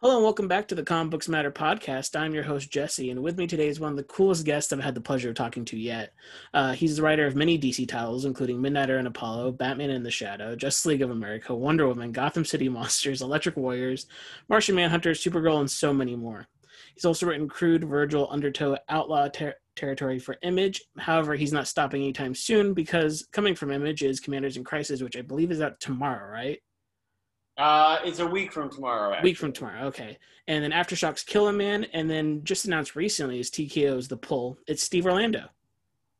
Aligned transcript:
Hello 0.00 0.14
and 0.14 0.22
welcome 0.22 0.46
back 0.46 0.68
to 0.68 0.76
the 0.76 0.84
Comic 0.84 1.10
Books 1.10 1.28
Matter 1.28 1.50
podcast. 1.50 2.14
I'm 2.14 2.32
your 2.32 2.44
host 2.44 2.70
Jesse, 2.70 3.10
and 3.10 3.20
with 3.20 3.36
me 3.36 3.48
today 3.48 3.66
is 3.66 3.80
one 3.80 3.90
of 3.90 3.96
the 3.96 4.04
coolest 4.04 4.44
guests 4.44 4.72
I've 4.72 4.78
had 4.78 4.94
the 4.94 5.00
pleasure 5.00 5.30
of 5.30 5.34
talking 5.34 5.64
to 5.64 5.76
yet. 5.76 6.14
Uh, 6.54 6.70
he's 6.72 6.96
the 6.96 7.02
writer 7.02 7.26
of 7.26 7.34
many 7.34 7.58
DC 7.58 7.88
titles, 7.88 8.24
including 8.24 8.58
Midnighter 8.58 9.00
and 9.00 9.08
Apollo, 9.08 9.50
Batman 9.52 9.90
in 9.90 10.04
the 10.04 10.10
Shadow, 10.12 10.54
Justice 10.54 10.86
League 10.86 11.02
of 11.02 11.10
America, 11.10 11.52
Wonder 11.52 11.88
Woman, 11.88 12.12
Gotham 12.12 12.44
City 12.44 12.68
Monsters, 12.68 13.22
Electric 13.22 13.56
Warriors, 13.56 14.06
Martian 14.48 14.76
Manhunter, 14.76 15.14
Supergirl, 15.14 15.58
and 15.58 15.68
so 15.68 15.92
many 15.92 16.14
more. 16.14 16.46
He's 16.94 17.04
also 17.04 17.26
written 17.26 17.48
Crude, 17.48 17.82
Virgil, 17.82 18.28
Undertow, 18.30 18.78
Outlaw 18.88 19.26
ter- 19.30 19.56
Territory 19.74 20.20
for 20.20 20.36
Image. 20.42 20.80
However, 20.96 21.34
he's 21.34 21.52
not 21.52 21.66
stopping 21.66 22.02
anytime 22.02 22.36
soon 22.36 22.72
because 22.72 23.26
coming 23.32 23.56
from 23.56 23.72
Image 23.72 24.04
is 24.04 24.20
Commanders 24.20 24.56
in 24.56 24.62
Crisis, 24.62 25.02
which 25.02 25.16
I 25.16 25.22
believe 25.22 25.50
is 25.50 25.60
out 25.60 25.80
tomorrow, 25.80 26.30
right? 26.30 26.60
Uh, 27.58 27.98
it's 28.04 28.20
a 28.20 28.26
week 28.26 28.52
from 28.52 28.70
tomorrow. 28.70 29.12
Actually. 29.12 29.30
Week 29.30 29.36
from 29.36 29.52
tomorrow, 29.52 29.82
okay. 29.86 30.16
And 30.46 30.62
then 30.62 30.70
Aftershocks 30.70 31.26
Kill 31.26 31.48
a 31.48 31.52
Man, 31.52 31.84
and 31.92 32.08
then 32.08 32.42
just 32.44 32.64
announced 32.64 32.94
recently 32.94 33.40
is 33.40 33.50
TKO's 33.50 34.08
The 34.08 34.16
Pull. 34.16 34.58
It's 34.68 34.82
Steve 34.82 35.06
Orlando. 35.06 35.48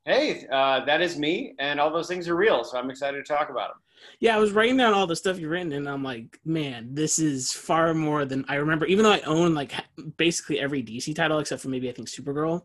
Hey, 0.04 0.46
uh, 0.50 0.84
that 0.84 1.00
is 1.00 1.18
me, 1.18 1.54
and 1.58 1.78
all 1.78 1.92
those 1.92 2.08
things 2.08 2.28
are 2.28 2.34
real, 2.34 2.64
so 2.64 2.78
I'm 2.78 2.90
excited 2.90 3.24
to 3.24 3.32
talk 3.32 3.50
about 3.50 3.68
them. 3.68 3.76
Yeah, 4.20 4.36
I 4.36 4.38
was 4.38 4.52
writing 4.52 4.76
down 4.76 4.94
all 4.94 5.06
the 5.06 5.14
stuff 5.14 5.38
you've 5.38 5.50
written, 5.50 5.72
and 5.72 5.88
I'm 5.88 6.02
like, 6.02 6.40
man, 6.44 6.94
this 6.94 7.18
is 7.18 7.52
far 7.52 7.94
more 7.94 8.24
than 8.24 8.44
I 8.48 8.56
remember. 8.56 8.86
Even 8.86 9.04
though 9.04 9.12
I 9.12 9.20
own 9.20 9.54
like 9.54 9.72
basically 10.16 10.60
every 10.60 10.82
DC 10.82 11.14
title 11.14 11.38
except 11.38 11.62
for 11.62 11.68
maybe 11.68 11.88
I 11.88 11.92
think 11.92 12.08
Supergirl, 12.08 12.62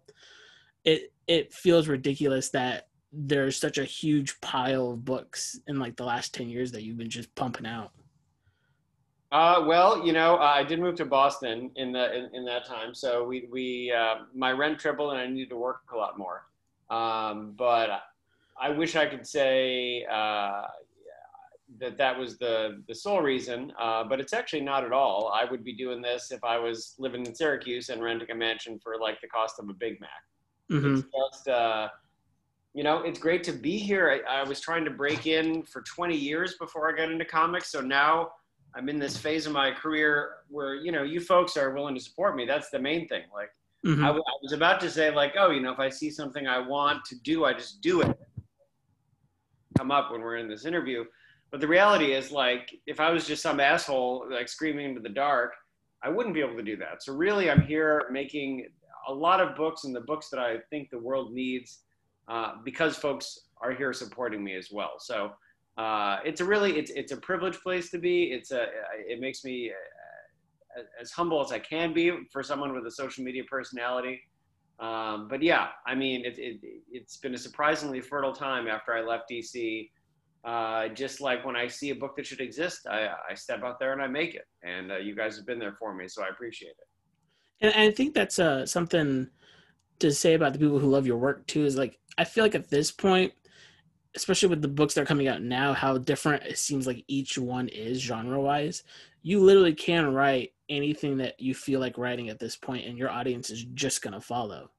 it 0.84 1.12
it 1.28 1.54
feels 1.54 1.88
ridiculous 1.88 2.50
that 2.50 2.88
there's 3.12 3.58
such 3.58 3.78
a 3.78 3.84
huge 3.84 4.40
pile 4.42 4.92
of 4.92 5.06
books 5.06 5.60
in 5.68 5.80
like 5.80 5.96
the 5.96 6.06
last 6.06 6.34
ten 6.34 6.50
years 6.50 6.72
that 6.72 6.84
you've 6.84 6.98
been 6.98 7.10
just 7.10 7.34
pumping 7.36 7.66
out. 7.66 7.92
Uh, 9.34 9.64
well, 9.66 10.06
you 10.06 10.14
know, 10.14 10.36
uh, 10.36 10.54
I 10.56 10.64
did 10.64 10.80
move 10.80 10.94
to 10.98 11.06
Boston 11.06 11.72
in 11.76 11.92
the 11.92 12.16
in, 12.16 12.36
in 12.36 12.46
that 12.46 12.68
time, 12.68 12.94
so 12.94 13.24
we 13.24 13.48
we 13.52 13.92
uh, 13.92 14.26
my 14.36 14.52
rent 14.52 14.78
tripled 14.78 15.12
and 15.12 15.20
I 15.20 15.26
needed 15.26 15.50
to 15.50 15.58
work 15.58 15.82
a 15.92 15.98
lot 15.98 16.20
more. 16.20 16.46
Um, 16.92 17.56
but 17.58 17.90
I 18.62 18.70
wish 18.70 18.96
I 18.96 19.08
could 19.08 19.26
say 19.26 20.06
uh, 20.06 20.66
that 21.80 21.98
that 21.98 22.16
was 22.16 22.38
the 22.38 22.84
the 22.88 22.94
sole 22.94 23.24
reason, 23.24 23.74
uh, 23.80 24.04
but 24.04 24.20
it's 24.20 24.34
actually 24.34 24.62
not 24.62 24.84
at 24.84 24.92
all. 24.92 25.34
I 25.34 25.50
would 25.50 25.64
be 25.64 25.74
doing 25.74 26.00
this 26.00 26.30
if 26.30 26.44
I 26.44 26.60
was 26.60 26.94
living 27.00 27.26
in 27.26 27.34
Syracuse 27.34 27.90
and 27.90 28.04
renting 28.04 28.30
a 28.30 28.36
mansion 28.36 28.80
for 28.84 29.00
like 29.02 29.20
the 29.20 29.28
cost 29.30 29.58
of 29.58 29.68
a 29.68 29.74
Big 29.74 30.00
Mac. 30.00 30.10
Mm-hmm. 30.72 30.98
It's 30.98 31.08
just 31.12 31.48
uh, 31.48 31.88
you 32.76 32.84
know, 32.84 33.00
it's 33.02 33.18
great 33.18 33.44
to 33.46 33.52
be 33.52 33.80
here. 33.80 34.22
I, 34.28 34.42
I 34.42 34.44
was 34.44 34.60
trying 34.60 34.86
to 34.86 34.92
break 34.92 35.26
in 35.26 35.64
for 35.64 35.82
20 35.82 36.16
years 36.16 36.56
before 36.60 36.94
I 36.94 36.96
got 36.96 37.12
into 37.12 37.26
comics, 37.26 37.72
so 37.72 37.82
now 37.82 38.30
I'm 38.76 38.90
in 38.90 38.98
this 39.00 39.18
phase 39.18 39.46
of 39.46 39.54
my 39.54 39.72
career 39.72 40.38
where 40.50 40.76
you 40.76 40.92
know 40.92 41.04
you 41.04 41.20
folks 41.20 41.58
are 41.58 41.72
willing 41.72 41.96
to 41.96 42.02
support 42.02 42.36
me. 42.36 42.46
That's 42.46 42.70
the 42.70 42.80
main 42.80 43.08
thing. 43.08 43.24
Like 43.34 43.52
Mhm. 43.86 44.02
I, 44.02 44.08
w- 44.08 44.24
I 44.26 44.34
was 44.42 44.54
about 44.54 44.80
to 44.80 44.90
say 44.90 45.14
like, 45.14 45.34
oh, 45.38 45.52
you 45.52 45.60
know, 45.60 45.74
if 45.74 45.80
I 45.80 45.90
see 45.90 46.10
something 46.10 46.48
I 46.48 46.58
want 46.58 47.04
to 47.06 47.16
do, 47.20 47.44
I 47.44 47.52
just 47.54 47.82
do 47.82 48.00
it. 48.00 48.18
Come 49.78 49.92
up 49.92 50.10
when 50.12 50.22
we're 50.22 50.38
in 50.38 50.48
this 50.48 50.66
interview, 50.66 51.04
but 51.52 51.60
the 51.60 51.68
reality 51.68 52.14
is 52.14 52.32
like, 52.32 52.74
if 52.88 53.00
I 53.02 53.10
was 53.10 53.28
just 53.28 53.42
some 53.42 53.60
asshole 53.60 54.28
like 54.32 54.48
screaming 54.48 54.86
into 54.86 55.02
the 55.02 55.10
dark, 55.10 55.54
I 56.02 56.10
wouldn't 56.10 56.34
be 56.34 56.40
able 56.42 56.56
to 56.56 56.64
do 56.64 56.78
that. 56.78 57.04
So 57.04 57.14
really, 57.14 57.50
I'm 57.52 57.62
here 57.62 58.04
making 58.10 58.68
a 59.10 59.14
lot 59.14 59.42
of 59.42 59.56
books 59.58 59.84
and 59.84 59.94
the 59.94 60.02
books 60.02 60.30
that 60.30 60.40
I 60.40 60.60
think 60.70 60.90
the 60.90 61.00
world 61.00 61.34
needs 61.34 61.80
uh, 62.30 62.54
because 62.64 62.96
folks 62.96 63.38
are 63.58 63.74
here 63.74 63.92
supporting 63.94 64.42
me 64.44 64.56
as 64.56 64.70
well. 64.72 64.94
So 65.00 65.34
uh, 65.78 66.18
it's 66.24 66.42
a 66.42 66.46
really 66.46 66.78
it's 66.78 66.92
it's 66.92 67.12
a 67.12 67.18
privileged 67.18 67.62
place 67.62 67.90
to 67.92 67.98
be. 67.98 68.26
It's 68.26 68.52
a 68.52 68.68
it 69.08 69.20
makes 69.20 69.44
me 69.44 69.72
uh, 69.72 70.82
as 71.02 71.12
humble 71.12 71.42
as 71.42 71.52
I 71.52 71.60
can 71.60 71.94
be 71.94 72.12
for 72.32 72.44
someone 72.44 72.74
with 72.74 72.86
a 72.86 72.92
social 72.92 73.24
media 73.24 73.44
personality. 73.50 74.22
Um, 74.80 75.28
but 75.30 75.42
yeah, 75.42 75.70
I 75.88 75.96
mean 75.96 76.26
it, 76.26 76.38
it 76.38 76.60
it's 76.92 77.18
been 77.18 77.34
a 77.34 77.38
surprisingly 77.38 78.02
fertile 78.02 78.34
time 78.34 78.68
after 78.68 78.94
I 78.94 79.02
left 79.02 79.30
DC. 79.32 79.90
Uh, 80.44 80.90
just 80.90 81.22
like 81.22 81.46
when 81.46 81.56
I 81.56 81.68
see 81.68 81.92
a 81.92 81.96
book 81.96 82.18
that 82.18 82.28
should 82.28 82.42
exist, 82.42 82.86
I, 82.86 83.08
I 83.30 83.34
step 83.34 83.64
out 83.64 83.80
there 83.80 83.94
and 83.94 84.02
I 84.02 84.08
make 84.08 84.36
it. 84.36 84.46
And 84.62 84.92
uh, 84.92 84.98
you 84.98 85.16
guys 85.16 85.38
have 85.38 85.46
been 85.46 85.58
there 85.58 85.78
for 85.80 85.96
me, 85.96 86.10
so 86.10 86.22
I 86.22 86.28
appreciate 86.28 86.72
it. 86.72 86.88
And 87.62 87.74
I 87.74 87.92
think 87.92 88.14
that's 88.14 88.40
uh, 88.40 88.66
something 88.66 89.30
to 90.00 90.12
say 90.12 90.34
about 90.34 90.52
the 90.52 90.60
people 90.60 90.80
who 90.80 90.90
love 90.90 91.08
your 91.08 91.18
work 91.18 91.48
too. 91.48 91.64
Is 91.66 91.78
like 91.78 91.98
I 92.18 92.26
feel 92.26 92.44
like 92.44 92.56
at 92.56 92.70
this 92.70 92.92
point, 92.92 93.34
especially 94.16 94.50
with 94.50 94.62
the 94.62 94.68
books 94.68 94.94
that 94.94 95.02
are 95.02 95.06
coming 95.06 95.28
out 95.28 95.42
now, 95.42 95.74
how 95.74 95.98
different 95.98 96.44
it 96.44 96.58
seems 96.58 96.88
like 96.88 97.04
each 97.08 97.38
one 97.38 97.68
is 97.70 98.02
genre 98.02 98.40
wise. 98.40 98.84
You 99.22 99.40
literally 99.40 99.74
can 99.74 100.14
write 100.14 100.54
anything 100.70 101.18
that 101.18 101.40
you 101.40 101.54
feel 101.54 101.80
like 101.80 101.98
writing 101.98 102.30
at 102.30 102.40
this 102.40 102.56
point, 102.56 102.86
and 102.86 102.98
your 102.98 103.10
audience 103.10 103.50
is 103.50 103.64
just 103.74 104.02
gonna 104.02 104.22
follow. 104.22 104.70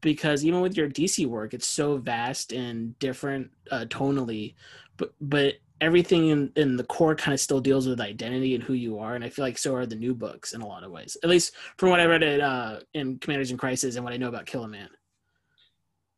Because 0.00 0.44
even 0.44 0.60
with 0.60 0.76
your 0.76 0.88
DC 0.88 1.26
work, 1.26 1.54
it's 1.54 1.66
so 1.66 1.96
vast 1.96 2.52
and 2.52 2.98
different 2.98 3.50
uh, 3.70 3.86
tonally, 3.88 4.54
but 4.96 5.14
but 5.20 5.54
everything 5.80 6.28
in, 6.28 6.52
in 6.56 6.76
the 6.76 6.84
core 6.84 7.14
kind 7.14 7.34
of 7.34 7.40
still 7.40 7.60
deals 7.60 7.86
with 7.86 8.00
identity 8.00 8.54
and 8.54 8.64
who 8.64 8.72
you 8.72 8.98
are 8.98 9.14
and 9.14 9.22
i 9.22 9.28
feel 9.28 9.44
like 9.44 9.58
so 9.58 9.74
are 9.74 9.84
the 9.84 9.94
new 9.94 10.14
books 10.14 10.54
in 10.54 10.62
a 10.62 10.66
lot 10.66 10.82
of 10.82 10.90
ways 10.90 11.16
at 11.22 11.28
least 11.28 11.54
from 11.76 11.90
what 11.90 12.00
i 12.00 12.06
read 12.06 12.22
uh, 12.40 12.80
in 12.94 13.18
commanders 13.18 13.50
in 13.50 13.58
crisis 13.58 13.96
and 13.96 14.04
what 14.04 14.14
i 14.14 14.16
know 14.16 14.28
about 14.28 14.46
kill 14.46 14.64
a 14.64 14.68
man 14.68 14.88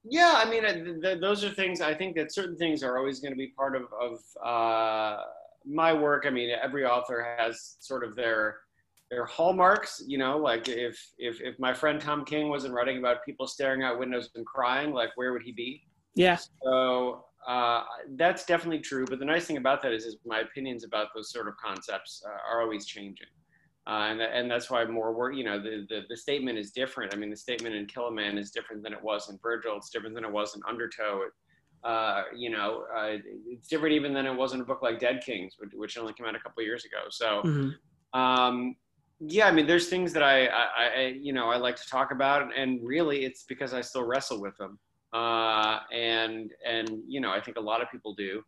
Yeah, 0.05 0.35
I 0.37 0.49
mean, 0.49 0.63
th- 0.63 1.03
th- 1.03 1.21
those 1.21 1.45
are 1.45 1.51
things. 1.51 1.81
I 1.81 1.95
think 1.95 2.17
that 2.17 2.33
certain 2.33 2.57
things 2.57 2.83
are 2.83 2.99
always 2.99 3.21
going 3.21 3.33
to 3.33 3.37
be 3.37 3.49
part 3.49 3.77
of 3.77 3.85
of 4.01 4.21
uh, 4.45 5.23
my 5.67 5.93
work. 5.93 6.25
I 6.27 6.31
mean, 6.31 6.51
every 6.51 6.85
author 6.85 7.37
has 7.39 7.77
sort 7.81 8.05
of 8.05 8.15
their 8.15 8.59
their 9.11 9.27
hallmarks. 9.27 10.03
You 10.07 10.19
know, 10.19 10.39
like 10.39 10.69
if 10.69 10.99
if 11.19 11.41
if 11.41 11.59
my 11.59 11.75
friend 11.75 12.01
Tom 12.01 12.25
King 12.25 12.49
wasn't 12.49 12.75
writing 12.75 12.99
about 12.99 13.25
people 13.25 13.47
staring 13.47 13.83
out 13.83 13.99
windows 13.99 14.31
and 14.35 14.47
crying, 14.47 14.93
like 14.93 15.11
where 15.17 15.33
would 15.33 15.43
he 15.43 15.53
be? 15.53 15.85
yeah 16.15 16.39
So 16.63 17.25
uh, 17.47 17.85
that's 18.17 18.45
definitely 18.45 18.81
true. 18.81 19.05
But 19.07 19.19
the 19.19 19.25
nice 19.25 19.47
thing 19.47 19.57
about 19.57 19.83
that 19.83 19.93
is, 19.93 20.05
is 20.05 20.17
my 20.25 20.41
opinions 20.41 20.85
about 20.85 21.09
those 21.15 21.33
sort 21.33 21.49
of 21.49 21.57
concepts 21.57 22.23
uh, 22.27 22.31
are 22.51 22.63
always 22.63 22.87
changing. 22.87 23.27
Uh, 23.89 24.09
and, 24.11 24.21
and 24.21 24.51
that's 24.51 24.69
why 24.71 24.85
more 24.85 25.15
work, 25.15 25.35
you 25.35 25.45
know, 25.45 25.59
the, 25.59 25.87
the, 25.89 26.03
the 26.11 26.17
statement 26.17 26.59
is 26.59 26.73
different. 26.73 27.15
I 27.15 27.17
mean, 27.17 27.31
the 27.31 27.37
statement 27.37 27.75
in 27.75 27.87
Kill 27.87 28.09
a 28.09 28.13
Man 28.13 28.37
is 28.37 28.51
different 28.51 28.83
than 28.83 28.93
it 28.93 29.03
was 29.03 29.31
in 29.31 29.39
Virgil. 29.43 29.77
It's 29.77 29.89
different 29.89 30.15
than 30.15 30.25
it 30.25 30.31
was 30.31 30.55
in 30.55 30.61
Undertow. 30.69 31.23
Uh, 31.85 32.25
you 32.37 32.51
know, 32.51 32.85
uh, 32.95 33.17
it's 33.47 33.67
different 33.67 33.95
even 33.95 34.13
than 34.13 34.27
it 34.27 34.35
was 34.35 34.53
in 34.53 34.61
a 34.61 34.65
book 34.65 34.83
like 34.83 34.99
Dead 34.99 35.23
Kings, 35.25 35.55
which, 35.59 35.71
which 35.75 35.97
only 35.97 36.13
came 36.13 36.27
out 36.27 36.35
a 36.35 36.41
couple 36.41 36.61
of 36.61 36.67
years 36.67 36.85
ago. 36.85 36.99
So, 37.09 37.43
Mhm. 37.45 37.75
um, 38.13 38.77
yeah, 39.21 39.49
I 39.49 39.53
mean, 39.53 39.67
there's 39.67 39.89
things 39.89 40.13
that 40.13 40.23
I, 40.23 40.47
I, 40.47 40.67
I, 40.97 41.19
you 41.19 41.33
know, 41.33 41.49
I 41.49 41.57
like 41.57 41.77
to 41.77 41.89
talk 41.89 42.13
about, 42.13 42.57
and 42.57 42.81
really, 42.87 43.25
it's 43.25 43.45
because 43.45 43.73
I 43.75 43.81
still 43.81 44.05
wrestle 44.05 44.41
with 44.41 44.57
them, 44.59 44.79
uh, 45.13 45.81
and 45.93 46.53
and 46.65 47.03
you 47.09 47.21
know, 47.21 47.31
I 47.31 47.41
think 47.41 47.57
a 47.57 47.61
lot 47.61 47.83
of 47.83 47.91
people 47.91 48.15
do. 48.15 48.45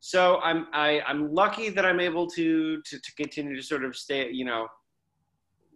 So 0.00 0.38
I'm 0.40 0.66
I, 0.72 1.00
I'm 1.06 1.32
lucky 1.32 1.70
that 1.70 1.86
I'm 1.86 2.00
able 2.00 2.26
to, 2.30 2.82
to 2.82 2.98
to 2.98 3.14
continue 3.14 3.56
to 3.56 3.62
sort 3.62 3.84
of 3.84 3.96
stay, 3.96 4.30
you 4.30 4.44
know, 4.44 4.66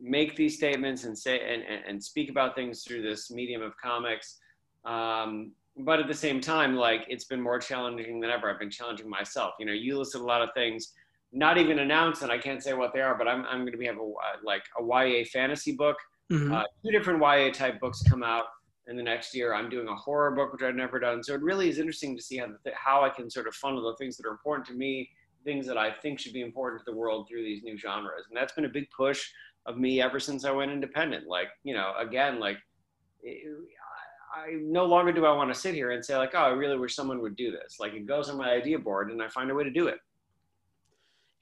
make 0.00 0.37
these 0.37 0.56
statements 0.56 1.04
and 1.04 1.16
say 1.16 1.40
and, 1.40 1.62
and, 1.87 2.02
speak 2.02 2.31
about 2.31 2.54
things 2.54 2.84
through 2.84 3.02
this 3.02 3.31
medium 3.31 3.62
of 3.62 3.76
comics. 3.78 4.38
Um, 4.84 5.52
but 5.78 6.00
at 6.00 6.06
the 6.06 6.14
same 6.14 6.40
time, 6.40 6.76
like 6.76 7.06
it's 7.08 7.25
been 7.25 7.40
more 7.40 7.58
challenging 7.58 8.20
than 8.20 8.31
ever. 8.31 8.50
I've 8.50 8.58
been 8.58 8.70
challenging 8.70 9.08
myself. 9.08 9.54
You 9.58 9.66
know, 9.66 9.72
you 9.72 9.98
listed 9.98 10.20
a 10.20 10.25
lot 10.25 10.43
of 10.43 10.50
things 10.54 10.93
not 11.32 11.58
even 11.58 11.81
announced, 11.81 12.22
and 12.22 12.31
I 12.31 12.38
can't 12.38 12.62
say 12.62 12.72
what 12.72 12.93
they 12.94 13.00
are, 13.00 13.16
but 13.16 13.28
I'm, 13.28 13.44
I'm 13.46 13.60
going 13.60 13.72
to 13.72 13.78
be 13.78 13.87
have 13.87 13.98
a 13.98 14.12
like 14.44 14.62
a 14.78 14.82
YA 14.82 15.25
fantasy 15.32 15.72
book. 15.72 15.96
Mhm. 16.31 16.52
Uh, 16.52 16.64
two 16.84 16.90
different 16.90 17.20
YA 17.20 17.52
type 17.52 17.81
books 17.81 18.02
come 18.08 18.22
out 18.22 18.44
in 18.88 18.96
the 18.96 19.02
next 19.02 19.34
year. 19.34 19.54
I'm 19.54 19.69
doing 19.69 19.88
a 19.88 19.94
horror 19.94 20.31
book, 20.31 20.52
which 20.52 20.62
I've 20.62 20.75
never 20.75 20.99
done. 20.99 21.22
So 21.22 21.34
it 21.34 21.42
really 21.42 21.69
is 21.69 21.78
interesting 21.78 22.16
to 22.16 22.22
see 22.22 22.38
how 22.38 22.49
the, 22.64 22.72
how 22.75 23.04
I 23.04 23.10
can 23.10 23.28
sort 23.31 23.49
of 23.49 23.54
funnel 23.54 23.82
the 23.82 23.96
things 23.96 24.16
that 24.16 24.26
are 24.26 24.31
important 24.31 24.66
to 24.69 24.75
me, 24.75 25.10
things 25.44 25.66
that 25.66 25.76
I 25.76 25.92
think 25.92 26.19
should 26.20 26.32
be 26.32 26.42
important 26.42 26.81
to 26.81 26.90
the 26.90 26.96
world 26.96 27.28
through 27.28 27.42
these 27.42 27.62
new 27.62 27.76
genres. 27.76 28.26
And 28.28 28.37
that's 28.37 28.52
been 28.52 28.64
a 28.64 28.70
big 28.70 28.88
push 28.96 29.28
of 29.66 29.78
me 29.78 30.00
ever 30.00 30.20
since 30.20 30.44
I 30.44 30.50
went 30.52 30.70
independent. 30.70 31.26
Like, 31.26 31.48
you 31.64 31.74
know, 31.74 31.92
again, 31.98 32.38
like 32.40 32.58
I 34.34 34.52
no 34.60 34.84
longer 34.84 35.12
do 35.12 35.26
I 35.26 35.32
want 35.32 35.52
to 35.52 35.58
sit 35.58 35.74
here 35.74 35.90
and 35.92 36.04
say 36.04 36.16
like, 36.16 36.32
oh, 36.34 36.38
I 36.38 36.48
really 36.50 36.78
wish 36.78 36.94
someone 36.94 37.20
would 37.22 37.36
do 37.36 37.50
this. 37.50 37.78
Like 37.80 37.94
it 37.94 38.06
goes 38.06 38.28
on 38.28 38.36
my 38.36 38.50
idea 38.50 38.78
board 38.78 39.10
and 39.10 39.22
I 39.22 39.28
find 39.28 39.50
a 39.50 39.54
way 39.54 39.64
to 39.64 39.70
do 39.70 39.88
it. 39.88 39.98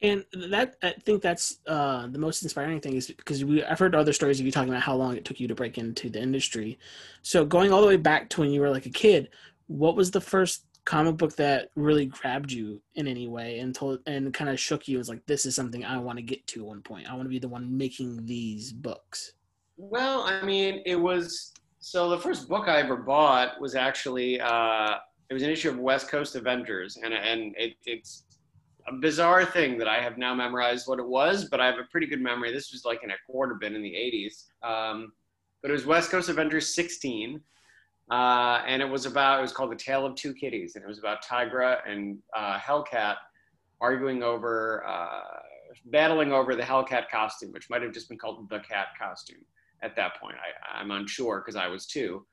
and 0.03 0.25
that 0.51 0.77
i 0.83 0.91
think 1.05 1.23
that's 1.23 1.59
uh, 1.67 2.07
the 2.09 2.19
most 2.19 2.43
inspiring 2.43 2.81
thing 2.81 2.95
is 2.97 3.07
because 3.09 3.45
we 3.45 3.63
i've 3.65 3.79
heard 3.79 3.95
other 3.95 4.13
stories 4.13 4.41
of 4.41 4.47
you 4.47 4.53
talking 4.53 4.69
about 4.69 4.83
how 4.83 4.95
long 4.95 5.17
it 5.17 5.25
took 5.25 5.41
you 5.41 5.49
to 5.49 5.55
break 5.55 5.79
into 5.79 6.11
the 6.11 6.21
industry 6.21 6.79
so 7.23 7.45
going 7.45 7.73
all 7.73 7.81
the 7.81 7.87
way 7.87 7.97
back 7.97 8.29
to 8.29 8.41
when 8.41 8.51
you 8.51 8.61
were 8.61 8.71
like 8.71 8.87
a 8.87 8.91
kid 8.91 9.29
what 9.67 9.97
was 9.97 10.11
the 10.11 10.21
first 10.21 10.65
comic 10.85 11.17
book 11.17 11.35
that 11.37 11.71
really 11.77 12.07
grabbed 12.07 12.53
you 12.53 12.81
in 12.95 13.09
any 13.09 13.27
way 13.27 13.59
and 13.59 13.75
told 13.75 14.01
and 14.07 14.35
kind 14.35 14.51
of 14.51 14.61
shook 14.61 14.87
you 14.87 14.99
as 14.99 15.09
like 15.09 15.25
this 15.27 15.47
is 15.47 15.55
something 15.55 15.85
i 15.85 15.97
want 15.97 16.19
to 16.19 16.23
get 16.23 16.47
to 16.47 16.61
at 16.61 16.67
one 16.67 16.83
point 16.83 17.09
i 17.09 17.13
want 17.13 17.25
to 17.25 17.31
be 17.31 17.39
the 17.39 17.49
one 17.49 17.77
making 17.77 18.25
these 18.27 18.73
books 18.73 19.33
Well, 19.77 20.23
I 20.23 20.43
mean, 20.43 20.83
it 20.87 20.97
was 20.97 21.53
so 21.81 22.09
the 22.09 22.19
first 22.19 22.49
book 22.49 22.69
I 22.69 22.81
ever 22.81 22.97
bought 22.97 23.61
was 23.61 23.75
actually 23.75 24.41
uh, 24.41 24.97
it 25.29 25.35
was 25.35 25.43
an 25.43 25.51
issue 25.51 25.71
of 25.71 25.79
West 25.79 26.09
Coast 26.09 26.37
Avengers, 26.37 26.97
and 27.03 27.13
and 27.13 27.55
it, 27.59 27.75
it's 27.85 28.25
a 28.87 28.93
bizarre 28.95 29.45
thing 29.45 29.79
that 29.79 29.89
I 29.89 30.01
have 30.01 30.19
now 30.19 30.35
memorized 30.35 30.87
what 30.87 30.99
it 30.99 31.07
was, 31.07 31.47
but 31.47 31.61
I 31.61 31.67
have 31.67 31.79
a 31.79 31.85
pretty 31.91 32.07
good 32.07 32.21
memory. 32.21 32.53
This 32.53 32.73
was 32.73 32.85
like 32.85 33.03
in 33.03 33.11
a 33.11 33.15
quarter 33.27 33.55
bin 33.55 33.75
in 33.75 33.83
the 33.83 33.91
80s. 33.91 34.45
Um, 34.63 35.13
but 35.63 35.71
it 35.71 35.75
was 35.75 35.87
West 35.87 36.11
Coast 36.11 36.29
Avengers 36.29 36.75
16. 36.75 37.41
Uh, 38.11 38.63
and 38.67 38.83
it 38.83 38.89
was 38.89 39.07
about, 39.07 39.39
it 39.39 39.43
was 39.43 39.53
called 39.53 39.73
The 39.73 39.77
Tale 39.77 40.05
of 40.07 40.15
Two 40.15 40.35
Kitties. 40.35 40.77
And 40.77 40.85
it 40.85 40.89
was 40.89 40.99
about 40.99 41.25
Tigra 41.25 41.79
and 41.87 42.19
uh, 42.37 42.59
Hellcat 42.59 43.17
arguing 43.81 44.23
over, 44.23 44.85
uh, 44.87 45.21
battling 45.87 46.33
over 46.33 46.55
the 46.55 46.63
Hellcat 46.63 47.09
costume, 47.11 47.53
which 47.53 47.69
might 47.71 47.83
have 47.83 47.93
just 47.93 48.09
been 48.09 48.19
called 48.19 48.49
the 48.51 48.61
cat 48.61 48.89
costume 48.99 49.45
at 49.83 49.97
that 49.97 50.21
point. 50.21 50.37
I, 50.37 50.81
I'm 50.81 50.91
unsure 50.91 51.41
because 51.41 51.57
I 51.57 51.69
was 51.69 51.87
two. 51.87 52.25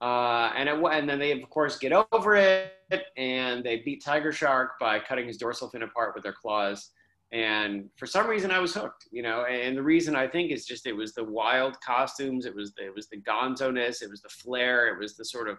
Uh, 0.00 0.50
and 0.56 0.68
it, 0.68 0.82
and 0.82 1.08
then 1.08 1.18
they 1.18 1.30
of 1.32 1.48
course 1.50 1.76
get 1.76 1.92
over 1.92 2.34
it, 2.36 2.72
and 3.18 3.62
they 3.62 3.82
beat 3.84 4.02
Tiger 4.02 4.32
Shark 4.32 4.78
by 4.80 4.98
cutting 4.98 5.26
his 5.26 5.36
dorsal 5.36 5.68
fin 5.68 5.82
apart 5.82 6.14
with 6.14 6.22
their 6.24 6.32
claws. 6.32 6.90
And 7.32 7.88
for 7.96 8.06
some 8.06 8.26
reason, 8.26 8.50
I 8.50 8.58
was 8.58 8.74
hooked, 8.74 9.06
you 9.12 9.22
know. 9.22 9.44
And 9.44 9.76
the 9.76 9.82
reason 9.82 10.16
I 10.16 10.26
think 10.26 10.50
is 10.50 10.66
just 10.66 10.86
it 10.86 10.92
was 10.92 11.14
the 11.14 11.24
wild 11.24 11.80
costumes, 11.80 12.44
it 12.44 12.54
was 12.54 12.72
the, 12.74 12.86
it 12.86 12.94
was 12.94 13.08
the 13.08 13.20
gonzo 13.20 13.72
ness, 13.72 14.02
it 14.02 14.10
was 14.10 14.20
the 14.20 14.28
flair, 14.28 14.88
it 14.88 14.98
was 14.98 15.16
the 15.16 15.24
sort 15.24 15.48
of 15.48 15.58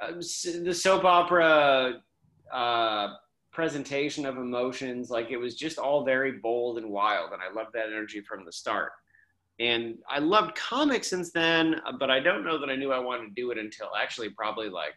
uh, 0.00 0.12
the 0.62 0.72
soap 0.74 1.04
opera 1.04 1.94
uh, 2.52 3.08
presentation 3.52 4.24
of 4.24 4.36
emotions. 4.36 5.10
Like 5.10 5.30
it 5.30 5.36
was 5.36 5.56
just 5.56 5.78
all 5.78 6.04
very 6.04 6.32
bold 6.32 6.78
and 6.78 6.90
wild, 6.90 7.32
and 7.32 7.42
I 7.42 7.52
loved 7.52 7.72
that 7.74 7.86
energy 7.86 8.20
from 8.20 8.44
the 8.44 8.52
start 8.52 8.92
and 9.60 9.96
I 10.08 10.20
loved 10.20 10.54
comics 10.54 11.08
since 11.08 11.32
then, 11.32 11.80
but 11.98 12.10
I 12.10 12.20
don't 12.20 12.44
know 12.44 12.58
that 12.60 12.70
I 12.70 12.76
knew 12.76 12.92
I 12.92 12.98
wanted 13.00 13.28
to 13.28 13.40
do 13.40 13.50
it 13.50 13.58
until 13.58 13.88
actually 14.00 14.30
probably 14.30 14.68
like 14.68 14.94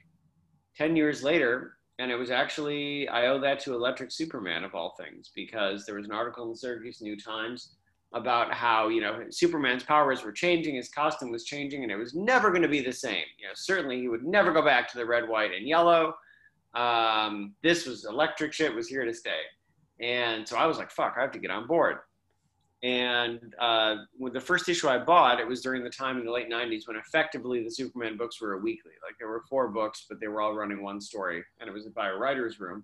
10 0.77 0.95
years 0.95 1.23
later. 1.23 1.77
And 2.01 2.11
it 2.11 2.15
was 2.15 2.31
actually, 2.31 3.07
I 3.09 3.27
owe 3.27 3.39
that 3.41 3.59
to 3.59 3.75
Electric 3.75 4.11
Superman 4.11 4.63
of 4.63 4.73
all 4.73 4.95
things, 4.99 5.29
because 5.35 5.85
there 5.85 5.93
was 5.93 6.05
an 6.05 6.11
article 6.11 6.43
in 6.45 6.49
the 6.49 6.57
Syracuse 6.57 6.99
New 6.99 7.15
Times 7.15 7.75
about 8.11 8.51
how, 8.51 8.87
you 8.87 9.01
know, 9.01 9.23
Superman's 9.29 9.83
powers 9.83 10.23
were 10.23 10.31
changing, 10.31 10.73
his 10.73 10.89
costume 10.89 11.31
was 11.31 11.43
changing, 11.43 11.83
and 11.83 11.91
it 11.91 11.97
was 11.97 12.15
never 12.15 12.49
going 12.49 12.63
to 12.63 12.67
be 12.67 12.81
the 12.81 12.91
same. 12.91 13.23
You 13.37 13.45
know, 13.45 13.53
certainly 13.53 14.01
he 14.01 14.07
would 14.07 14.25
never 14.25 14.51
go 14.51 14.63
back 14.63 14.91
to 14.91 14.97
the 14.97 15.05
red, 15.05 15.29
white, 15.29 15.53
and 15.53 15.67
yellow. 15.67 16.15
Um, 16.73 17.53
this 17.61 17.85
was 17.85 18.05
electric 18.05 18.51
shit 18.51 18.73
was 18.73 18.87
here 18.87 19.05
to 19.05 19.13
stay. 19.13 19.41
And 20.01 20.47
so 20.47 20.57
I 20.57 20.65
was 20.65 20.79
like, 20.79 20.89
fuck, 20.89 21.13
I 21.19 21.21
have 21.21 21.31
to 21.33 21.39
get 21.39 21.51
on 21.51 21.67
board. 21.67 21.97
And 22.83 23.53
uh, 23.59 23.95
the 24.33 24.39
first 24.39 24.67
issue 24.67 24.89
I 24.89 24.97
bought, 24.97 25.39
it 25.39 25.47
was 25.47 25.61
during 25.61 25.83
the 25.83 25.89
time 25.89 26.17
in 26.17 26.25
the 26.25 26.31
late 26.31 26.49
90s 26.49 26.87
when 26.87 26.97
effectively 26.97 27.63
the 27.63 27.69
Superman 27.69 28.17
books 28.17 28.41
were 28.41 28.53
a 28.53 28.57
weekly. 28.57 28.93
Like 29.05 29.15
there 29.19 29.29
were 29.29 29.43
four 29.47 29.67
books, 29.67 30.05
but 30.09 30.19
they 30.19 30.27
were 30.27 30.41
all 30.41 30.55
running 30.55 30.81
one 30.81 30.99
story, 30.99 31.43
and 31.59 31.69
it 31.69 31.73
was 31.73 31.87
by 31.89 32.09
a 32.09 32.15
writer's 32.15 32.59
room. 32.59 32.83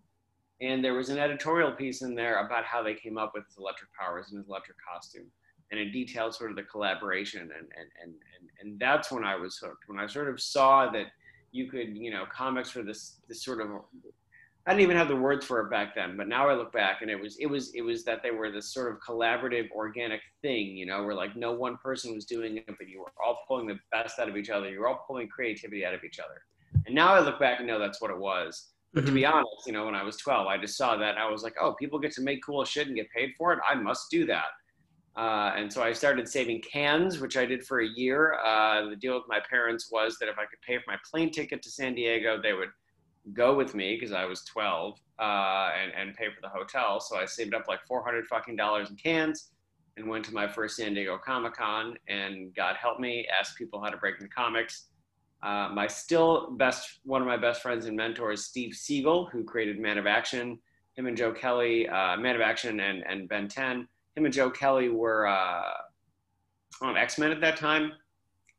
And 0.61 0.83
there 0.83 0.93
was 0.93 1.09
an 1.09 1.17
editorial 1.17 1.71
piece 1.71 2.03
in 2.03 2.13
there 2.13 2.45
about 2.45 2.63
how 2.63 2.83
they 2.83 2.93
came 2.93 3.17
up 3.17 3.31
with 3.33 3.45
his 3.45 3.57
electric 3.57 3.89
powers 3.99 4.27
and 4.29 4.37
his 4.37 4.47
electric 4.47 4.77
costume. 4.87 5.27
And 5.71 5.79
it 5.79 5.91
detailed 5.91 6.33
sort 6.33 6.51
of 6.51 6.55
the 6.55 6.63
collaboration. 6.63 7.41
And, 7.41 7.51
and, 7.51 7.89
and, 8.01 8.13
and, 8.13 8.49
and 8.61 8.79
that's 8.79 9.11
when 9.11 9.23
I 9.23 9.35
was 9.35 9.57
hooked. 9.57 9.83
When 9.87 9.99
I 9.99 10.07
sort 10.07 10.29
of 10.29 10.39
saw 10.39 10.89
that 10.91 11.07
you 11.51 11.69
could, 11.69 11.95
you 11.95 12.11
know, 12.11 12.25
comics 12.31 12.69
for 12.69 12.83
this, 12.83 13.17
this 13.27 13.43
sort 13.43 13.61
of 13.61 13.69
I 14.67 14.71
didn't 14.71 14.81
even 14.81 14.97
have 14.97 15.07
the 15.07 15.15
words 15.15 15.45
for 15.45 15.61
it 15.61 15.69
back 15.69 15.95
then, 15.95 16.17
but 16.17 16.27
now 16.27 16.49
I 16.49 16.53
look 16.53 16.73
back 16.73 17.01
and 17.01 17.09
it 17.09 17.17
was 17.17 17.37
it 17.37 17.45
was 17.45 17.73
it 17.73 17.81
was 17.81 18.03
that 18.03 18.21
they 18.21 18.31
were 18.31 18.51
this 18.51 18.73
sort 18.73 18.91
of 18.91 18.99
collaborative, 18.99 19.71
organic 19.71 20.19
thing, 20.41 20.75
you 20.75 20.85
know, 20.85 21.05
where 21.05 21.15
like 21.15 21.37
no 21.37 21.53
one 21.53 21.77
person 21.77 22.13
was 22.13 22.25
doing 22.25 22.57
it, 22.57 22.65
but 22.67 22.89
you 22.89 22.99
were 22.99 23.13
all 23.23 23.39
pulling 23.47 23.67
the 23.67 23.79
best 23.93 24.19
out 24.19 24.27
of 24.27 24.35
each 24.35 24.49
other. 24.49 24.69
You 24.69 24.81
were 24.81 24.89
all 24.89 25.05
pulling 25.07 25.29
creativity 25.29 25.85
out 25.85 25.93
of 25.93 26.03
each 26.03 26.19
other. 26.19 26.41
And 26.85 26.93
now 26.93 27.13
I 27.13 27.21
look 27.21 27.39
back 27.39 27.59
and 27.59 27.67
know 27.67 27.79
that's 27.79 28.01
what 28.01 28.11
it 28.11 28.17
was. 28.17 28.67
But 28.93 29.05
to 29.05 29.11
be 29.11 29.21
mm-hmm. 29.21 29.35
honest, 29.35 29.67
you 29.67 29.71
know, 29.71 29.85
when 29.85 29.95
I 29.95 30.03
was 30.03 30.17
12, 30.17 30.47
I 30.47 30.57
just 30.57 30.75
saw 30.75 30.97
that 30.97 31.17
I 31.17 31.29
was 31.29 31.43
like, 31.43 31.55
oh, 31.61 31.73
people 31.73 31.97
get 31.97 32.11
to 32.13 32.21
make 32.21 32.43
cool 32.43 32.65
shit 32.65 32.87
and 32.87 32.95
get 32.95 33.09
paid 33.11 33.31
for 33.37 33.53
it. 33.53 33.59
I 33.69 33.75
must 33.75 34.09
do 34.09 34.25
that. 34.25 34.47
Uh, 35.15 35.53
and 35.55 35.71
so 35.71 35.81
I 35.81 35.93
started 35.93 36.27
saving 36.27 36.61
cans, 36.61 37.19
which 37.19 37.37
I 37.37 37.45
did 37.45 37.65
for 37.65 37.81
a 37.81 37.87
year. 37.87 38.35
Uh, 38.35 38.89
the 38.89 38.95
deal 38.95 39.15
with 39.15 39.23
my 39.27 39.39
parents 39.49 39.89
was 39.91 40.17
that 40.19 40.29
if 40.29 40.37
I 40.37 40.45
could 40.45 40.61
pay 40.65 40.77
for 40.77 40.83
my 40.87 40.97
plane 41.09 41.31
ticket 41.31 41.61
to 41.63 41.69
San 41.69 41.95
Diego, 41.95 42.39
they 42.41 42.53
would 42.53 42.69
go 43.33 43.55
with 43.55 43.75
me 43.75 43.95
because 43.95 44.13
I 44.13 44.25
was 44.25 44.43
12 44.43 44.99
uh, 45.19 45.69
and, 45.81 45.91
and 45.95 46.15
pay 46.15 46.27
for 46.33 46.41
the 46.41 46.49
hotel. 46.49 46.99
So 46.99 47.17
I 47.17 47.25
saved 47.25 47.53
up 47.53 47.67
like 47.67 47.79
400 47.87 48.27
fucking 48.27 48.55
dollars 48.55 48.89
in 48.89 48.95
cans 48.95 49.51
and 49.97 50.07
went 50.07 50.23
to 50.25 50.33
my 50.33 50.47
first 50.47 50.77
San 50.77 50.93
Diego 50.93 51.17
Comic 51.17 51.55
Con 51.55 51.95
and 52.07 52.55
God 52.55 52.75
help 52.75 52.99
me, 52.99 53.27
asked 53.39 53.57
people 53.57 53.81
how 53.81 53.89
to 53.89 53.97
break 53.97 54.15
into 54.15 54.29
comics. 54.29 54.85
Uh, 55.43 55.69
my 55.73 55.87
still 55.87 56.51
best, 56.57 56.99
one 57.03 57.21
of 57.21 57.27
my 57.27 57.37
best 57.37 57.61
friends 57.61 57.85
and 57.85 57.95
mentors, 57.95 58.45
Steve 58.45 58.73
Seagle, 58.73 59.29
who 59.31 59.43
created 59.43 59.79
Man 59.79 59.97
of 59.97 60.07
Action, 60.07 60.59
him 60.95 61.05
and 61.05 61.15
Joe 61.15 61.31
Kelly, 61.31 61.87
uh, 61.87 62.17
Man 62.17 62.35
of 62.35 62.41
Action 62.41 62.79
and, 62.79 63.03
and 63.07 63.29
Ben 63.29 63.47
10, 63.47 63.87
him 64.15 64.25
and 64.25 64.33
Joe 64.33 64.49
Kelly 64.49 64.89
were 64.89 65.27
uh, 65.27 65.73
on 66.81 66.97
X 66.97 67.19
Men 67.19 67.31
at 67.31 67.41
that 67.41 67.57
time. 67.57 67.91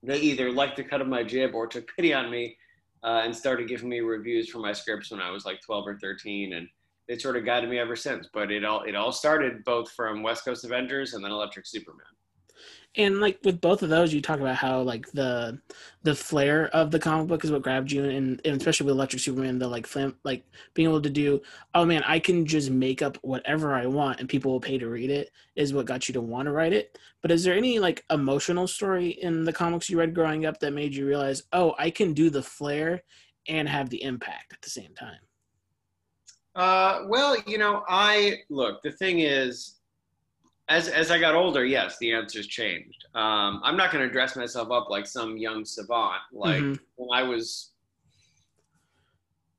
They 0.05 0.21
either 0.21 0.53
liked 0.53 0.77
the 0.77 0.85
cut 0.85 1.01
of 1.01 1.09
my 1.09 1.25
jib 1.25 1.55
or 1.55 1.67
took 1.67 1.89
pity 1.97 2.15
on 2.15 2.31
me 2.31 2.57
uh, 3.03 3.23
and 3.25 3.35
started 3.35 3.69
giving 3.69 3.89
me 3.89 4.01
reviews 4.01 4.49
for 4.49 4.59
my 4.59 4.73
scripts 4.73 5.11
when 5.11 5.21
I 5.21 5.31
was 5.31 5.45
like 5.45 5.61
12 5.61 5.87
or 5.87 5.99
13, 5.99 6.55
and 6.55 6.69
it 7.09 7.21
sort 7.21 7.37
of 7.37 7.45
guided 7.45 7.71
me 7.71 7.79
ever 7.79 7.97
since. 7.97 8.29
But 8.33 8.51
it 8.51 8.65
all 8.65 8.83
it 8.83 8.95
all 8.95 9.13
started 9.13 9.65
both 9.65 9.91
from 9.93 10.23
West 10.23 10.45
Coast 10.45 10.65
Avengers 10.65 11.15
and 11.15 11.25
then 11.25 11.31
Electric 11.31 11.67
Superman 11.67 12.07
and 12.97 13.21
like 13.21 13.39
with 13.45 13.61
both 13.61 13.83
of 13.83 13.89
those 13.89 14.13
you 14.13 14.21
talk 14.21 14.41
about 14.41 14.57
how 14.57 14.81
like 14.81 15.11
the 15.13 15.59
the 16.03 16.15
flair 16.15 16.69
of 16.69 16.91
the 16.91 16.99
comic 16.99 17.29
book 17.29 17.45
is 17.45 17.51
what 17.51 17.63
grabbed 17.63 17.93
you 17.93 18.05
and, 18.05 18.41
and 18.45 18.57
especially 18.57 18.87
with 18.87 18.95
electric 18.95 19.21
superman 19.21 19.59
the 19.59 19.69
like 19.69 19.87
flam- 19.87 20.17
like 20.25 20.45
being 20.75 20.89
able 20.89 21.01
to 21.01 21.11
do 21.11 21.41
oh 21.75 21.85
man 21.85 22.03
i 22.07 22.19
can 22.19 22.47
just 22.47 22.71
make 22.71 23.03
up 23.03 23.17
whatever 23.23 23.75
i 23.75 23.87
want 23.87 24.21
and 24.21 24.29
people 24.29 24.53
will 24.53 24.61
pay 24.61 24.79
to 24.79 24.89
read 24.89 25.11
it 25.11 25.31
is 25.59 25.75
what 25.75 25.87
got 25.87 26.09
you 26.09 26.13
to 26.13 26.21
want 26.21 26.47
to 26.47 26.53
write 26.53 26.73
it. 26.73 26.99
But 27.21 27.33
is 27.33 27.43
there 27.43 27.55
any 27.55 27.79
like 27.79 28.05
emotional 28.11 28.69
story 28.69 29.09
in 29.09 29.45
the 29.45 29.53
comics 29.53 29.91
you 29.91 29.99
read 29.99 30.15
growing 30.15 30.47
up 30.47 30.61
that 30.61 30.73
made 30.73 30.95
you 30.95 31.07
realize 31.07 31.43
oh 31.53 31.75
i 31.79 31.91
can 31.91 32.15
do 32.15 32.31
the 32.31 32.43
flair 32.43 33.03
and 33.49 33.69
have 33.69 33.91
the 33.91 34.03
impact 34.03 34.53
at 34.53 34.63
the 34.63 34.71
same 34.71 34.95
time? 34.95 35.21
Uh, 36.55 37.05
well 37.09 37.37
you 37.47 37.59
know 37.59 37.85
i 37.89 38.39
look 38.51 38.83
the 38.83 38.93
thing 38.93 39.21
is 39.21 39.78
as 40.69 40.89
as 40.89 41.11
I 41.11 41.19
got 41.19 41.35
older, 41.35 41.65
yes, 41.65 41.97
the 41.99 42.13
answers 42.13 42.47
changed. 42.47 43.07
Um, 43.15 43.61
I'm 43.65 43.77
not 43.77 43.91
going 43.91 44.07
to 44.07 44.13
dress 44.13 44.37
myself 44.37 44.71
up 44.71 44.91
like 44.91 45.07
some 45.07 45.37
young 45.37 45.65
savant. 45.65 46.21
Like 46.33 46.61
mm-hmm. 46.61 46.83
when 46.97 47.19
I 47.19 47.23
was, 47.23 47.71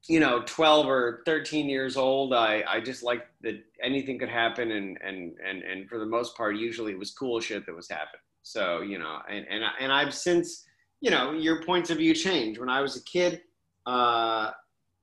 you 0.07 0.19
know, 0.19 0.43
12 0.45 0.87
or 0.87 1.23
13 1.25 1.67
years 1.67 1.97
old, 1.97 2.33
I 2.33 2.63
I 2.67 2.79
just 2.79 3.01
liked 3.01 3.27
that 3.41 3.63
anything 3.81 4.19
could 4.19 4.29
happen, 4.29 4.71
and 4.71 4.97
and 5.03 5.35
and 5.45 5.63
and 5.63 5.89
for 5.89 5.97
the 5.97 6.05
most 6.05 6.37
part, 6.37 6.55
usually 6.55 6.91
it 6.91 6.99
was 6.99 7.11
cool 7.11 7.39
shit 7.39 7.65
that 7.65 7.75
was 7.75 7.89
happening. 7.89 8.21
So 8.43 8.81
you 8.81 8.99
know, 8.99 9.19
and 9.27 9.45
and 9.49 9.63
and 9.79 9.91
I've 9.91 10.13
since, 10.13 10.65
you 11.01 11.09
know, 11.09 11.31
your 11.31 11.63
points 11.63 11.89
of 11.89 11.97
view 11.97 12.13
change. 12.13 12.59
When 12.59 12.69
I 12.69 12.81
was 12.81 12.97
a 12.97 13.03
kid, 13.03 13.41
uh, 13.87 14.51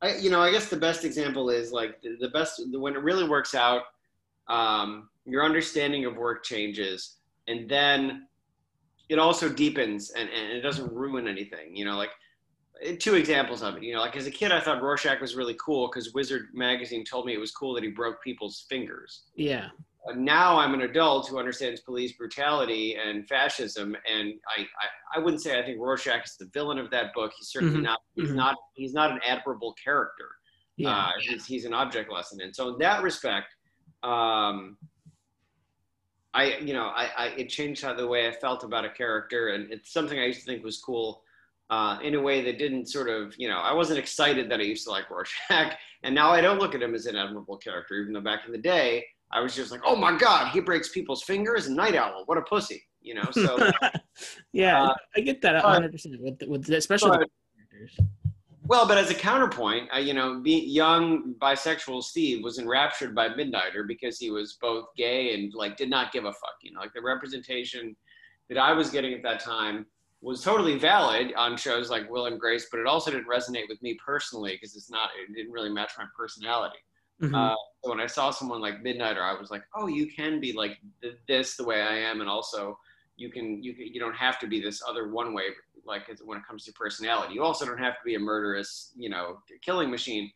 I 0.02 0.16
you 0.20 0.30
know, 0.30 0.40
I 0.40 0.52
guess 0.52 0.68
the 0.68 0.76
best 0.76 1.04
example 1.04 1.50
is 1.50 1.72
like 1.72 2.00
the, 2.00 2.16
the 2.20 2.28
best 2.28 2.62
when 2.70 2.94
it 2.94 3.02
really 3.02 3.28
works 3.28 3.56
out. 3.56 3.82
Um, 4.48 5.08
your 5.26 5.44
understanding 5.44 6.04
of 6.04 6.16
work 6.16 6.44
changes 6.44 7.16
and 7.48 7.68
then 7.68 8.26
it 9.08 9.18
also 9.18 9.48
deepens 9.48 10.10
and, 10.10 10.28
and 10.28 10.52
it 10.52 10.60
doesn't 10.60 10.92
ruin 10.92 11.28
anything 11.28 11.74
you 11.74 11.84
know 11.84 11.96
like 11.96 12.10
two 12.98 13.14
examples 13.14 13.62
of 13.62 13.76
it 13.76 13.82
you 13.82 13.94
know 13.94 14.00
like 14.00 14.16
as 14.16 14.26
a 14.26 14.30
kid 14.30 14.52
i 14.52 14.60
thought 14.60 14.82
rorschach 14.82 15.20
was 15.20 15.34
really 15.34 15.56
cool 15.64 15.88
because 15.88 16.12
wizard 16.12 16.48
magazine 16.54 17.04
told 17.04 17.26
me 17.26 17.32
it 17.32 17.40
was 17.40 17.50
cool 17.50 17.74
that 17.74 17.82
he 17.82 17.90
broke 17.90 18.22
people's 18.22 18.66
fingers 18.68 19.24
yeah 19.34 19.68
uh, 20.08 20.12
now 20.14 20.58
i'm 20.58 20.74
an 20.74 20.82
adult 20.82 21.28
who 21.28 21.38
understands 21.38 21.80
police 21.80 22.12
brutality 22.12 22.96
and 22.96 23.26
fascism 23.26 23.96
and 24.10 24.34
I, 24.56 24.60
I, 24.60 25.16
I 25.16 25.18
wouldn't 25.18 25.42
say 25.42 25.58
i 25.58 25.64
think 25.64 25.78
rorschach 25.80 26.26
is 26.26 26.36
the 26.38 26.50
villain 26.52 26.78
of 26.78 26.90
that 26.90 27.14
book 27.14 27.32
he's 27.38 27.48
certainly 27.48 27.76
mm-hmm. 27.76 27.84
not 27.84 28.00
he's 28.14 28.28
mm-hmm. 28.28 28.36
not 28.36 28.56
he's 28.74 28.92
not 28.92 29.10
an 29.10 29.20
admirable 29.26 29.74
character 29.82 30.28
yeah. 30.78 30.90
Uh, 30.90 31.10
he's, 31.20 31.46
he's 31.46 31.64
an 31.64 31.72
object 31.72 32.12
lesson 32.12 32.42
and 32.42 32.54
so 32.54 32.68
in 32.68 32.78
that 32.78 33.02
respect 33.02 33.46
um, 34.02 34.76
I, 36.36 36.58
you 36.58 36.74
know, 36.74 36.92
I, 36.94 37.08
I, 37.16 37.26
it 37.28 37.48
changed 37.48 37.82
how 37.82 37.94
the 37.94 38.06
way 38.06 38.28
I 38.28 38.32
felt 38.32 38.62
about 38.62 38.84
a 38.84 38.90
character, 38.90 39.48
and 39.48 39.72
it's 39.72 39.90
something 39.90 40.18
I 40.18 40.26
used 40.26 40.40
to 40.40 40.44
think 40.44 40.62
was 40.62 40.78
cool, 40.78 41.22
uh, 41.70 41.98
in 42.02 42.14
a 42.14 42.20
way 42.20 42.44
that 42.44 42.58
didn't 42.58 42.90
sort 42.90 43.08
of, 43.08 43.34
you 43.38 43.48
know, 43.48 43.56
I 43.56 43.72
wasn't 43.72 43.98
excited 43.98 44.50
that 44.50 44.60
I 44.60 44.64
used 44.64 44.84
to 44.84 44.90
like 44.90 45.08
Rorschach, 45.08 45.78
and 46.02 46.14
now 46.14 46.30
I 46.30 46.42
don't 46.42 46.58
look 46.58 46.74
at 46.74 46.82
him 46.82 46.94
as 46.94 47.06
an 47.06 47.16
admirable 47.16 47.56
character, 47.56 47.94
even 47.94 48.12
though 48.12 48.20
back 48.20 48.40
in 48.44 48.52
the 48.52 48.58
day 48.58 49.06
I 49.32 49.40
was 49.40 49.56
just 49.56 49.72
like, 49.72 49.80
oh 49.84 49.96
my 49.96 50.16
god, 50.16 50.52
he 50.52 50.60
breaks 50.60 50.90
people's 50.90 51.22
fingers, 51.22 51.68
and 51.68 51.76
Nite 51.76 51.96
Owl, 51.96 52.24
what 52.26 52.36
a 52.36 52.42
pussy, 52.42 52.84
you 53.00 53.14
know. 53.14 53.28
So, 53.32 53.70
yeah, 54.52 54.84
uh, 54.84 54.94
I 55.16 55.20
get 55.20 55.40
that 55.40 55.54
100 55.64 55.90
percent 55.90 56.20
with, 56.20 56.42
with 56.46 56.68
especially 56.68 57.10
but, 57.10 57.30
characters. 57.70 57.98
Well, 58.68 58.86
but 58.86 58.98
as 58.98 59.10
a 59.10 59.14
counterpoint, 59.14 59.88
uh, 59.94 59.98
you 59.98 60.12
know, 60.12 60.40
be, 60.40 60.58
young 60.58 61.34
bisexual 61.34 62.02
Steve 62.02 62.42
was 62.42 62.58
enraptured 62.58 63.14
by 63.14 63.28
Midnighter 63.28 63.86
because 63.86 64.18
he 64.18 64.30
was 64.30 64.58
both 64.60 64.86
gay 64.96 65.34
and 65.34 65.52
like 65.54 65.76
did 65.76 65.90
not 65.90 66.12
give 66.12 66.24
a 66.24 66.32
fuck. 66.32 66.56
You 66.62 66.72
know, 66.72 66.80
like 66.80 66.92
the 66.92 67.02
representation 67.02 67.96
that 68.48 68.58
I 68.58 68.72
was 68.72 68.90
getting 68.90 69.12
at 69.14 69.22
that 69.22 69.40
time 69.40 69.86
was 70.20 70.42
totally 70.42 70.78
valid 70.78 71.32
on 71.36 71.56
shows 71.56 71.90
like 71.90 72.10
Will 72.10 72.26
and 72.26 72.40
Grace, 72.40 72.66
but 72.70 72.80
it 72.80 72.86
also 72.86 73.10
didn't 73.10 73.28
resonate 73.28 73.68
with 73.68 73.80
me 73.82 73.96
personally 74.04 74.52
because 74.52 74.74
it's 74.74 74.90
not, 74.90 75.10
it 75.20 75.32
didn't 75.34 75.52
really 75.52 75.70
match 75.70 75.92
my 75.98 76.04
personality. 76.16 76.78
Mm-hmm. 77.22 77.34
Uh, 77.34 77.54
so 77.82 77.90
when 77.90 78.00
I 78.00 78.06
saw 78.06 78.30
someone 78.30 78.60
like 78.60 78.82
Midnighter, 78.82 79.22
I 79.22 79.38
was 79.38 79.50
like, 79.50 79.62
oh, 79.74 79.86
you 79.86 80.06
can 80.06 80.40
be 80.40 80.52
like 80.52 80.78
this 81.28 81.56
the 81.56 81.64
way 81.64 81.80
I 81.80 81.96
am, 81.96 82.20
and 82.20 82.28
also 82.28 82.78
you 83.16 83.30
can 83.30 83.62
you 83.62 83.74
can, 83.74 83.86
you 83.86 83.98
don't 83.98 84.16
have 84.16 84.38
to 84.40 84.46
be 84.46 84.60
this 84.60 84.82
other 84.86 85.10
one 85.10 85.32
way 85.32 85.44
like 85.86 86.02
when 86.24 86.38
it 86.38 86.46
comes 86.46 86.64
to 86.64 86.72
personality. 86.72 87.34
You 87.34 87.42
also 87.42 87.64
don't 87.64 87.78
have 87.78 87.94
to 87.94 88.04
be 88.04 88.14
a 88.14 88.18
murderous, 88.18 88.92
you 88.96 89.08
know, 89.08 89.38
killing 89.62 89.90
machine 89.90 90.30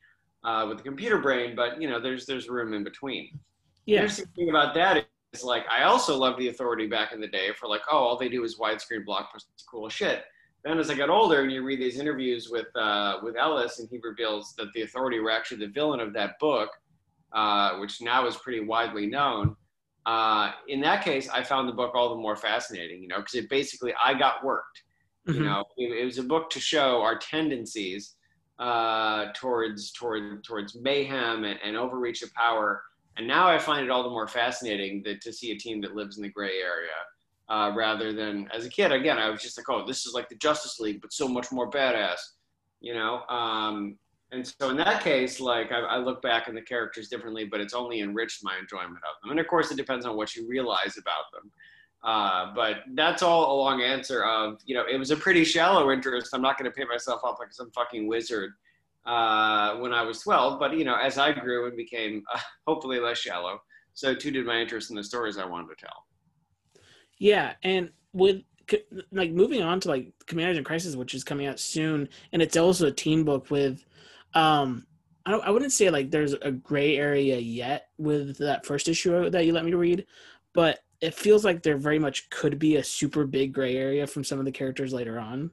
uh, 0.45 0.67
with 0.69 0.81
a 0.81 0.83
computer 0.83 1.19
brain, 1.19 1.55
but 1.55 1.81
you 1.81 1.89
know, 1.89 2.01
there's 2.01 2.27
there's 2.27 2.49
room 2.49 2.73
in 2.73 2.85
between. 2.85 3.39
Yeah. 3.87 3.99
The 3.99 4.03
interesting 4.03 4.27
thing 4.37 4.51
about 4.51 4.75
that 4.75 5.07
is 5.33 5.45
like 5.45 5.65
I 5.69 5.85
also 5.85 6.17
loved 6.17 6.39
the 6.39 6.49
Authority 6.49 6.87
back 6.87 7.13
in 7.13 7.21
the 7.21 7.29
day 7.29 7.51
for 7.59 7.69
like, 7.69 7.83
oh, 7.91 7.99
all 7.99 8.17
they 8.17 8.29
do 8.29 8.45
is 8.45 8.59
widescreen 8.59 9.05
blockbusters, 9.07 9.65
cool 9.71 9.89
shit. 9.89 10.25
Then 10.65 10.79
as 10.79 10.91
I 10.91 10.95
got 10.95 11.09
older, 11.09 11.43
and 11.43 11.51
you 11.51 11.63
read 11.63 11.81
these 11.81 11.99
interviews 11.99 12.49
with 12.51 12.67
uh, 12.77 13.19
with 13.23 13.37
Ellis, 13.37 13.79
and 13.79 13.89
he 13.91 13.99
reveals 14.03 14.55
that 14.59 14.73
the 14.75 14.83
Authority 14.83 15.19
were 15.21 15.31
actually 15.31 15.67
the 15.67 15.73
villain 15.73 16.01
of 16.01 16.13
that 16.15 16.39
book, 16.39 16.71
uh, 17.33 17.79
which 17.79 18.01
now 18.01 18.27
is 18.27 18.37
pretty 18.37 18.61
widely 18.61 19.07
known. 19.07 19.57
Uh, 20.07 20.53
in 20.69 20.81
that 20.81 21.05
case, 21.05 21.29
I 21.29 21.43
found 21.43 21.69
the 21.69 21.73
book 21.73 21.95
all 21.95 22.09
the 22.11 22.21
more 22.21 22.37
fascinating, 22.37 23.03
you 23.03 23.09
know, 23.09 23.19
because 23.19 23.35
it 23.35 23.49
basically 23.49 23.93
I 24.03 24.15
got 24.15 24.45
worked. 24.45 24.83
Mm-hmm. 25.29 25.39
You 25.39 25.45
know, 25.45 25.65
it, 25.77 25.99
it, 26.03 26.05
was 26.05 26.19
a 26.19 26.23
book 26.23 26.51
to 26.51 26.61
show 26.61 27.03
our 27.03 27.19
tendencies 27.19 28.15
uh, 28.59 29.27
towards 29.35 29.93
toward 29.93 30.45
towards 30.45 30.77
mayhem 30.81 31.45
and, 31.45 31.59
and, 31.65 31.77
overreach 31.77 32.23
of 32.23 32.33
power. 32.35 32.83
And 33.17 33.27
now 33.27 33.49
I 33.49 33.59
find 33.59 33.85
it 33.85 33.91
all 33.91 34.03
the 34.03 34.11
more 34.11 34.29
fascinating 34.29 35.03
that 35.05 35.21
to 35.23 35.33
see 35.33 35.51
a 35.51 35.59
team 35.59 35.81
that 35.83 35.95
lives 35.95 36.17
in 36.17 36.23
the 36.23 36.31
gray 36.31 36.59
area. 36.63 36.91
Uh, 37.49 37.73
rather 37.75 38.13
than 38.13 38.49
as 38.55 38.65
a 38.65 38.69
kid, 38.69 38.93
again, 38.93 39.19
I 39.19 39.29
was 39.29 39.43
just 39.43 39.59
like, 39.59 39.69
oh, 39.69 39.85
this 39.85 40.07
is 40.07 40.15
like 40.15 40.29
the 40.29 40.37
Justice 40.37 40.79
League, 40.79 41.01
but 41.01 41.13
so 41.13 41.27
much 41.27 41.51
more 41.51 41.69
badass, 41.69 42.19
you 42.81 42.95
know. 42.95 43.23
Um, 43.29 43.99
and 44.33 44.47
so 44.47 44.71
in 44.71 44.77
that 44.77 45.03
case, 45.03 45.41
like 45.41 45.73
I, 45.73 45.81
I, 45.81 45.99
look 45.99 46.23
back 46.23 46.49
on 46.49 46.55
the 46.55 46.63
characters 46.63 47.09
differently, 47.09 47.45
but 47.45 47.61
it's 47.61 47.75
only 47.75 48.01
enriched 48.01 48.45
my 48.45 48.57
enjoyment 48.57 48.99
of 48.99 49.21
them. 49.21 49.33
And 49.33 49.41
of 49.41 49.49
course, 49.49 49.73
it 49.73 49.77
depends 49.77 50.07
on 50.07 50.17
what 50.17 50.37
you 50.37 50.47
realize 50.47 50.97
about 50.97 51.25
them. 51.33 51.51
Uh, 52.03 52.55
but 52.55 52.79
that's 52.95 53.23
all 53.23 53.55
a 53.55 53.57
long 53.61 53.83
answer 53.83 54.25
of, 54.25 54.59
you 54.65 54.75
know, 54.75 54.85
it 54.91 54.97
was 54.97 55.11
a 55.11 55.17
pretty 55.17 55.45
shallow 55.45 55.91
interest. 55.91 56.31
I'm 56.33 56.41
not 56.41 56.59
going 56.59 56.71
to 56.71 56.75
paint 56.75 56.89
myself 56.89 57.21
up 57.25 57.39
like 57.39 57.53
some 57.53 57.71
fucking 57.73 58.09
wizard 58.09 58.53
uh, 59.05 59.77
when 59.77 59.93
I 59.93 60.03
was 60.03 60.21
12. 60.21 60.59
But, 60.59 60.77
you 60.77 60.85
know, 60.85 60.97
as 60.97 61.19
I 61.19 61.33
grew 61.33 61.67
and 61.67 61.77
became 61.77 62.23
uh, 62.33 62.41
hopefully 62.67 63.01
less 63.01 63.19
shallow, 63.19 63.61
so 63.93 64.15
too 64.15 64.31
did 64.31 64.47
my 64.47 64.61
interest 64.61 64.91
in 64.91 64.97
the 64.97 65.05
stories 65.05 65.37
I 65.37 65.45
wanted 65.45 65.69
to 65.69 65.87
tell. 65.87 66.07
Yeah. 67.19 67.53
And 67.63 67.91
with, 68.13 68.43
like 69.11 69.33
moving 69.33 69.63
on 69.63 69.81
to 69.81 69.89
like 69.89 70.13
Commanders 70.27 70.57
in 70.57 70.65
Crisis, 70.65 70.97
which 70.97 71.13
is 71.13 71.25
coming 71.25 71.47
out 71.47 71.59
soon, 71.59 72.09
and 72.33 72.41
it's 72.41 72.57
also 72.57 72.87
a 72.87 72.93
team 72.93 73.25
book 73.25 73.51
with, 73.51 73.85
um, 74.35 74.87
I, 75.27 75.33
I 75.33 75.51
wouldn't 75.51 75.73
say 75.73 75.91
like 75.91 76.11
there's 76.11 76.33
a 76.35 76.53
gray 76.53 76.97
area 76.97 77.39
yet 77.39 77.89
with 77.99 78.39
that 78.39 78.65
first 78.65 78.89
issue 78.89 79.29
that 79.29 79.45
you 79.45 79.53
let 79.53 79.65
me 79.65 79.75
read, 79.75 80.07
but 80.55 80.79
it 81.01 81.15
feels 81.15 81.45
like 81.45 81.63
there 81.63 81.79
very 81.79 81.99
much 81.99 82.29
could 82.31 82.59
be 82.59 82.77
a 82.77 82.85
super 82.85 83.25
big 83.27 83.53
gray 83.53 83.77
area 83.77 84.07
from 84.07 84.25
some 84.25 84.39
of 84.39 84.45
the 84.45 84.53
characters 84.53 84.93
later 84.93 85.19
on. 85.19 85.51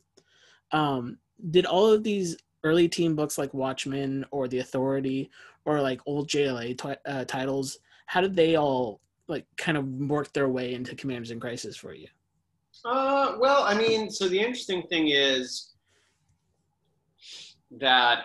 Um, 0.72 1.18
did 1.51 1.66
all 1.66 1.88
of 1.88 2.04
these 2.04 2.38
early 2.63 2.89
team 2.89 3.16
books 3.16 3.38
like 3.38 3.54
Watchmen 3.54 4.25
or 4.32 4.48
The 4.48 4.60
Authority 4.60 5.30
or 5.66 5.82
like 5.82 6.01
old 6.06 6.30
JLA 6.30 6.77
t- 6.77 7.01
uh, 7.10 7.25
titles, 7.25 7.80
how 8.08 8.22
did 8.22 8.36
they 8.36 8.56
all 8.56 9.01
like 9.27 9.46
kind 9.58 9.77
of 9.77 9.86
work 9.86 10.32
their 10.34 10.50
way 10.50 10.74
into 10.74 10.96
Commanders 10.96 11.32
in 11.32 11.39
Crisis 11.39 11.75
for 11.77 11.94
you? 11.94 12.08
Uh, 12.86 13.36
well, 13.39 13.63
I 13.63 13.74
mean, 13.77 14.10
so 14.10 14.27
the 14.27 14.39
interesting 14.39 14.84
thing 14.84 15.10
is 15.10 15.74
that 17.72 18.20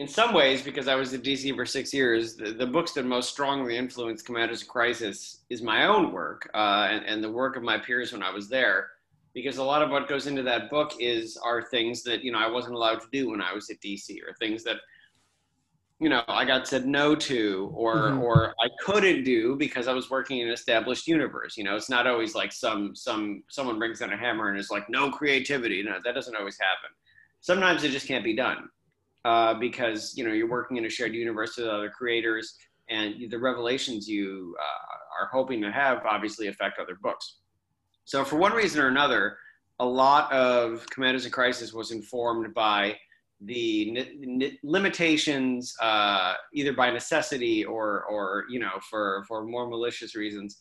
in 0.00 0.08
some 0.08 0.32
ways, 0.32 0.62
because 0.62 0.88
I 0.88 0.94
was 0.94 1.12
at 1.12 1.22
DC 1.22 1.54
for 1.54 1.66
six 1.66 1.92
years, 1.92 2.34
the, 2.34 2.52
the 2.52 2.66
books 2.66 2.92
that 2.92 3.04
most 3.04 3.28
strongly 3.28 3.76
influenced 3.76 4.24
Commanders 4.24 4.62
of 4.62 4.68
Crisis 4.68 5.42
is 5.50 5.60
my 5.60 5.84
own 5.84 6.10
work 6.10 6.50
uh, 6.54 6.88
and, 6.90 7.04
and 7.04 7.22
the 7.22 7.30
work 7.30 7.54
of 7.54 7.62
my 7.62 7.76
peers 7.76 8.10
when 8.10 8.22
I 8.22 8.30
was 8.30 8.48
there. 8.48 8.88
Because 9.34 9.58
a 9.58 9.62
lot 9.62 9.82
of 9.82 9.90
what 9.90 10.08
goes 10.08 10.26
into 10.26 10.42
that 10.44 10.70
book 10.70 10.94
is 10.98 11.36
are 11.44 11.62
things 11.62 12.02
that 12.04 12.24
you 12.24 12.32
know 12.32 12.38
I 12.38 12.50
wasn't 12.50 12.76
allowed 12.76 13.00
to 13.02 13.06
do 13.12 13.28
when 13.28 13.42
I 13.42 13.52
was 13.52 13.68
at 13.68 13.78
DC, 13.80 14.16
or 14.26 14.32
things 14.40 14.64
that 14.64 14.78
you 16.00 16.08
know 16.08 16.22
I 16.26 16.46
got 16.46 16.66
said 16.66 16.86
no 16.86 17.14
to, 17.14 17.70
or 17.72 17.96
mm-hmm. 17.96 18.22
or 18.22 18.54
I 18.60 18.68
couldn't 18.80 19.22
do 19.22 19.54
because 19.54 19.86
I 19.86 19.92
was 19.92 20.10
working 20.10 20.38
in 20.38 20.48
an 20.48 20.54
established 20.54 21.06
universe. 21.06 21.56
You 21.56 21.62
know, 21.62 21.76
it's 21.76 21.90
not 21.90 22.08
always 22.08 22.34
like 22.34 22.52
some 22.52 22.96
some 22.96 23.44
someone 23.50 23.78
brings 23.78 24.00
in 24.00 24.12
a 24.12 24.16
hammer 24.16 24.48
and 24.48 24.58
is 24.58 24.70
like 24.70 24.88
no 24.88 25.12
creativity. 25.12 25.80
No, 25.84 25.98
that 26.02 26.14
doesn't 26.14 26.34
always 26.34 26.58
happen. 26.58 26.90
Sometimes 27.40 27.84
it 27.84 27.90
just 27.90 28.08
can't 28.08 28.24
be 28.24 28.34
done 28.34 28.68
uh, 29.24 29.54
because 29.54 30.14
you 30.16 30.24
know 30.24 30.32
you're 30.32 30.48
working 30.48 30.76
in 30.76 30.86
a 30.86 30.90
shared 30.90 31.14
universe 31.14 31.56
with 31.56 31.66
other 31.66 31.90
creators, 31.90 32.56
and 32.88 33.14
the 33.30 33.38
revelations 33.38 34.08
you 34.08 34.56
uh, 34.58 35.22
are 35.22 35.28
hoping 35.32 35.60
to 35.60 35.70
have 35.70 36.04
obviously 36.06 36.48
affect 36.48 36.78
other 36.78 36.96
books. 37.02 37.36
So 38.04 38.24
for 38.24 38.36
one 38.36 38.52
reason 38.52 38.80
or 38.80 38.88
another, 38.88 39.36
a 39.78 39.84
lot 39.84 40.32
of 40.32 40.84
Commanders 40.90 41.26
in 41.26 41.32
Crisis 41.32 41.72
was 41.72 41.90
informed 41.90 42.52
by 42.54 42.96
the 43.42 44.58
limitations, 44.62 45.74
uh, 45.80 46.34
either 46.52 46.72
by 46.72 46.90
necessity 46.90 47.64
or, 47.64 48.04
or 48.04 48.44
you 48.50 48.58
know, 48.58 48.72
for 48.88 49.24
for 49.26 49.44
more 49.44 49.68
malicious 49.68 50.14
reasons, 50.14 50.58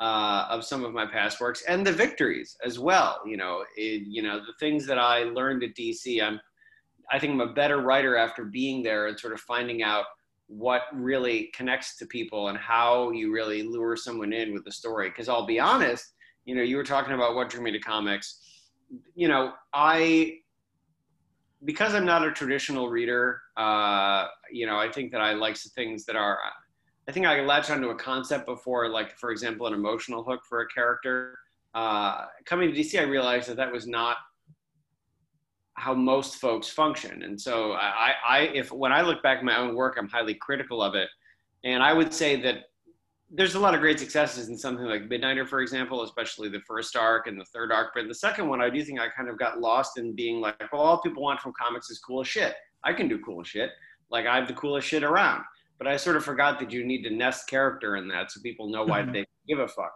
uh, 0.00 0.46
of 0.48 0.64
some 0.64 0.84
of 0.84 0.92
my 0.92 1.06
past 1.06 1.40
works, 1.40 1.62
and 1.68 1.86
the 1.86 1.92
victories 1.92 2.56
as 2.64 2.78
well. 2.78 3.20
You 3.26 3.36
know, 3.36 3.64
it, 3.76 4.02
you 4.06 4.22
know, 4.22 4.38
the 4.38 4.54
things 4.58 4.86
that 4.86 4.98
I 4.98 5.24
learned 5.24 5.62
at 5.62 5.74
DC, 5.74 6.22
I'm 6.22 6.40
I 7.10 7.18
think 7.18 7.32
I'm 7.32 7.40
a 7.40 7.52
better 7.52 7.78
writer 7.78 8.16
after 8.16 8.44
being 8.44 8.82
there 8.82 9.06
and 9.06 9.18
sort 9.18 9.32
of 9.32 9.40
finding 9.40 9.82
out 9.82 10.04
what 10.46 10.82
really 10.92 11.50
connects 11.54 11.96
to 11.96 12.06
people 12.06 12.48
and 12.48 12.58
how 12.58 13.10
you 13.10 13.32
really 13.32 13.62
lure 13.62 13.96
someone 13.96 14.32
in 14.32 14.52
with 14.52 14.64
the 14.64 14.72
story. 14.72 15.08
Because 15.08 15.28
I'll 15.28 15.46
be 15.46 15.58
honest, 15.58 16.12
you 16.44 16.54
know, 16.54 16.62
you 16.62 16.76
were 16.76 16.84
talking 16.84 17.14
about 17.14 17.34
what 17.34 17.48
drew 17.48 17.62
me 17.62 17.70
to 17.72 17.78
comics. 17.78 18.40
You 19.14 19.28
know, 19.28 19.52
I 19.72 20.38
because 21.64 21.94
I'm 21.94 22.04
not 22.04 22.26
a 22.26 22.32
traditional 22.32 22.88
reader, 22.88 23.40
uh, 23.56 24.26
you 24.50 24.66
know, 24.66 24.76
I 24.76 24.90
think 24.90 25.12
that 25.12 25.20
I 25.20 25.32
like 25.32 25.56
things 25.56 26.04
that 26.06 26.16
are. 26.16 26.38
I 27.08 27.12
think 27.12 27.26
I 27.26 27.40
latch 27.40 27.70
onto 27.70 27.88
a 27.88 27.96
concept 27.96 28.46
before, 28.46 28.88
like 28.88 29.18
for 29.18 29.30
example, 29.30 29.66
an 29.66 29.74
emotional 29.74 30.22
hook 30.22 30.42
for 30.48 30.60
a 30.60 30.68
character. 30.68 31.36
Uh, 31.74 32.26
coming 32.44 32.72
to 32.72 32.78
DC, 32.78 32.98
I 32.98 33.04
realized 33.04 33.48
that 33.48 33.56
that 33.56 33.72
was 33.72 33.86
not 33.86 34.18
how 35.74 35.94
most 35.94 36.36
folks 36.36 36.68
function. 36.68 37.22
And 37.22 37.40
so 37.40 37.72
I, 37.72 38.12
I, 38.28 38.38
if 38.54 38.70
when 38.72 38.92
I 38.92 39.02
look 39.02 39.22
back 39.22 39.38
at 39.38 39.44
my 39.44 39.56
own 39.56 39.74
work, 39.74 39.96
I'm 39.98 40.08
highly 40.08 40.34
critical 40.34 40.82
of 40.82 40.94
it. 40.94 41.08
And 41.64 41.82
I 41.82 41.92
would 41.92 42.12
say 42.12 42.40
that 42.42 42.64
there's 43.34 43.54
a 43.54 43.58
lot 43.58 43.74
of 43.74 43.80
great 43.80 43.98
successes 43.98 44.48
in 44.48 44.58
something 44.58 44.84
like 44.84 45.08
Midnighter, 45.08 45.48
for 45.48 45.60
example, 45.60 46.02
especially 46.02 46.50
the 46.50 46.60
first 46.60 46.94
arc 46.96 47.26
and 47.26 47.40
the 47.40 47.46
third 47.46 47.72
arc. 47.72 47.92
But 47.94 48.06
the 48.06 48.14
second 48.14 48.48
one, 48.48 48.60
I 48.60 48.68
do 48.68 48.84
think 48.84 49.00
I 49.00 49.08
kind 49.08 49.30
of 49.30 49.38
got 49.38 49.60
lost 49.60 49.98
in 49.98 50.14
being 50.14 50.40
like, 50.40 50.70
well, 50.70 50.82
all 50.82 51.00
people 51.00 51.22
want 51.22 51.40
from 51.40 51.52
comics 51.58 51.88
is 51.88 51.98
cool 51.98 52.22
shit. 52.22 52.54
I 52.84 52.92
can 52.92 53.08
do 53.08 53.18
cool 53.20 53.42
shit. 53.42 53.70
Like 54.10 54.26
I 54.26 54.36
have 54.36 54.48
the 54.48 54.54
coolest 54.54 54.86
shit 54.86 55.02
around. 55.02 55.44
But 55.78 55.86
I 55.86 55.96
sort 55.96 56.16
of 56.16 56.24
forgot 56.24 56.60
that 56.60 56.70
you 56.70 56.84
need 56.84 57.02
to 57.04 57.10
nest 57.10 57.48
character 57.48 57.96
in 57.96 58.06
that 58.08 58.30
so 58.30 58.40
people 58.42 58.68
know 58.68 58.84
why 58.84 59.00
mm-hmm. 59.00 59.12
they 59.12 59.26
give 59.48 59.58
a 59.58 59.66
fuck. 59.66 59.92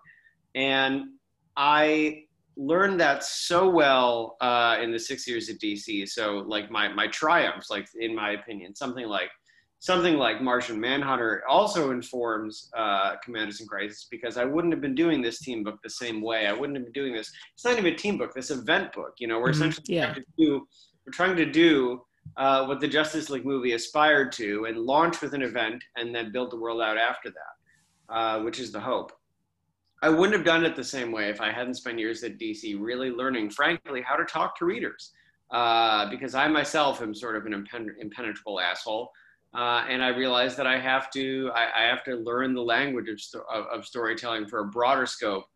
And 0.55 1.11
I 1.57 2.25
learned 2.57 2.99
that 3.01 3.23
so 3.23 3.69
well 3.69 4.37
uh, 4.41 4.79
in 4.83 4.91
the 4.91 4.99
six 4.99 5.27
years 5.29 5.49
at 5.49 5.59
DC. 5.59 6.09
So 6.09 6.45
like 6.47 6.71
my 6.71 6.89
my 6.89 7.07
triumphs, 7.09 7.71
like 7.71 7.87
in 7.99 8.15
my 8.15 8.33
opinion, 8.33 8.75
something 8.75 9.07
like 9.07 9.31
something 9.79 10.17
like 10.17 10.41
Martian 10.41 10.81
Manhunter 10.81 11.43
also 11.49 11.91
informs 11.91 12.71
uh, 12.77 13.17
Commanders 13.23 13.61
in 13.61 13.67
Crisis 13.67 14.09
because 14.11 14.37
I 14.39 14.45
wouldn't 14.45 14.73
have 14.73 14.81
been 14.81 14.95
doing 14.95 15.21
this 15.21 15.41
team 15.41 15.63
book 15.63 15.79
the 15.83 15.91
same 15.91 16.23
way. 16.23 16.47
I 16.47 16.53
wouldn't 16.53 16.77
have 16.77 16.85
been 16.85 16.93
doing 16.93 17.13
this. 17.15 17.31
It's 17.55 17.65
not 17.65 17.79
even 17.79 17.93
a 17.93 17.97
team 17.97 18.17
book. 18.17 18.35
This 18.35 18.51
event 18.51 18.93
book. 18.93 19.15
You 19.19 19.29
know, 19.29 19.39
we're 19.39 19.51
mm-hmm. 19.51 19.69
essentially 19.69 19.97
yeah. 19.97 20.07
trying 20.07 20.15
to 20.15 20.25
do 20.39 20.67
we're 21.07 21.13
trying 21.13 21.37
to 21.37 21.47
do 21.47 22.03
uh, 22.37 22.67
what 22.67 22.81
the 22.81 22.89
Justice 22.89 23.31
League 23.31 23.47
movie 23.47 23.73
aspired 23.73 24.33
to 24.33 24.65
and 24.65 24.79
launch 24.79 25.21
with 25.21 25.35
an 25.35 25.43
event 25.43 25.83
and 25.97 26.15
then 26.15 26.33
build 26.33 26.51
the 26.51 26.57
world 26.57 26.81
out 26.81 26.99
after 26.99 27.31
that, 27.31 28.15
uh, 28.15 28.41
which 28.41 28.59
is 28.59 28.73
the 28.73 28.81
hope. 28.81 29.13
I 30.07 30.09
wouldn't 30.09 30.35
have 30.35 30.45
done 30.45 30.65
it 30.65 30.77
the 30.77 30.85
same 30.85 31.11
way 31.11 31.31
if 31.31 31.41
I 31.41 31.51
hadn't 31.51 31.75
spent 31.75 31.99
years 31.99 32.23
at 32.23 32.39
DC 32.39 32.81
really 32.81 33.11
learning, 33.11 33.51
frankly, 33.51 34.03
how 34.03 34.15
to 34.15 34.25
talk 34.25 34.57
to 34.59 34.65
readers. 34.65 35.11
Uh, 35.51 36.09
because 36.09 36.33
I 36.33 36.47
myself 36.47 37.03
am 37.03 37.13
sort 37.13 37.35
of 37.35 37.45
an 37.45 37.67
impenetrable 38.01 38.61
asshole. 38.61 39.11
Uh, 39.53 39.85
and 39.89 40.05
I 40.05 40.09
realized 40.11 40.57
that 40.59 40.67
I 40.67 40.79
have 40.79 41.11
to, 41.11 41.51
I, 41.57 41.83
I 41.83 41.89
have 41.89 42.05
to 42.05 42.15
learn 42.15 42.55
the 42.55 42.63
language 42.63 43.09
of, 43.09 43.21
sto- 43.21 43.45
of, 43.53 43.65
of, 43.67 43.85
storytelling 43.85 44.47
for 44.47 44.61
a 44.61 44.67
broader 44.67 45.07
scope. 45.07 45.47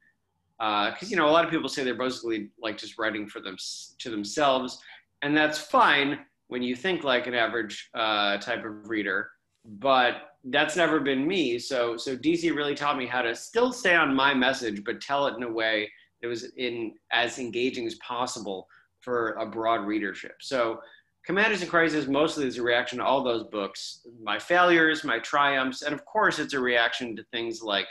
Because, 0.59 1.05
uh, 1.05 1.07
you 1.07 1.17
know, 1.17 1.29
a 1.29 1.31
lot 1.31 1.45
of 1.45 1.51
people 1.53 1.69
say 1.69 1.85
they're 1.85 1.95
basically 1.95 2.51
like 2.61 2.77
just 2.77 2.99
writing 2.99 3.29
for 3.29 3.41
them 3.41 3.57
to 4.01 4.11
themselves. 4.11 4.81
And 5.23 5.37
that's 5.37 5.59
fine 5.59 6.19
when 6.49 6.63
you 6.63 6.75
think 6.75 7.05
like 7.05 7.29
an 7.29 7.35
average 7.35 7.89
uh, 7.95 8.39
type 8.39 8.65
of 8.65 8.89
reader. 8.89 9.31
But 9.65 10.15
that's 10.45 10.77
never 10.77 11.01
been 11.01 11.27
me. 11.27 11.59
So 11.59 11.97
so 11.97 12.17
DC 12.17 12.55
really 12.55 12.75
taught 12.75 12.97
me 12.97 13.07
how 13.07 13.23
to 13.23 13.35
still 13.35 13.73
stay 13.73 13.95
on 13.95 14.15
my 14.15 14.33
message, 14.33 14.83
but 14.85 15.01
tell 15.01 15.27
it 15.27 15.37
in 15.37 15.43
a 15.43 15.53
way 15.53 15.91
that 16.23 16.29
was 16.29 16.53
in 16.57 16.95
as 17.13 17.39
engaging 17.39 17.87
as 17.87 17.95
possible 17.97 18.67
for 19.01 19.33
a 19.33 19.47
broad 19.47 19.87
readership. 19.87 20.37
So 20.41 20.81
Commanders 21.27 21.63
in 21.63 21.69
Crisis 21.69 22.07
mostly 22.07 22.47
is 22.47 22.59
a 22.59 22.63
reaction 22.63 22.99
to 22.99 23.05
all 23.05 23.23
those 23.23 23.45
books, 23.45 24.07
my 24.23 24.39
failures, 24.39 25.05
my 25.05 25.19
triumphs, 25.19 25.83
and 25.83 25.95
of 25.95 26.05
course, 26.05 26.39
it's 26.39 26.55
a 26.55 26.61
reaction 26.61 27.15
to 27.17 27.25
things 27.31 27.63
like, 27.63 27.89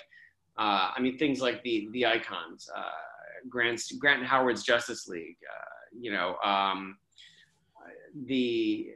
uh, 0.58 0.92
I 0.96 1.00
mean, 1.00 1.18
things 1.18 1.40
like 1.40 1.64
the 1.64 1.88
the 1.92 2.06
icons, 2.06 2.70
uh, 2.76 2.82
Grant 3.48 3.82
Grant 4.00 4.20
and 4.20 4.28
Howard's 4.28 4.64
Justice 4.64 5.08
League, 5.08 5.38
uh, 5.50 5.98
you 6.00 6.12
know, 6.12 6.36
um, 6.44 6.98
the. 8.26 8.90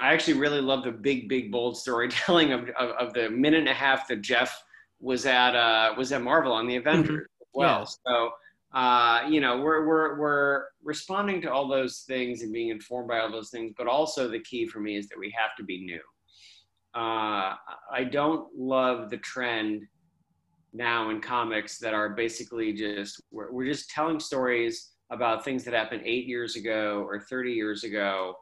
I 0.00 0.12
actually 0.12 0.34
really 0.34 0.60
love 0.60 0.84
the 0.84 0.92
big, 0.92 1.28
big, 1.28 1.52
bold 1.52 1.76
storytelling 1.76 2.52
of, 2.52 2.68
of, 2.70 2.90
of 2.90 3.14
the 3.14 3.30
minute 3.30 3.60
and 3.60 3.68
a 3.68 3.74
half 3.74 4.08
that 4.08 4.22
Jeff 4.22 4.62
was 5.00 5.26
at 5.26 5.54
uh, 5.54 5.94
was 5.96 6.12
at 6.12 6.22
Marvel 6.22 6.52
on 6.52 6.66
the 6.66 6.76
Avengers 6.76 7.08
mm-hmm. 7.08 7.42
as 7.42 7.48
well. 7.52 7.78
Yeah. 7.80 7.84
So 8.06 8.30
uh, 8.72 9.22
you 9.28 9.40
know, 9.40 9.58
we're, 9.60 9.84
we're, 9.84 10.18
we're 10.18 10.64
responding 10.84 11.40
to 11.42 11.52
all 11.52 11.66
those 11.66 12.04
things 12.06 12.42
and 12.42 12.52
being 12.52 12.68
informed 12.68 13.08
by 13.08 13.18
all 13.18 13.30
those 13.30 13.50
things, 13.50 13.72
but 13.76 13.88
also 13.88 14.28
the 14.28 14.40
key 14.40 14.66
for 14.66 14.78
me 14.80 14.96
is 14.96 15.08
that 15.08 15.18
we 15.18 15.34
have 15.36 15.56
to 15.56 15.64
be 15.64 15.84
new. 15.84 16.00
Uh, 16.94 17.54
I 17.92 18.04
don't 18.10 18.46
love 18.56 19.10
the 19.10 19.16
trend 19.18 19.82
now 20.72 21.10
in 21.10 21.20
comics 21.20 21.78
that 21.78 21.94
are 21.94 22.10
basically 22.10 22.72
just, 22.72 23.20
we're, 23.32 23.50
we're 23.50 23.66
just 23.66 23.90
telling 23.90 24.20
stories 24.20 24.90
about 25.10 25.44
things 25.44 25.64
that 25.64 25.74
happened 25.74 26.02
eight 26.04 26.26
years 26.26 26.54
ago 26.54 27.04
or 27.08 27.18
30 27.18 27.52
years 27.52 27.82
ago. 27.82 28.34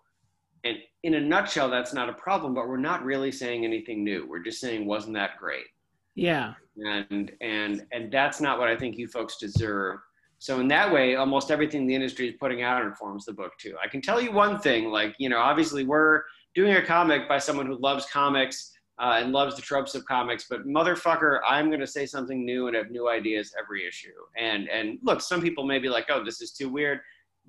And 0.64 0.76
in 1.02 1.14
a 1.14 1.20
nutshell, 1.20 1.70
that's 1.70 1.92
not 1.92 2.08
a 2.08 2.14
problem, 2.14 2.54
but 2.54 2.68
we're 2.68 2.76
not 2.76 3.04
really 3.04 3.32
saying 3.32 3.64
anything 3.64 4.04
new. 4.04 4.26
We're 4.28 4.42
just 4.42 4.60
saying, 4.60 4.86
wasn't 4.86 5.14
that 5.14 5.38
great? 5.38 5.66
Yeah. 6.14 6.54
And, 6.76 7.32
and, 7.40 7.86
and 7.92 8.10
that's 8.10 8.40
not 8.40 8.58
what 8.58 8.68
I 8.68 8.76
think 8.76 8.96
you 8.96 9.08
folks 9.08 9.36
deserve 9.36 10.00
so 10.38 10.60
in 10.60 10.68
that 10.68 10.92
way, 10.92 11.16
almost 11.16 11.50
everything 11.50 11.86
the 11.86 11.94
industry 11.94 12.28
is 12.28 12.36
putting 12.38 12.62
out 12.62 12.84
informs 12.84 13.24
the 13.24 13.32
book 13.32 13.52
too. 13.58 13.74
I 13.82 13.88
can 13.88 14.00
tell 14.00 14.20
you 14.20 14.30
one 14.30 14.58
thing, 14.58 14.86
like, 14.90 15.14
you 15.18 15.28
know, 15.28 15.38
obviously 15.38 15.84
we're 15.84 16.22
doing 16.54 16.74
a 16.74 16.84
comic 16.84 17.28
by 17.28 17.38
someone 17.38 17.66
who 17.66 17.76
loves 17.78 18.06
comics 18.06 18.72
uh, 19.00 19.20
and 19.20 19.32
loves 19.32 19.56
the 19.56 19.62
tropes 19.62 19.94
of 19.96 20.04
comics, 20.04 20.46
but 20.48 20.66
motherfucker, 20.66 21.40
I'm 21.48 21.68
going 21.68 21.80
to 21.80 21.86
say 21.86 22.06
something 22.06 22.44
new 22.44 22.68
and 22.68 22.76
have 22.76 22.90
new 22.90 23.08
ideas 23.08 23.52
every 23.60 23.86
issue. 23.86 24.08
And, 24.36 24.68
and 24.68 24.98
look, 25.02 25.20
some 25.20 25.40
people 25.40 25.64
may 25.64 25.80
be 25.80 25.88
like, 25.88 26.06
oh, 26.08 26.24
this 26.24 26.40
is 26.40 26.52
too 26.52 26.68
weird. 26.68 27.00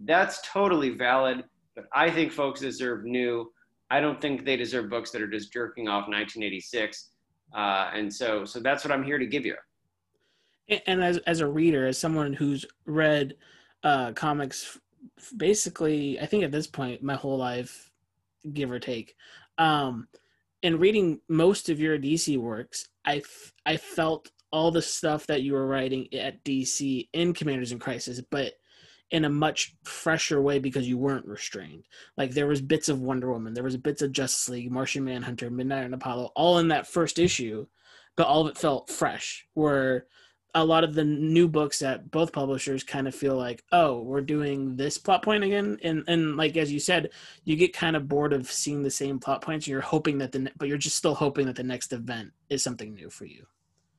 That's 0.06 0.42
totally 0.42 0.90
valid, 0.90 1.44
but 1.82 1.90
I 1.98 2.10
think 2.12 2.32
folks 2.32 2.62
deserve 2.62 3.06
new. 3.06 3.52
I 3.92 4.00
don't 4.00 4.22
think 4.22 4.46
they 4.46 4.56
deserve 4.58 4.90
books 4.90 5.12
that 5.12 5.22
are 5.22 5.28
just 5.28 5.52
jerking 5.52 5.88
off 5.88 6.08
1986. 6.08 7.10
Uh, 7.56 7.90
and 7.94 8.14
so, 8.14 8.46
so 8.46 8.60
that's 8.60 8.84
what 8.86 8.92
I'm 8.92 9.04
here 9.04 9.18
to 9.18 9.26
give 9.26 9.46
you 9.46 9.56
and 10.88 11.04
as 11.04 11.18
as 11.20 11.40
a 11.40 11.48
reader, 11.48 11.88
as 11.88 11.98
someone 11.98 12.34
who's 12.34 12.66
read 12.86 13.36
uh, 13.84 14.12
comics, 14.14 14.78
basically, 15.38 16.20
I 16.20 16.26
think 16.26 16.44
at 16.44 16.52
this 16.52 16.68
point, 16.68 17.04
my 17.04 17.16
whole 17.16 17.38
life, 17.38 17.92
give 18.54 18.72
or 18.72 18.80
take, 18.80 19.16
um, 19.58 20.08
in 20.62 20.80
reading 20.80 21.20
most 21.30 21.70
of 21.70 21.80
your 21.80 21.98
DC 21.98 22.38
works, 22.38 22.88
I 23.06 23.22
I 23.66 23.78
felt 23.78 24.30
all 24.52 24.72
the 24.72 24.82
stuff 24.82 25.28
that 25.28 25.44
you 25.44 25.54
were 25.54 25.68
writing 25.68 26.08
at 26.14 26.44
DC 26.44 27.08
in 27.14 27.34
Commanders 27.34 27.72
in 27.72 27.80
Crisis, 27.80 28.22
but 28.32 28.54
in 29.12 29.26
a 29.26 29.30
much 29.30 29.76
fresher 29.84 30.42
way 30.42 30.60
because 30.60 30.88
you 30.88 30.98
weren't 30.98 31.26
restrained. 31.26 31.84
Like 32.18 32.32
there 32.32 32.48
was 32.48 32.62
bits 32.62 32.90
of 32.90 33.02
Wonder 33.02 33.32
Woman, 33.32 33.54
there 33.54 33.64
was 33.64 33.78
bits 33.78 34.02
of 34.02 34.12
Justice 34.12 34.50
League, 34.50 34.72
Martian 34.72 35.04
Manhunter, 35.04 35.50
Midnight 35.50 35.86
and 35.86 35.94
Apollo, 35.94 36.32
all 36.36 36.60
in 36.60 36.68
that 36.70 36.88
first 36.88 37.20
issue, 37.20 37.66
but 38.16 38.28
all 38.28 38.42
of 38.42 38.48
it 38.52 38.58
felt 38.58 38.90
fresh. 38.90 39.48
Where 39.54 40.06
a 40.56 40.66
lot 40.66 40.84
of 40.84 40.96
the 40.96 41.04
new 41.04 41.48
books 41.48 41.82
at 41.82 42.10
both 42.10 42.34
publishers 42.34 42.84
kind 42.84 43.08
of 43.08 43.14
feel 43.14 43.36
like, 43.36 43.64
oh, 43.72 44.02
we're 44.02 44.22
doing 44.22 44.76
this 44.76 44.98
plot 44.98 45.24
point 45.24 45.44
again, 45.44 45.78
and 45.84 46.04
and 46.08 46.38
like 46.38 46.58
as 46.58 46.72
you 46.72 46.80
said, 46.80 47.10
you 47.44 47.56
get 47.56 47.74
kind 47.74 47.96
of 47.96 48.08
bored 48.08 48.34
of 48.34 48.52
seeing 48.52 48.84
the 48.84 48.92
same 48.92 49.20
plot 49.20 49.42
points, 49.42 49.68
you're 49.68 49.82
hoping 49.82 50.18
that 50.20 50.32
the 50.32 50.52
but 50.58 50.68
you're 50.68 50.78
just 50.78 50.98
still 50.98 51.16
hoping 51.16 51.46
that 51.48 51.56
the 51.56 51.64
next 51.64 51.94
event 51.94 52.32
is 52.50 52.64
something 52.64 52.94
new 52.94 53.10
for 53.10 53.26
you. 53.26 53.46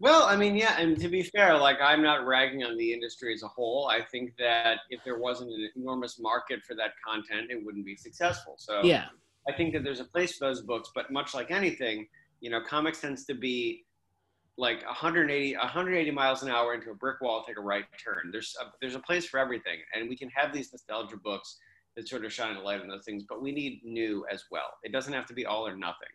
Well, 0.01 0.23
I 0.25 0.35
mean, 0.35 0.57
yeah, 0.57 0.81
and 0.81 0.99
to 0.99 1.09
be 1.09 1.23
fair, 1.23 1.59
like 1.59 1.77
I'm 1.83 2.03
not 2.03 2.27
ragging 2.27 2.65
on 2.65 2.77
the 2.79 2.93
industry 2.93 3.35
as 3.35 3.43
a 3.43 3.49
whole. 3.49 3.89
I 3.93 4.01
think 4.03 4.33
that 4.39 4.79
if 4.89 5.05
there 5.05 5.19
wasn't 5.19 5.51
an 5.51 5.69
enormous 5.77 6.19
market 6.19 6.61
for 6.67 6.75
that 6.77 6.93
content, 7.07 7.51
it 7.51 7.63
wouldn't 7.63 7.85
be 7.85 7.97
successful. 7.97 8.55
So 8.57 8.83
yeah, 8.83 9.07
I 9.47 9.53
think 9.53 9.75
that 9.75 9.85
there's 9.85 10.01
a 10.01 10.07
place 10.07 10.39
for 10.39 10.47
those 10.47 10.63
books, 10.63 10.91
but 10.95 11.13
much 11.13 11.35
like 11.35 11.51
anything, 11.51 12.09
you 12.41 12.49
know, 12.49 12.63
comics 12.63 13.03
tends 13.03 13.27
to 13.27 13.35
be 13.35 13.85
like 14.57 14.85
180 14.85 15.57
180 15.57 16.11
miles 16.11 16.43
an 16.43 16.51
hour 16.51 16.75
into 16.75 16.91
a 16.91 16.95
brick 16.95 17.21
wall 17.21 17.43
take 17.47 17.57
a 17.57 17.61
right 17.61 17.87
turn 18.03 18.31
there's 18.31 18.55
a, 18.61 18.67
there's 18.81 18.95
a 18.95 19.01
place 19.01 19.25
for 19.25 19.39
everything 19.39 19.79
and 19.95 20.09
we 20.09 20.17
can 20.17 20.29
have 20.29 20.53
these 20.53 20.71
nostalgia 20.71 21.17
books 21.17 21.57
that 21.97 22.07
sort 22.07 22.25
of 22.25 22.33
shine 22.33 22.57
a 22.57 22.61
light 22.61 22.81
on 22.81 22.89
those 22.89 23.05
things 23.05 23.25
but 23.27 23.41
we 23.41 23.53
need 23.53 23.81
new 23.85 24.27
as 24.31 24.45
well 24.51 24.75
it 24.83 24.93
doesn't 24.93 25.15
have 25.15 25.25
to 25.25 25.33
be 25.33 25.47
all 25.47 25.67
or 25.67 25.77
nothing 25.77 26.09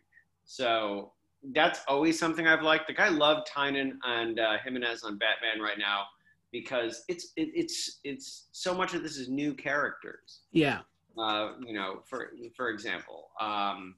so 0.44 1.12
that's 1.54 1.80
always 1.88 2.18
something 2.18 2.46
i've 2.46 2.62
liked 2.62 2.88
like 2.88 3.00
i 3.00 3.08
love 3.08 3.44
tynion 3.44 3.92
and 4.04 4.40
uh, 4.40 4.56
jimenez 4.64 5.02
on 5.02 5.18
batman 5.18 5.62
right 5.62 5.78
now 5.78 6.04
because 6.52 7.04
it's 7.08 7.32
it, 7.36 7.48
it's 7.54 8.00
it's 8.04 8.48
so 8.52 8.74
much 8.74 8.94
of 8.94 9.02
this 9.02 9.16
is 9.16 9.28
new 9.28 9.54
characters 9.54 10.40
yeah 10.52 10.80
uh, 11.18 11.52
you 11.66 11.72
know 11.72 12.00
for 12.08 12.32
for 12.56 12.70
example 12.70 13.28
um, 13.40 13.94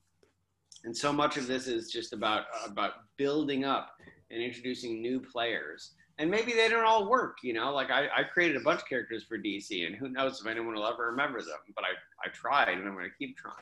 and 0.84 0.96
so 0.96 1.12
much 1.12 1.36
of 1.36 1.46
this 1.46 1.66
is 1.66 1.90
just 1.90 2.12
about 2.12 2.44
about 2.66 2.92
building 3.16 3.64
up 3.64 3.90
and 4.30 4.42
introducing 4.42 5.00
new 5.02 5.20
players. 5.20 5.92
And 6.20 6.30
maybe 6.30 6.52
they 6.52 6.68
don't 6.68 6.84
all 6.84 7.08
work, 7.08 7.38
you 7.42 7.52
know. 7.52 7.72
Like 7.72 7.90
I, 7.90 8.08
I 8.08 8.22
created 8.24 8.56
a 8.56 8.60
bunch 8.60 8.80
of 8.82 8.88
characters 8.88 9.22
for 9.22 9.38
DC, 9.38 9.86
and 9.86 9.94
who 9.94 10.08
knows 10.08 10.40
if 10.40 10.46
anyone 10.46 10.74
will 10.74 10.86
ever 10.86 11.06
remember 11.06 11.40
them. 11.40 11.58
But 11.74 11.84
I, 11.84 12.26
I 12.26 12.32
tried, 12.32 12.76
and 12.76 12.86
I'm 12.88 12.94
going 12.94 13.04
to 13.04 13.16
keep 13.16 13.36
trying. 13.36 13.54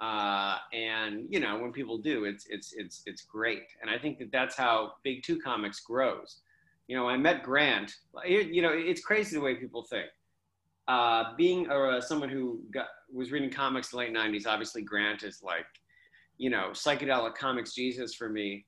Uh, 0.00 0.56
and 0.72 1.26
you 1.28 1.40
know, 1.40 1.58
when 1.58 1.72
people 1.72 1.98
do, 1.98 2.24
it's 2.24 2.46
it's 2.48 2.72
it's 2.72 3.02
it's 3.06 3.22
great. 3.22 3.64
And 3.82 3.90
I 3.90 3.98
think 3.98 4.18
that 4.18 4.32
that's 4.32 4.56
how 4.56 4.92
Big 5.02 5.22
Two 5.22 5.38
Comics 5.38 5.80
grows. 5.80 6.40
You 6.88 6.96
know, 6.96 7.08
I 7.08 7.16
met 7.16 7.42
Grant. 7.42 7.94
You 8.26 8.62
know, 8.62 8.70
it's 8.72 9.02
crazy 9.02 9.36
the 9.36 9.42
way 9.42 9.54
people 9.54 9.84
think. 9.84 10.08
Uh, 10.88 11.36
being 11.36 11.70
uh, 11.70 12.00
someone 12.00 12.28
who 12.28 12.60
got, 12.72 12.86
was 13.12 13.30
reading 13.30 13.50
comics 13.50 13.92
in 13.92 13.98
the 13.98 14.04
late 14.04 14.14
'90s, 14.14 14.46
obviously 14.46 14.82
Grant 14.82 15.22
is 15.22 15.42
like, 15.42 15.66
you 16.38 16.50
know, 16.50 16.70
psychedelic 16.72 17.34
comics 17.34 17.74
Jesus 17.74 18.14
for 18.14 18.28
me. 18.28 18.64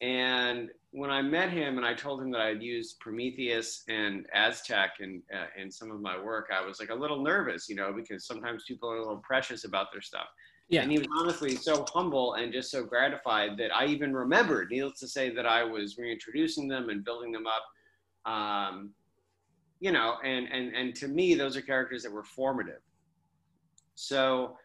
And 0.00 0.70
when 0.90 1.10
I 1.10 1.22
met 1.22 1.50
him 1.50 1.78
and 1.78 1.86
I 1.86 1.94
told 1.94 2.20
him 2.20 2.30
that 2.32 2.40
I'd 2.40 2.62
used 2.62 3.00
Prometheus 3.00 3.84
and 3.88 4.26
Aztec 4.34 4.90
in, 5.00 5.22
uh, 5.32 5.46
in 5.60 5.70
some 5.70 5.90
of 5.90 6.00
my 6.00 6.20
work, 6.20 6.50
I 6.52 6.66
was 6.66 6.78
like 6.78 6.90
a 6.90 6.94
little 6.94 7.22
nervous, 7.22 7.68
you 7.68 7.76
know, 7.76 7.92
because 7.92 8.26
sometimes 8.26 8.64
people 8.66 8.90
are 8.90 8.96
a 8.96 9.00
little 9.00 9.22
precious 9.24 9.64
about 9.64 9.92
their 9.92 10.02
stuff. 10.02 10.26
Yeah. 10.68 10.82
And 10.82 10.90
he 10.90 10.98
was 10.98 11.06
honestly 11.18 11.56
so 11.56 11.84
humble 11.92 12.34
and 12.34 12.52
just 12.52 12.70
so 12.70 12.84
gratified 12.84 13.56
that 13.58 13.74
I 13.74 13.86
even 13.86 14.14
remembered, 14.14 14.70
needless 14.70 14.98
to 15.00 15.08
say, 15.08 15.30
that 15.34 15.46
I 15.46 15.62
was 15.62 15.98
reintroducing 15.98 16.68
them 16.68 16.88
and 16.88 17.04
building 17.04 17.32
them 17.32 17.44
up. 17.46 18.30
Um, 18.30 18.90
you 19.80 19.92
know, 19.92 20.14
and, 20.24 20.48
and, 20.50 20.74
and 20.74 20.94
to 20.96 21.08
me, 21.08 21.34
those 21.34 21.56
are 21.56 21.60
characters 21.60 22.02
that 22.04 22.12
were 22.12 22.24
formative. 22.24 22.80
So 23.94 24.56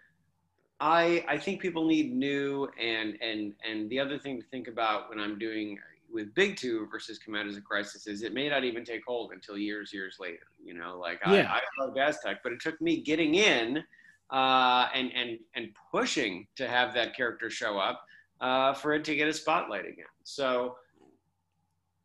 I 0.79 1.25
I 1.27 1.37
think 1.37 1.61
people 1.61 1.85
need 1.85 2.13
new 2.13 2.69
and 2.79 3.17
and 3.21 3.53
and 3.69 3.89
the 3.89 3.99
other 3.99 4.17
thing 4.17 4.39
to 4.39 4.47
think 4.47 4.67
about 4.67 5.09
when 5.09 5.19
I'm 5.19 5.37
doing 5.37 5.77
with 6.11 6.33
Big 6.33 6.55
Two 6.55 6.87
versus 6.89 7.19
Commanders 7.19 7.57
in 7.57 7.63
Crisis 7.63 8.07
is 8.07 8.23
it 8.23 8.33
may 8.33 8.49
not 8.49 8.63
even 8.63 8.83
take 8.85 9.01
hold 9.05 9.31
until 9.33 9.57
years 9.57 9.91
years 9.93 10.17
later. 10.19 10.47
You 10.63 10.73
know, 10.73 10.97
like 10.97 11.19
yeah. 11.27 11.51
I, 11.51 11.57
I 11.57 11.85
love 11.85 11.97
Aztec, 11.97 12.39
but 12.43 12.53
it 12.53 12.61
took 12.61 12.79
me 12.81 13.01
getting 13.01 13.35
in 13.35 13.83
uh, 14.31 14.87
and 14.93 15.11
and 15.13 15.39
and 15.55 15.69
pushing 15.91 16.47
to 16.55 16.67
have 16.67 16.93
that 16.93 17.15
character 17.15 17.49
show 17.49 17.77
up 17.77 18.03
uh, 18.41 18.73
for 18.73 18.93
it 18.93 19.03
to 19.05 19.15
get 19.15 19.27
a 19.27 19.33
spotlight 19.33 19.85
again. 19.85 20.05
So 20.23 20.75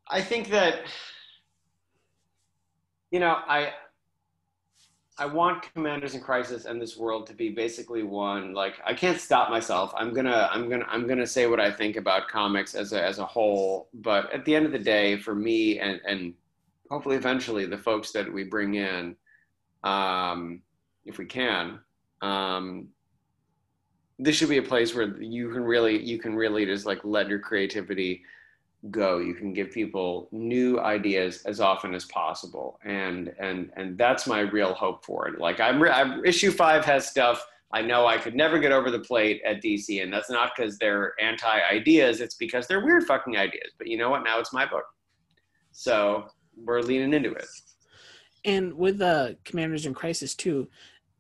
I 0.09 0.21
think 0.21 0.49
that 0.51 0.81
you 3.11 3.21
know 3.21 3.39
I 3.47 3.73
I 5.17 5.27
want 5.27 5.73
Commanders 5.75 6.15
in 6.15 6.21
Crisis 6.21 6.65
and 6.65 6.83
this 6.83 6.97
world 6.97 7.27
to 7.29 7.35
be 7.35 7.51
basically 7.51 8.03
one. 8.03 8.53
Like 8.53 8.81
I 8.85 8.95
can't 8.95 9.21
stop 9.21 9.49
myself. 9.49 9.93
I'm 9.97 10.13
gonna 10.13 10.49
I'm 10.51 10.69
gonna 10.69 10.87
I'm 10.89 11.07
gonna 11.07 11.27
say 11.27 11.47
what 11.47 11.61
I 11.61 11.71
think 11.71 11.97
about 11.97 12.29
comics 12.29 12.75
as 12.75 12.93
a 12.93 13.03
as 13.03 13.19
a 13.19 13.27
whole. 13.27 13.89
But 13.95 14.33
at 14.33 14.45
the 14.45 14.57
end 14.57 14.67
of 14.67 14.73
the 14.73 14.79
day, 14.79 15.17
for 15.17 15.35
me 15.35 15.79
and 15.79 16.01
and 16.07 16.35
hopefully 16.91 17.17
eventually 17.17 17.65
the 17.65 17.79
folks 17.79 18.11
that 18.13 18.33
we 18.33 18.45
bring 18.45 18.75
in, 18.75 19.15
um, 19.85 20.63
if 21.05 21.19
we 21.19 21.27
can, 21.27 21.79
um, 22.25 22.89
this 24.19 24.37
should 24.37 24.49
be 24.49 24.59
a 24.59 24.63
place 24.63 24.95
where 24.95 25.21
you 25.21 25.51
can 25.51 25.65
really 25.65 26.03
you 26.03 26.19
can 26.19 26.35
really 26.35 26.65
just 26.65 26.87
like 26.87 27.01
let 27.05 27.29
your 27.29 27.39
creativity 27.39 28.23
go. 28.91 29.19
You 29.19 29.35
can 29.35 29.53
give 29.53 29.73
people 29.73 30.29
new 30.31 30.79
ideas 30.81 31.43
as 31.47 31.61
often 31.61 31.95
as 31.95 32.05
possible. 32.07 32.79
And 32.85 33.35
and 33.39 33.71
and 33.77 33.99
that's 33.99 34.27
my 34.27 34.41
real 34.41 34.73
hope 34.75 35.05
for 35.05 35.29
it. 35.29 35.41
Like 35.41 35.61
i'm, 35.61 35.83
I'm 35.83 36.25
issue 36.25 36.51
five 36.51 36.85
has 36.85 37.07
stuff 37.09 37.45
i 37.73 37.81
know 37.83 38.07
i 38.07 38.17
could 38.17 38.35
never 38.35 38.59
get 38.59 38.71
over 38.71 38.91
the 38.91 39.01
plate 39.01 39.41
at 39.45 39.63
dc 39.63 40.03
and 40.03 40.13
that's 40.13 40.31
not 40.31 40.53
because 40.55 40.79
they're 40.79 41.15
anti 41.21 41.61
ideas 41.73 42.21
it's 42.21 42.37
because 42.37 42.69
they're 42.69 42.85
weird 42.85 43.05
fucking 43.05 43.37
ideas. 43.37 43.73
But 43.79 43.89
you 43.89 43.97
know 43.99 44.11
what? 44.11 44.23
Now 44.23 44.39
it's 44.39 44.53
my 44.53 44.67
book 44.67 44.85
so 45.73 46.29
we're 46.57 46.81
leaning 46.81 47.13
into 47.13 47.33
it. 47.33 47.47
And 48.45 48.75
with 48.75 49.03
uh 49.03 49.31
commanders 49.45 49.87
in 49.87 49.95
crisis 49.95 50.35
too 50.35 50.69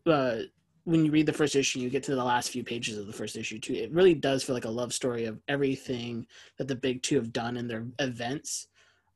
uh 0.07 0.37
when 0.85 1.05
you 1.05 1.11
read 1.11 1.27
the 1.27 1.33
first 1.33 1.57
issue, 1.57 1.81
you 1.81 1.91
get 1.91 2.03
to 2.05 2.15
the 2.15 2.25
last 2.25 2.51
few 2.51 2.63
pages 2.63 2.99
of 2.99 3.07
the 3.07 3.13
first 3.13 3.37
issue 3.37 3.59
too. 3.59 3.75
It 3.75 3.93
really 3.93 4.15
does 4.15 4.45
feel 4.45 4.55
like 4.55 4.67
a 4.67 4.71
love 4.71 4.93
story 4.93 5.25
of 5.25 5.41
everything 5.49 6.27
that 6.59 6.69
the 6.69 6.75
big 6.75 7.03
two 7.03 7.17
have 7.17 7.33
done 7.33 7.57
in 7.57 7.67
their 7.67 7.87
events, 7.99 8.69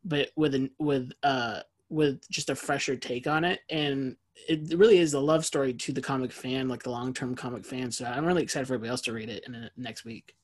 but 0.04 0.30
with 0.36 0.54
an 0.54 0.70
with 0.78 1.12
uh 1.22 1.60
with 1.90 2.20
just 2.30 2.50
a 2.50 2.54
fresher 2.54 2.96
take 2.96 3.26
on 3.26 3.44
it. 3.44 3.60
And 3.70 4.16
it 4.48 4.76
really 4.78 4.98
is 4.98 5.14
a 5.14 5.20
love 5.20 5.44
story 5.44 5.74
to 5.74 5.92
the 5.92 6.00
comic 6.00 6.32
fan, 6.32 6.68
like 6.68 6.82
the 6.82 6.90
long 6.90 7.12
term 7.12 7.34
comic 7.34 7.64
fan. 7.64 7.90
So 7.90 8.04
I'm 8.06 8.24
really 8.24 8.42
excited 8.42 8.66
for 8.66 8.74
everybody 8.74 8.90
else 8.90 9.02
to 9.02 9.12
read 9.12 9.28
it 9.28 9.44
in 9.46 9.52
the 9.52 9.70
next 9.76 10.04
week. 10.04 10.34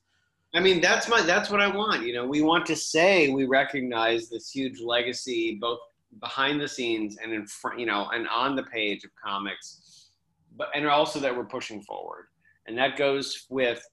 I 0.53 0.59
mean, 0.59 0.79
that's 0.79 1.09
my 1.09 1.21
that's 1.21 1.49
what 1.49 1.59
I 1.59 1.67
want. 1.67 2.05
You 2.05 2.13
know, 2.13 2.25
we 2.25 2.41
want 2.41 2.65
to 2.67 2.75
say 2.75 3.29
we 3.29 3.45
recognize 3.45 4.29
this 4.29 4.51
huge 4.51 4.79
legacy, 4.79 5.57
both 5.59 5.79
behind 6.19 6.61
the 6.61 6.67
scenes 6.67 7.17
and 7.21 7.33
in 7.33 7.45
front, 7.45 7.79
you 7.79 7.85
know, 7.85 8.09
and 8.13 8.27
on 8.29 8.55
the 8.55 8.63
page 8.63 9.03
of 9.03 9.11
comics, 9.21 9.81
but 10.55 10.69
and 10.73 10.87
also 10.87 11.19
that 11.19 11.35
we're 11.35 11.45
pushing 11.45 11.81
forward, 11.81 12.27
and 12.67 12.77
that 12.77 12.97
goes 12.97 13.45
with, 13.49 13.85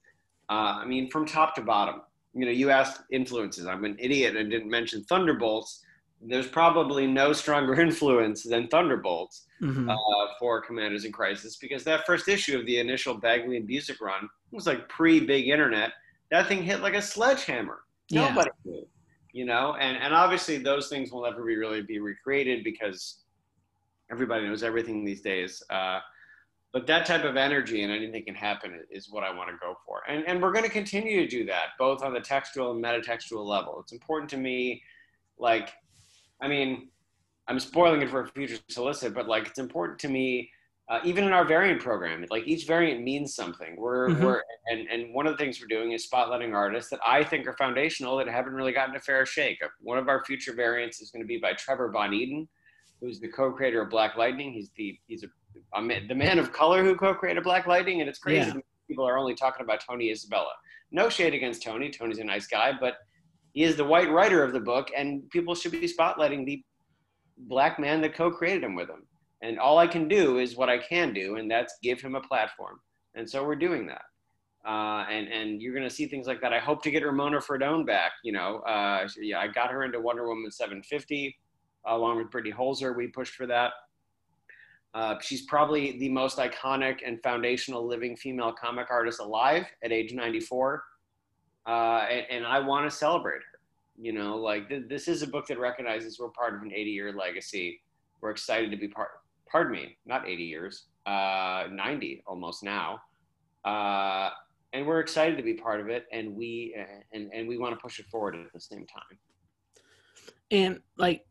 uh, 0.49 0.79
I 0.81 0.85
mean, 0.85 1.09
from 1.09 1.25
top 1.25 1.55
to 1.55 1.61
bottom. 1.61 2.01
You 2.35 2.45
know, 2.45 2.51
you 2.51 2.71
asked 2.71 3.01
influences. 3.11 3.67
I'm 3.67 3.85
an 3.85 3.95
idiot 3.99 4.35
and 4.35 4.49
didn't 4.49 4.69
mention 4.69 5.03
Thunderbolts. 5.03 5.83
There's 6.19 6.47
probably 6.47 7.05
no 7.05 7.31
stronger 7.31 7.73
influence 7.79 8.43
than 8.43 8.67
Thunderbolts 8.69 9.45
mm-hmm. 9.61 9.87
uh, 9.87 9.95
for 10.39 10.61
Commanders 10.61 11.05
in 11.05 11.11
Crisis 11.11 11.57
because 11.57 11.83
that 11.83 12.07
first 12.07 12.27
issue 12.27 12.57
of 12.57 12.65
the 12.65 12.79
initial 12.79 13.13
Bagley 13.13 13.57
and 13.57 13.69
Busiek 13.69 14.01
run 14.01 14.27
was 14.51 14.65
like 14.65 14.89
pre-big 14.89 15.47
internet 15.49 15.93
that 16.33 16.47
thing 16.47 16.63
hit 16.63 16.81
like 16.81 16.95
a 16.95 17.01
sledgehammer. 17.01 17.83
Yeah. 18.09 18.29
Nobody 18.29 18.49
knew, 18.65 18.87
you 19.33 19.45
know, 19.45 19.75
and 19.79 19.97
and 19.97 20.15
obviously 20.15 20.57
those 20.57 20.89
things 20.89 21.11
will 21.11 21.23
never 21.23 21.45
be 21.45 21.55
really 21.55 21.83
be 21.83 21.99
recreated 21.99 22.63
because 22.63 23.19
everybody 24.11 24.47
knows 24.47 24.63
everything 24.63 25.05
these 25.05 25.21
days. 25.21 25.61
Uh, 25.69 25.99
but 26.73 26.87
that 26.87 27.05
type 27.05 27.23
of 27.23 27.37
energy 27.37 27.83
and 27.83 27.91
anything 27.91 28.25
can 28.25 28.35
happen 28.35 28.81
is 28.89 29.09
what 29.09 29.23
I 29.23 29.33
want 29.33 29.49
to 29.49 29.55
go 29.61 29.75
for. 29.85 30.01
And, 30.09 30.27
and 30.27 30.41
we're 30.41 30.51
going 30.51 30.65
to 30.65 30.71
continue 30.71 31.21
to 31.21 31.27
do 31.27 31.45
that, 31.45 31.67
both 31.77 32.03
on 32.03 32.13
the 32.13 32.19
textual 32.19 32.71
and 32.71 32.83
metatextual 32.83 33.45
level. 33.45 33.79
It's 33.79 33.93
important 33.93 34.29
to 34.31 34.37
me, 34.37 34.81
like, 35.37 35.71
I 36.41 36.47
mean, 36.47 36.89
I'm 37.47 37.59
spoiling 37.59 38.01
it 38.01 38.09
for 38.09 38.21
a 38.21 38.27
future 38.27 38.57
solicit, 38.69 39.13
but 39.13 39.27
like, 39.27 39.47
it's 39.47 39.59
important 39.59 39.99
to 39.99 40.09
me 40.09 40.49
uh, 40.89 40.99
even 41.05 41.23
in 41.23 41.31
our 41.31 41.45
variant 41.45 41.81
program, 41.81 42.25
like 42.29 42.45
each 42.45 42.67
variant 42.67 43.03
means 43.03 43.33
something. 43.33 43.75
We're, 43.77 44.09
mm-hmm. 44.09 44.23
we're 44.23 44.41
and, 44.67 44.87
and 44.89 45.13
one 45.13 45.27
of 45.27 45.33
the 45.33 45.37
things 45.37 45.61
we're 45.61 45.67
doing 45.67 45.93
is 45.93 46.09
spotlighting 46.09 46.53
artists 46.53 46.89
that 46.89 46.99
I 47.05 47.23
think 47.23 47.47
are 47.47 47.53
foundational 47.53 48.17
that 48.17 48.27
haven't 48.27 48.53
really 48.53 48.73
gotten 48.73 48.95
a 48.95 48.99
fair 48.99 49.25
shake. 49.25 49.59
One 49.79 49.97
of 49.97 50.09
our 50.09 50.25
future 50.25 50.53
variants 50.53 51.01
is 51.01 51.09
going 51.09 51.23
to 51.23 51.27
be 51.27 51.37
by 51.37 51.53
Trevor 51.53 51.89
Von 51.91 52.11
Eeden, 52.11 52.47
who's 52.99 53.19
the 53.19 53.29
co-creator 53.29 53.81
of 53.81 53.89
Black 53.89 54.17
Lightning. 54.17 54.51
He's 54.51 54.71
the 54.75 54.97
he's 55.07 55.23
a, 55.23 55.27
the 55.73 56.15
man 56.15 56.39
of 56.39 56.51
color 56.51 56.83
who 56.83 56.95
co-created 56.95 57.43
Black 57.43 57.67
Lightning, 57.67 58.01
and 58.01 58.09
it's 58.09 58.19
crazy. 58.19 58.49
Yeah. 58.49 58.61
People 58.87 59.07
are 59.07 59.17
only 59.17 59.33
talking 59.33 59.63
about 59.63 59.81
Tony 59.87 60.11
Isabella. 60.11 60.51
No 60.91 61.09
shade 61.09 61.33
against 61.33 61.63
Tony. 61.63 61.89
Tony's 61.89 62.19
a 62.19 62.23
nice 62.23 62.47
guy, 62.47 62.73
but 62.79 62.95
he 63.53 63.63
is 63.63 63.75
the 63.75 63.83
white 63.83 64.11
writer 64.11 64.43
of 64.43 64.53
the 64.53 64.59
book, 64.59 64.89
and 64.95 65.29
people 65.29 65.55
should 65.55 65.71
be 65.71 65.87
spotlighting 65.87 66.45
the 66.45 66.61
black 67.37 67.79
man 67.79 68.01
that 68.01 68.13
co-created 68.13 68.63
him 68.63 68.75
with 68.75 68.89
him 68.89 69.07
and 69.43 69.59
all 69.59 69.77
I 69.77 69.87
can 69.87 70.07
do 70.07 70.39
is 70.39 70.55
what 70.55 70.69
I 70.69 70.77
can 70.77 71.13
do, 71.13 71.35
and 71.35 71.51
that's 71.51 71.75
give 71.83 72.01
him 72.01 72.15
a 72.15 72.21
platform. 72.21 72.79
And 73.13 73.29
so 73.29 73.45
we're 73.45 73.55
doing 73.55 73.85
that. 73.87 74.01
Uh, 74.65 75.05
and 75.09 75.27
and 75.27 75.61
you're 75.61 75.73
going 75.73 75.87
to 75.87 75.93
see 75.93 76.07
things 76.07 76.25
like 76.25 76.39
that. 76.41 76.53
I 76.53 76.59
hope 76.59 76.81
to 76.83 76.91
get 76.91 77.05
Ramona 77.05 77.39
Fradon 77.39 77.85
back. 77.85 78.13
You 78.23 78.31
know, 78.31 78.59
uh, 78.59 79.07
yeah, 79.21 79.39
I 79.39 79.49
got 79.49 79.69
her 79.69 79.83
into 79.83 79.99
Wonder 79.99 80.25
Woman 80.25 80.49
750 80.49 81.37
along 81.85 82.17
with 82.17 82.31
Brittany 82.31 82.55
Holzer. 82.57 82.95
We 82.95 83.07
pushed 83.07 83.35
for 83.35 83.45
that. 83.47 83.73
Uh, 84.93 85.15
she's 85.21 85.41
probably 85.43 85.97
the 85.97 86.09
most 86.09 86.37
iconic 86.37 86.99
and 87.05 87.21
foundational 87.23 87.85
living 87.85 88.15
female 88.15 88.53
comic 88.53 88.87
artist 88.91 89.19
alive 89.19 89.65
at 89.83 89.91
age 89.91 90.13
94, 90.13 90.83
uh, 91.65 91.69
and, 91.71 92.25
and, 92.29 92.45
I 92.45 92.59
want 92.59 92.89
to 92.89 92.95
celebrate 92.95 93.37
her. 93.37 93.59
You 93.99 94.13
know, 94.13 94.37
like 94.37 94.69
th- 94.69 94.83
this 94.87 95.07
is 95.07 95.23
a 95.23 95.27
book 95.27 95.47
that 95.47 95.57
recognizes 95.59 96.19
we're 96.19 96.29
part 96.29 96.53
of 96.55 96.61
an 96.61 96.71
80 96.71 96.91
year 96.91 97.13
legacy. 97.13 97.81
We're 98.21 98.31
excited 98.31 98.69
to 98.71 98.77
be 98.77 98.87
part 98.87 99.09
pardon 99.49 99.71
me, 99.71 99.97
not 100.07 100.27
80 100.27 100.43
years, 100.43 100.85
uh, 101.05 101.65
90 101.71 102.23
almost 102.25 102.63
now. 102.63 102.99
Uh, 103.63 104.31
and 104.73 104.87
we're 104.87 104.99
excited 104.99 105.37
to 105.37 105.43
be 105.43 105.53
part 105.53 105.79
of 105.79 105.87
it 105.89 106.05
and 106.11 106.35
we 106.35 106.75
and, 107.13 107.31
and 107.31 107.47
we 107.47 107.57
want 107.57 107.73
to 107.73 107.81
push 107.81 107.99
it 107.99 108.07
forward 108.07 108.35
at 108.35 108.51
the 108.51 108.59
same 108.59 108.85
time 108.87 109.17
and 110.51 110.79
like 110.97 111.25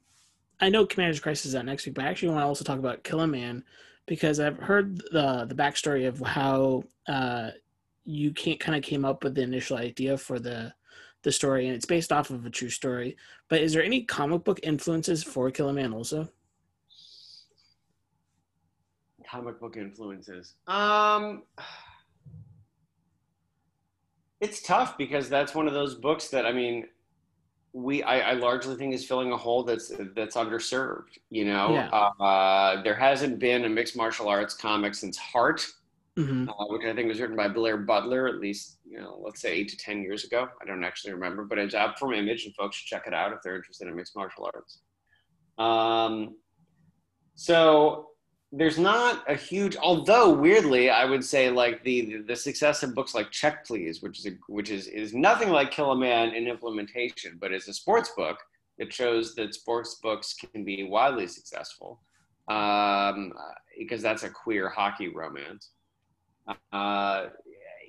i 0.62 0.70
know 0.70 0.86
commander's 0.86 1.20
crisis 1.20 1.46
is 1.46 1.54
out 1.54 1.66
next 1.66 1.84
week 1.84 1.94
but 1.94 2.04
i 2.04 2.08
actually 2.08 2.28
want 2.28 2.40
to 2.40 2.46
also 2.46 2.64
talk 2.64 2.78
about 2.78 3.04
Kill 3.04 3.20
a 3.20 3.26
Man 3.26 3.62
because 4.06 4.40
i've 4.40 4.58
heard 4.58 4.96
the 5.12 5.44
the 5.46 5.54
backstory 5.54 6.08
of 6.08 6.18
how 6.20 6.82
uh, 7.06 7.50
you 8.04 8.32
can't 8.32 8.58
kind 8.58 8.76
of 8.76 8.82
came 8.82 9.04
up 9.04 9.22
with 9.22 9.34
the 9.34 9.42
initial 9.42 9.76
idea 9.76 10.16
for 10.16 10.38
the 10.38 10.72
the 11.22 11.30
story 11.30 11.66
and 11.66 11.76
it's 11.76 11.86
based 11.86 12.10
off 12.10 12.30
of 12.30 12.46
a 12.46 12.50
true 12.50 12.70
story 12.70 13.16
but 13.48 13.60
is 13.60 13.74
there 13.74 13.84
any 13.84 14.02
comic 14.02 14.42
book 14.42 14.58
influences 14.62 15.22
for 15.22 15.50
Kill 15.50 15.68
a 15.68 15.72
Man 15.72 15.92
also 15.92 16.28
comic 19.32 19.58
book 19.58 19.76
influences. 19.76 20.54
Um, 20.66 21.44
it's 24.40 24.60
tough 24.60 24.98
because 24.98 25.28
that's 25.28 25.54
one 25.54 25.66
of 25.66 25.72
those 25.72 25.94
books 25.94 26.28
that 26.28 26.44
I 26.44 26.52
mean, 26.52 26.86
we 27.72 28.02
I, 28.02 28.32
I 28.32 28.32
largely 28.34 28.76
think 28.76 28.94
is 28.94 29.04
filling 29.04 29.32
a 29.32 29.36
hole 29.36 29.62
that's 29.62 29.92
that's 30.14 30.36
underserved. 30.36 31.18
You 31.30 31.46
know, 31.46 31.72
yeah. 31.72 31.88
uh, 31.88 32.82
there 32.82 32.94
hasn't 32.94 33.38
been 33.38 33.64
a 33.64 33.68
mixed 33.68 33.96
martial 33.96 34.28
arts 34.28 34.54
comic 34.54 34.94
since 34.94 35.16
Heart, 35.16 35.66
mm-hmm. 36.18 36.48
uh, 36.48 36.66
which 36.68 36.84
I 36.84 36.94
think 36.94 37.08
was 37.08 37.20
written 37.20 37.36
by 37.36 37.48
Blair 37.48 37.78
Butler, 37.78 38.28
at 38.28 38.36
least 38.36 38.78
you 38.84 39.00
know, 39.00 39.18
let's 39.24 39.40
say 39.40 39.52
eight 39.52 39.68
to 39.70 39.76
ten 39.76 40.02
years 40.02 40.24
ago. 40.24 40.48
I 40.60 40.66
don't 40.66 40.84
actually 40.84 41.14
remember, 41.14 41.44
but 41.44 41.58
it's 41.58 41.74
out 41.74 41.98
from 41.98 42.12
Image, 42.12 42.44
and 42.44 42.54
folks 42.54 42.76
should 42.76 42.88
check 42.88 43.06
it 43.06 43.14
out 43.14 43.32
if 43.32 43.38
they're 43.42 43.56
interested 43.56 43.88
in 43.88 43.96
mixed 43.96 44.16
martial 44.16 44.50
arts. 44.54 44.80
Um, 45.58 46.36
so 47.34 48.08
there's 48.54 48.78
not 48.78 49.24
a 49.30 49.34
huge 49.34 49.76
although 49.76 50.30
weirdly 50.30 50.90
i 50.90 51.04
would 51.06 51.24
say 51.24 51.48
like 51.48 51.82
the 51.84 52.18
the 52.26 52.36
success 52.36 52.82
of 52.82 52.94
books 52.94 53.14
like 53.14 53.30
check 53.30 53.64
please 53.66 54.02
which 54.02 54.18
is 54.18 54.26
a, 54.26 54.32
which 54.46 54.68
is 54.70 54.88
is 54.88 55.14
nothing 55.14 55.48
like 55.48 55.70
kill 55.70 55.92
a 55.92 55.96
man 55.96 56.34
in 56.34 56.46
implementation 56.46 57.38
but 57.40 57.50
it's 57.50 57.66
a 57.68 57.72
sports 57.72 58.10
book 58.14 58.38
that 58.78 58.92
shows 58.92 59.34
that 59.34 59.54
sports 59.54 59.96
books 60.02 60.34
can 60.34 60.64
be 60.64 60.84
wildly 60.84 61.26
successful. 61.26 62.00
Um, 62.48 63.32
because 63.78 64.02
that's 64.02 64.24
a 64.24 64.30
queer 64.30 64.68
hockey 64.68 65.08
romance. 65.08 65.70
Uh, 66.72 67.26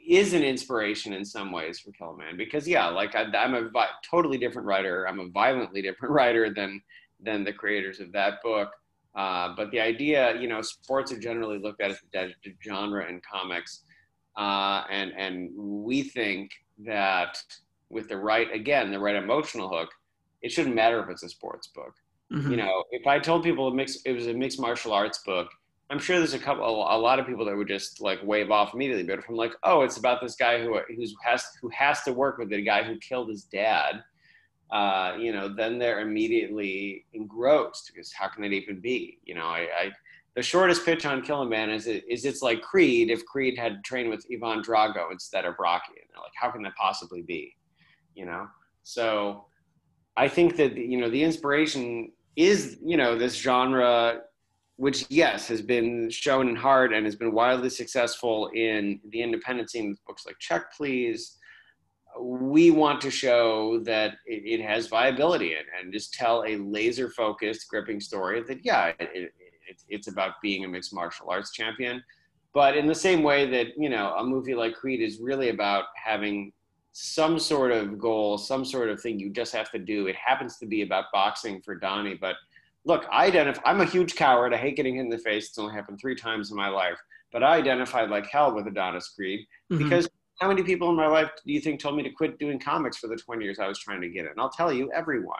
is 0.07 0.33
an 0.33 0.43
inspiration 0.43 1.13
in 1.13 1.25
some 1.25 1.51
ways 1.51 1.79
for 1.79 1.91
Kill 1.91 2.09
a 2.09 2.17
Man 2.17 2.35
because 2.35 2.67
yeah 2.67 2.87
like 2.87 3.15
I, 3.15 3.23
am 3.33 3.55
a 3.55 3.69
vi- 3.69 3.87
totally 4.07 4.37
different 4.37 4.67
writer. 4.67 5.07
I'm 5.07 5.19
a 5.19 5.29
violently 5.29 5.81
different 5.81 6.13
writer 6.17 6.53
than 6.53 6.81
than 7.21 7.43
the 7.43 7.53
creators 7.53 7.99
of 7.99 8.11
that 8.11 8.43
book 8.43 8.69
uh, 9.15 9.53
but 9.55 9.71
the 9.71 9.79
idea, 9.79 10.39
you 10.39 10.47
know, 10.47 10.61
sports 10.61 11.11
are 11.11 11.19
generally 11.19 11.59
looked 11.59 11.81
at 11.81 11.91
as 11.91 11.99
a 12.15 12.55
genre 12.63 13.07
in 13.07 13.21
comics, 13.21 13.83
uh, 14.37 14.83
and 14.89 15.11
and 15.17 15.51
we 15.55 16.01
think 16.03 16.51
that 16.79 17.37
with 17.89 18.09
the 18.09 18.17
right, 18.17 18.51
again, 18.51 18.91
the 18.91 18.99
right 18.99 19.15
emotional 19.15 19.69
hook, 19.69 19.89
it 20.41 20.51
shouldn't 20.51 20.75
matter 20.75 21.01
if 21.01 21.09
it's 21.09 21.23
a 21.23 21.29
sports 21.29 21.67
book. 21.67 21.93
Mm-hmm. 22.31 22.51
You 22.51 22.57
know, 22.57 22.83
if 22.91 23.05
I 23.05 23.19
told 23.19 23.43
people 23.43 23.67
it, 23.67 23.75
mix, 23.75 23.97
it 24.05 24.13
was 24.13 24.25
a 24.25 24.33
mixed 24.33 24.59
martial 24.59 24.91
arts 24.91 25.19
book, 25.23 25.47
I'm 25.91 25.99
sure 25.99 26.17
there's 26.17 26.33
a 26.33 26.39
couple, 26.39 26.65
a 26.65 26.97
lot 26.97 27.19
of 27.19 27.27
people 27.27 27.45
that 27.45 27.55
would 27.55 27.67
just 27.67 28.01
like 28.01 28.19
wave 28.23 28.49
off 28.49 28.73
immediately. 28.73 29.03
But 29.03 29.19
if 29.19 29.29
I'm 29.29 29.35
like, 29.35 29.53
oh, 29.61 29.81
it's 29.81 29.97
about 29.97 30.21
this 30.21 30.35
guy 30.35 30.59
who 30.59 30.79
who's 30.95 31.13
has 31.23 31.45
who 31.61 31.69
has 31.69 32.01
to 32.03 32.13
work 32.13 32.39
with 32.39 32.49
the 32.49 32.63
guy 32.63 32.81
who 32.81 32.97
killed 32.97 33.29
his 33.29 33.43
dad 33.43 34.03
uh, 34.71 35.15
you 35.19 35.31
know, 35.31 35.47
then 35.47 35.77
they're 35.77 36.01
immediately 36.01 37.05
engrossed 37.13 37.91
because 37.93 38.11
how 38.11 38.27
can 38.27 38.41
that 38.41 38.51
even 38.51 38.79
be? 38.79 39.19
You 39.23 39.35
know, 39.35 39.45
I, 39.45 39.67
I 39.77 39.91
the 40.35 40.41
shortest 40.41 40.83
pitch 40.83 41.05
on 41.05 41.21
Kill 41.21 41.43
a 41.43 41.45
Man 41.45 41.69
is 41.69 41.85
it, 41.85 42.03
is 42.09 42.25
it's 42.25 42.41
like 42.41 42.61
Creed 42.61 43.11
if 43.11 43.23
Creed 43.25 43.57
had 43.57 43.83
trained 43.83 44.09
with 44.09 44.25
Ivan 44.31 44.63
Drago 44.63 45.11
instead 45.11 45.45
of 45.45 45.55
Rocky, 45.59 45.93
and 45.99 46.09
they're 46.11 46.21
like, 46.21 46.31
how 46.35 46.49
can 46.49 46.63
that 46.63 46.75
possibly 46.75 47.21
be? 47.21 47.55
You 48.15 48.25
know, 48.25 48.47
so 48.81 49.45
I 50.17 50.27
think 50.27 50.55
that 50.57 50.75
you 50.75 50.99
know 50.99 51.09
the 51.09 51.23
inspiration 51.23 52.11
is 52.35 52.77
you 52.83 52.97
know 52.97 53.17
this 53.17 53.35
genre 53.35 54.21
which 54.77 55.05
yes 55.09 55.47
has 55.47 55.61
been 55.61 56.09
shown 56.09 56.49
in 56.49 56.55
Heart 56.55 56.93
and 56.93 57.05
has 57.05 57.15
been 57.15 57.31
wildly 57.31 57.69
successful 57.69 58.49
in 58.55 58.99
the 59.09 59.21
independent 59.21 59.69
scene 59.69 59.89
with 59.89 60.03
books 60.05 60.25
like 60.25 60.37
check 60.39 60.73
please 60.75 61.37
we 62.19 62.71
want 62.71 63.01
to 63.01 63.11
show 63.11 63.79
that 63.83 64.15
it, 64.25 64.59
it 64.59 64.61
has 64.63 64.87
viability 64.87 65.53
and, 65.53 65.65
and 65.79 65.93
just 65.93 66.13
tell 66.13 66.43
a 66.47 66.57
laser 66.57 67.09
focused 67.09 67.67
gripping 67.69 67.99
story 67.99 68.41
that 68.43 68.63
yeah 68.63 68.87
it, 68.99 69.09
it, 69.67 69.83
it's 69.89 70.07
about 70.07 70.33
being 70.41 70.65
a 70.65 70.67
mixed 70.67 70.93
martial 70.93 71.29
arts 71.29 71.51
champion. 71.51 72.03
But 72.53 72.77
in 72.77 72.85
the 72.85 72.95
same 72.95 73.23
way 73.23 73.49
that 73.49 73.67
you 73.77 73.89
know 73.89 74.13
a 74.17 74.23
movie 74.23 74.53
like 74.55 74.75
creed 74.75 75.01
is 75.01 75.19
really 75.19 75.49
about 75.49 75.85
having 75.95 76.53
some 76.91 77.39
sort 77.39 77.71
of 77.71 77.97
goal 77.97 78.37
some 78.37 78.63
sort 78.63 78.89
of 78.89 79.01
thing 79.01 79.19
you 79.19 79.31
just 79.31 79.53
have 79.53 79.71
to 79.71 79.79
do. 79.79 80.07
It 80.07 80.15
happens 80.15 80.57
to 80.57 80.65
be 80.67 80.83
about 80.83 81.05
boxing 81.11 81.61
for 81.61 81.75
donnie 81.75 82.15
but 82.15 82.35
look 82.85 83.05
i 83.11 83.25
identify 83.25 83.61
i'm 83.65 83.81
a 83.81 83.85
huge 83.85 84.15
coward. 84.15 84.53
I 84.53 84.57
hate 84.57 84.75
getting 84.75 84.95
hit 84.95 85.01
in 85.01 85.09
the 85.09 85.17
face. 85.17 85.47
It's 85.49 85.57
only 85.57 85.73
happened 85.73 85.99
three 85.99 86.15
times 86.15 86.51
in 86.51 86.57
my 86.57 86.69
life. 86.69 86.99
But 87.31 87.41
I 87.43 87.57
identified 87.57 88.11
like 88.11 88.27
hell 88.27 88.53
with 88.53 88.67
Adonis 88.67 89.09
Creed 89.09 89.47
Mhm. 89.71 89.79
because 89.79 90.07
how 90.39 90.47
many 90.47 90.63
people 90.63 90.89
in 90.89 90.95
my 90.95 91.07
life 91.07 91.29
do 91.45 91.53
you 91.53 91.61
think 91.61 91.79
told 91.79 91.95
me 91.95 92.03
to 92.03 92.09
quit 92.09 92.39
doing 92.39 92.59
comics 92.59 92.97
for 92.97 93.07
the 93.07 93.15
20 93.15 93.43
years 93.43 93.59
I 93.59 93.67
was 93.67 93.79
trying 93.79 94.01
to 94.01 94.09
get 94.09 94.25
it? 94.25 94.31
And 94.31 94.41
I'll 94.41 94.49
tell 94.49 94.73
you, 94.73 94.91
everyone, 94.91 95.37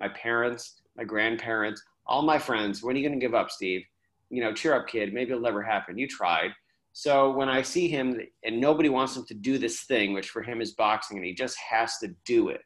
my 0.00 0.08
parents, 0.08 0.80
my 0.96 1.04
grandparents, 1.04 1.82
all 2.06 2.22
my 2.22 2.38
friends, 2.38 2.82
when 2.82 2.96
are 2.96 2.98
you 2.98 3.08
going 3.08 3.18
to 3.18 3.24
give 3.24 3.34
up, 3.34 3.50
Steve? 3.50 3.82
You 4.30 4.42
know, 4.42 4.52
cheer 4.52 4.74
up, 4.74 4.86
kid. 4.86 5.12
Maybe 5.12 5.30
it'll 5.30 5.42
never 5.42 5.62
happen. 5.62 5.98
You 5.98 6.08
tried. 6.08 6.52
So 6.92 7.30
when 7.30 7.48
I 7.48 7.60
see 7.60 7.88
him 7.88 8.18
and 8.42 8.60
nobody 8.60 8.88
wants 8.88 9.16
him 9.16 9.26
to 9.26 9.34
do 9.34 9.58
this 9.58 9.82
thing, 9.82 10.14
which 10.14 10.30
for 10.30 10.42
him 10.42 10.60
is 10.60 10.72
boxing, 10.72 11.18
and 11.18 11.26
he 11.26 11.34
just 11.34 11.58
has 11.58 11.98
to 11.98 12.14
do 12.24 12.48
it. 12.48 12.62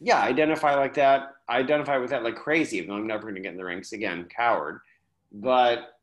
Yeah, 0.00 0.18
I 0.18 0.28
identify 0.28 0.74
like 0.74 0.94
that. 0.94 1.30
I 1.48 1.58
identify 1.58 1.96
with 1.96 2.10
that 2.10 2.22
like 2.22 2.36
crazy, 2.36 2.76
even 2.76 2.90
though 2.90 2.96
I'm 2.96 3.06
never 3.06 3.22
going 3.22 3.36
to 3.36 3.40
get 3.40 3.52
in 3.52 3.56
the 3.56 3.64
rings 3.64 3.92
again, 3.92 4.28
coward. 4.34 4.80
But 5.32 5.94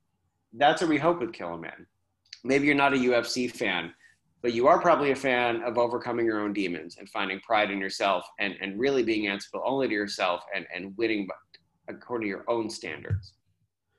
that's 0.53 0.81
what 0.81 0.89
we 0.89 0.97
hope 0.97 1.19
with 1.19 1.33
Kill 1.33 1.53
a 1.53 1.57
Man. 1.57 1.85
Maybe 2.43 2.65
you're 2.65 2.75
not 2.75 2.93
a 2.93 2.97
UFC 2.97 3.51
fan, 3.51 3.93
but 4.41 4.53
you 4.53 4.67
are 4.67 4.79
probably 4.79 5.11
a 5.11 5.15
fan 5.15 5.61
of 5.63 5.77
overcoming 5.77 6.25
your 6.25 6.39
own 6.39 6.53
demons 6.53 6.97
and 6.97 7.07
finding 7.09 7.39
pride 7.41 7.69
in 7.69 7.79
yourself 7.79 8.25
and, 8.39 8.55
and 8.61 8.79
really 8.79 9.03
being 9.03 9.27
answerable 9.27 9.63
only 9.65 9.87
to 9.87 9.93
yourself 9.93 10.43
and, 10.55 10.65
and 10.73 10.97
winning 10.97 11.27
according 11.87 12.25
to 12.25 12.29
your 12.29 12.45
own 12.49 12.69
standards. 12.69 13.33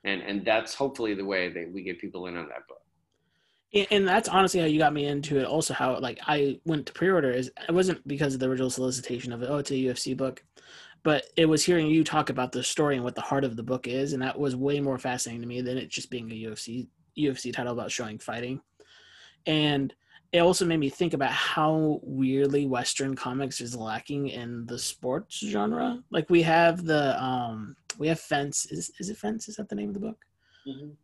And, 0.04 0.20
and 0.22 0.44
that's 0.44 0.74
hopefully 0.74 1.14
the 1.14 1.24
way 1.24 1.48
that 1.52 1.70
we 1.72 1.82
get 1.82 2.00
people 2.00 2.26
in 2.26 2.36
on 2.36 2.48
that 2.48 2.66
book. 2.68 2.78
And- 3.90 4.06
that's 4.06 4.28
honestly 4.28 4.60
how 4.60 4.66
you 4.66 4.78
got 4.78 4.92
me 4.92 5.06
into 5.06 5.38
it. 5.38 5.46
Also, 5.46 5.72
how 5.72 5.98
like 5.98 6.18
I 6.26 6.60
went 6.64 6.86
to 6.86 6.92
pre-order 6.92 7.30
is 7.30 7.50
it 7.68 7.72
wasn't 7.72 8.06
because 8.06 8.34
of 8.34 8.40
the 8.40 8.48
original 8.48 8.68
solicitation 8.68 9.32
of 9.32 9.42
it. 9.42 9.48
Oh, 9.48 9.58
it's 9.58 9.70
a 9.70 9.74
UFC 9.74 10.14
book, 10.16 10.44
but 11.04 11.24
it 11.36 11.46
was 11.46 11.64
hearing 11.64 11.86
you 11.86 12.04
talk 12.04 12.28
about 12.28 12.52
the 12.52 12.62
story 12.62 12.96
and 12.96 13.04
what 13.04 13.14
the 13.14 13.22
heart 13.22 13.44
of 13.44 13.56
the 13.56 13.62
book 13.62 13.86
is, 13.86 14.12
and 14.12 14.22
that 14.22 14.38
was 14.38 14.54
way 14.54 14.80
more 14.80 14.98
fascinating 14.98 15.40
to 15.40 15.48
me 15.48 15.62
than 15.62 15.78
it 15.78 15.88
just 15.88 16.10
being 16.10 16.30
a 16.30 16.34
UFC 16.34 16.88
UFC 17.16 17.52
title 17.52 17.72
about 17.72 17.90
showing 17.90 18.18
fighting. 18.18 18.60
And 19.46 19.94
it 20.32 20.40
also 20.40 20.64
made 20.64 20.78
me 20.78 20.88
think 20.88 21.12
about 21.12 21.30
how 21.30 22.00
weirdly 22.02 22.66
Western 22.66 23.14
comics 23.14 23.60
is 23.60 23.76
lacking 23.76 24.28
in 24.28 24.64
the 24.66 24.78
sports 24.78 25.38
genre. 25.38 26.02
Like 26.10 26.30
we 26.30 26.42
have 26.42 26.84
the 26.84 27.22
um 27.22 27.76
we 27.98 28.08
have 28.08 28.18
Fence. 28.20 28.66
Is 28.66 28.90
is 28.98 29.10
it 29.10 29.18
Fence? 29.18 29.48
Is 29.48 29.56
that 29.56 29.68
the 29.68 29.74
name 29.74 29.88
of 29.88 29.94
the 29.94 30.00
book? 30.00 30.16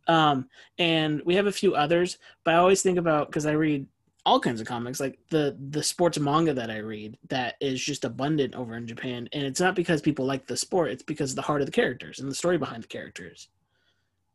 um 0.07 0.47
and 0.77 1.21
we 1.25 1.35
have 1.35 1.47
a 1.47 1.51
few 1.51 1.75
others 1.75 2.17
but 2.43 2.53
i 2.53 2.57
always 2.57 2.81
think 2.81 2.97
about 2.97 3.27
because 3.27 3.45
i 3.45 3.51
read 3.51 3.85
all 4.25 4.39
kinds 4.39 4.61
of 4.61 4.67
comics 4.67 4.99
like 4.99 5.19
the 5.31 5.57
the 5.71 5.83
sports 5.83 6.17
manga 6.19 6.53
that 6.53 6.69
i 6.69 6.77
read 6.77 7.17
that 7.27 7.55
is 7.59 7.83
just 7.83 8.05
abundant 8.05 8.55
over 8.55 8.75
in 8.75 8.87
japan 8.87 9.27
and 9.33 9.43
it's 9.43 9.59
not 9.59 9.75
because 9.75 10.01
people 10.01 10.25
like 10.25 10.45
the 10.47 10.55
sport 10.55 10.91
it's 10.91 11.03
because 11.03 11.31
of 11.31 11.35
the 11.35 11.41
heart 11.41 11.61
of 11.61 11.65
the 11.65 11.71
characters 11.71 12.19
and 12.19 12.29
the 12.29 12.35
story 12.35 12.57
behind 12.57 12.83
the 12.83 12.87
characters 12.87 13.49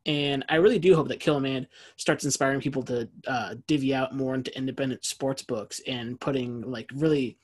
and 0.05 0.45
i 0.49 0.55
really 0.55 0.79
do 0.79 0.95
hope 0.95 1.07
that 1.07 1.19
kill 1.19 1.37
a 1.37 1.41
man 1.41 1.67
starts 1.97 2.25
inspiring 2.25 2.61
people 2.61 2.83
to 2.83 3.07
uh, 3.27 3.55
divvy 3.67 3.93
out 3.93 4.15
more 4.15 4.35
into 4.35 4.55
independent 4.57 5.03
sports 5.03 5.41
books 5.41 5.81
and 5.87 6.19
putting 6.19 6.61
like 6.61 6.89
really 6.95 7.37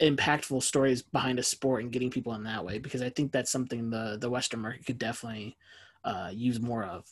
impactful 0.00 0.62
stories 0.62 1.02
behind 1.02 1.38
a 1.38 1.42
sport 1.42 1.82
and 1.82 1.92
getting 1.92 2.10
people 2.10 2.34
in 2.34 2.42
that 2.42 2.64
way 2.64 2.78
because 2.78 3.02
i 3.02 3.10
think 3.10 3.30
that's 3.30 3.52
something 3.52 3.90
the 3.90 4.18
the 4.20 4.28
western 4.28 4.60
market 4.60 4.84
could 4.84 4.98
definitely 4.98 5.56
uh, 6.04 6.30
use 6.32 6.60
more 6.60 6.84
of 6.84 7.04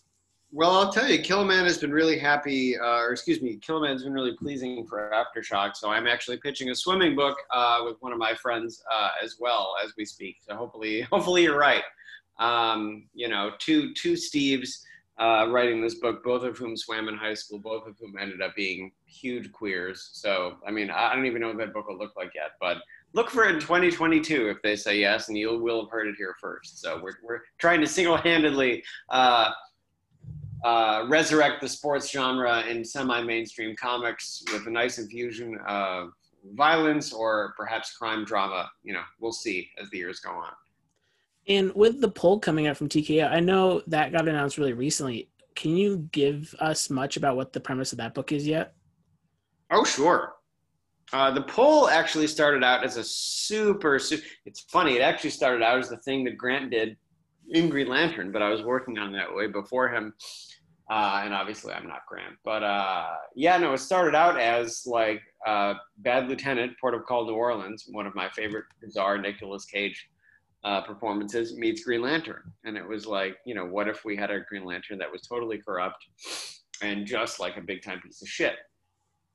Well, 0.53 0.73
I'll 0.73 0.93
tell 0.93 1.09
you, 1.09 1.23
Kill 1.23 1.43
a 1.43 1.45
Man 1.45 1.65
has 1.65 1.79
been 1.79 1.93
really 1.93 2.19
happy, 2.19 2.77
uh, 2.77 2.99
or 2.99 3.13
excuse 3.13 3.41
me, 3.41 3.57
Kill 3.63 3.77
a 3.77 3.83
Man 3.83 3.93
has 3.93 4.03
been 4.03 4.13
really 4.13 4.37
pleasing 4.37 4.85
for 4.85 5.13
Aftershock. 5.15 5.77
So 5.77 5.91
I'm 5.91 6.09
actually 6.09 6.39
pitching 6.39 6.71
a 6.71 6.75
swimming 6.75 7.15
book 7.15 7.39
uh, 7.53 7.83
with 7.85 7.99
one 8.01 8.13
of 8.13 8.19
my 8.19 8.35
friends 8.35 8.83
uh, 8.93 9.11
as 9.23 9.37
well 9.39 9.77
as 9.85 9.93
we 9.97 10.05
speak. 10.05 10.39
So 10.41 10.57
hopefully, 10.57 11.03
hopefully 11.13 11.45
you're 11.45 11.57
right. 11.57 11.85
Um, 12.41 13.09
you 13.15 13.29
know, 13.29 13.53
two 13.59 13.95
two 13.95 14.15
Steves 14.15 14.81
uh, 15.21 15.47
writing 15.51 15.83
this 15.83 15.97
book, 15.97 16.25
both 16.25 16.43
of 16.43 16.57
whom 16.57 16.77
swam 16.77 17.09
in 17.09 17.17
high 17.17 17.35
school, 17.35 17.59
both 17.59 17.87
of 17.87 17.97
whom 18.01 18.17
ended 18.19 18.41
up 18.41 18.57
being 18.57 18.91
huge 19.07 19.53
queers. 19.53 20.11
So 20.13 20.57
I 20.67 20.71
mean, 20.71 20.91
I 20.91 21.15
don't 21.15 21.27
even 21.27 21.43
know 21.43 21.49
what 21.49 21.59
that 21.59 21.75
book 21.75 21.89
will 21.89 21.99
look 21.99 22.17
like 22.17 22.33
yet, 22.35 22.53
but 22.61 22.79
look 23.13 23.31
for 23.31 23.45
it 23.45 23.55
in 23.55 23.61
2022 23.61 24.49
if 24.49 24.63
they 24.63 24.77
say 24.77 24.99
yes, 24.99 25.29
and 25.29 25.37
you 25.37 25.59
will 25.59 25.83
have 25.83 25.91
heard 25.91 26.09
it 26.09 26.15
here 26.17 26.35
first. 26.41 26.81
So 26.81 27.01
we're 27.03 27.17
we're 27.23 27.41
trying 27.59 27.81
to 27.81 27.87
single-handedly. 27.87 28.83
Uh, 29.09 29.51
uh, 30.63 31.07
resurrect 31.09 31.63
the 31.63 31.69
sports 31.69 32.11
genre 32.11 32.61
in 32.69 32.85
semi-mainstream 32.85 33.75
comics 33.77 34.43
with 34.53 34.67
a 34.67 34.71
nice 34.71 34.99
infusion 34.99 35.59
of 35.67 36.11
violence 36.55 37.13
or 37.15 37.55
perhaps 37.57 37.97
crime 37.97 38.25
drama. 38.25 38.71
You 38.83 38.95
know, 38.95 39.03
we'll 39.21 39.33
see 39.33 39.71
as 39.81 39.89
the 39.91 39.99
years 39.99 40.21
go 40.21 40.31
on. 40.33 40.53
And 41.49 41.75
with 41.75 42.01
the 42.01 42.11
Pull 42.11 42.39
coming 42.39 42.67
out 42.67 42.77
from 42.77 42.89
TKO, 42.89 43.31
I 43.31 43.41
know 43.41 43.83
that 43.87 44.13
got 44.13 44.29
announced 44.29 44.59
really 44.59 44.73
recently. 44.73 45.31
Can 45.55 45.77
you 45.77 46.09
give 46.13 46.55
us 46.61 46.91
much 46.91 47.17
about 47.17 47.37
what 47.37 47.53
the 47.53 47.61
premise 47.61 47.93
of 47.93 47.99
that 47.99 48.15
book 48.15 48.33
is 48.33 48.47
yet? 48.47 48.75
Oh, 49.71 49.85
sure. 49.85 50.35
Uh, 51.13 51.31
the 51.31 51.43
poll 51.43 51.89
actually 51.89 52.29
started 52.29 52.63
out 52.63 52.85
as 52.85 52.97
a 52.97 53.03
super, 53.03 53.99
su- 53.99 54.23
It's 54.47 54.61
funny. 54.61 54.97
It 54.97 55.01
actually 55.01 55.31
started 55.31 55.63
out 55.63 55.79
as 55.79 55.89
the 55.89 55.97
thing 55.99 56.25
that 56.25 56.39
Grant 56.39 56.71
did 56.71 56.97
in 57.51 57.69
Green 57.69 57.89
Lantern, 57.89 58.31
but 58.31 58.43
I 58.43 58.49
was 58.49 58.63
working 58.63 58.97
on 58.99 59.13
that 59.13 59.35
way 59.35 59.49
before 59.49 59.89
him. 59.89 60.15
Uh, 60.89 61.23
and 61.25 61.35
obviously, 61.35 61.73
I'm 61.73 61.87
not 61.87 62.07
Grant. 62.09 62.37
But 62.45 62.63
uh, 62.63 63.09
yeah, 63.35 63.59
no, 63.59 63.73
it 63.73 63.79
started 63.79 64.15
out 64.15 64.39
as 64.39 64.85
like 64.87 65.21
uh, 65.47 65.75
Bad 65.99 66.29
Lieutenant, 66.29 66.73
Port 66.81 66.95
of 66.95 67.05
Call, 67.07 67.27
New 67.27 67.35
Orleans, 67.35 67.87
one 67.91 68.07
of 68.07 68.15
my 68.15 68.29
favorite 68.31 68.67
bizarre 68.81 69.19
Nicolas 69.19 69.65
Cage 69.65 70.09
uh, 70.65 70.83
performances, 70.83 71.57
meets 71.57 71.85
Green 71.85 72.03
Lantern. 72.03 72.53
And 72.65 72.77
it 72.77 72.87
was 72.87 73.07
like, 73.07 73.39
you 73.47 73.55
know, 73.55 73.67
what 73.67 73.89
if 73.89 74.05
we 74.05 74.17
had 74.17 74.31
a 74.31 74.41
Green 74.41 74.65
Lantern 74.65 74.99
that 74.99 75.11
was 75.11 75.23
totally 75.23 75.59
corrupt 75.59 76.05
and 76.83 77.07
just 77.07 77.41
like 77.41 77.57
a 77.57 77.63
big 77.63 77.83
time 77.83 78.01
piece 78.01 78.23
of 78.23 78.29
shit? 78.29 78.57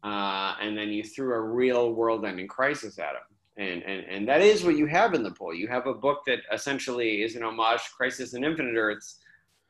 uh, 0.05 0.53
and 0.61 0.77
then 0.77 0.89
you 0.89 1.03
threw 1.03 1.33
a 1.33 1.41
real 1.41 1.93
world-ending 1.93 2.47
crisis 2.47 2.99
at 2.99 3.13
him. 3.15 3.21
And, 3.57 3.81
and, 3.83 4.05
and 4.07 4.27
that 4.27 4.41
is 4.41 4.63
what 4.63 4.77
you 4.77 4.85
have 4.85 5.15
in 5.15 5.23
the 5.23 5.31
Pull. 5.31 5.55
You 5.55 5.67
have 5.67 5.87
a 5.87 5.93
book 5.93 6.19
that 6.27 6.39
essentially 6.53 7.23
is 7.23 7.35
an 7.35 7.43
homage 7.43 7.79
to 7.79 7.89
Crisis 7.97 8.33
and 8.33 8.45
Infinite 8.45 8.77
Earths, 8.77 9.19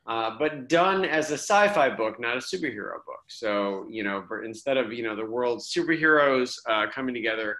uh, 0.06 0.36
but 0.38 0.68
done 0.68 1.06
as 1.06 1.30
a 1.30 1.38
sci-fi 1.38 1.88
book, 1.88 2.20
not 2.20 2.36
a 2.36 2.40
superhero 2.40 2.96
book. 3.06 3.22
So, 3.28 3.86
you 3.88 4.04
know, 4.04 4.24
for, 4.28 4.44
instead 4.44 4.76
of, 4.76 4.92
you 4.92 5.02
know, 5.02 5.16
the 5.16 5.24
world's 5.24 5.72
superheroes 5.72 6.56
uh, 6.68 6.86
coming 6.92 7.14
together, 7.14 7.56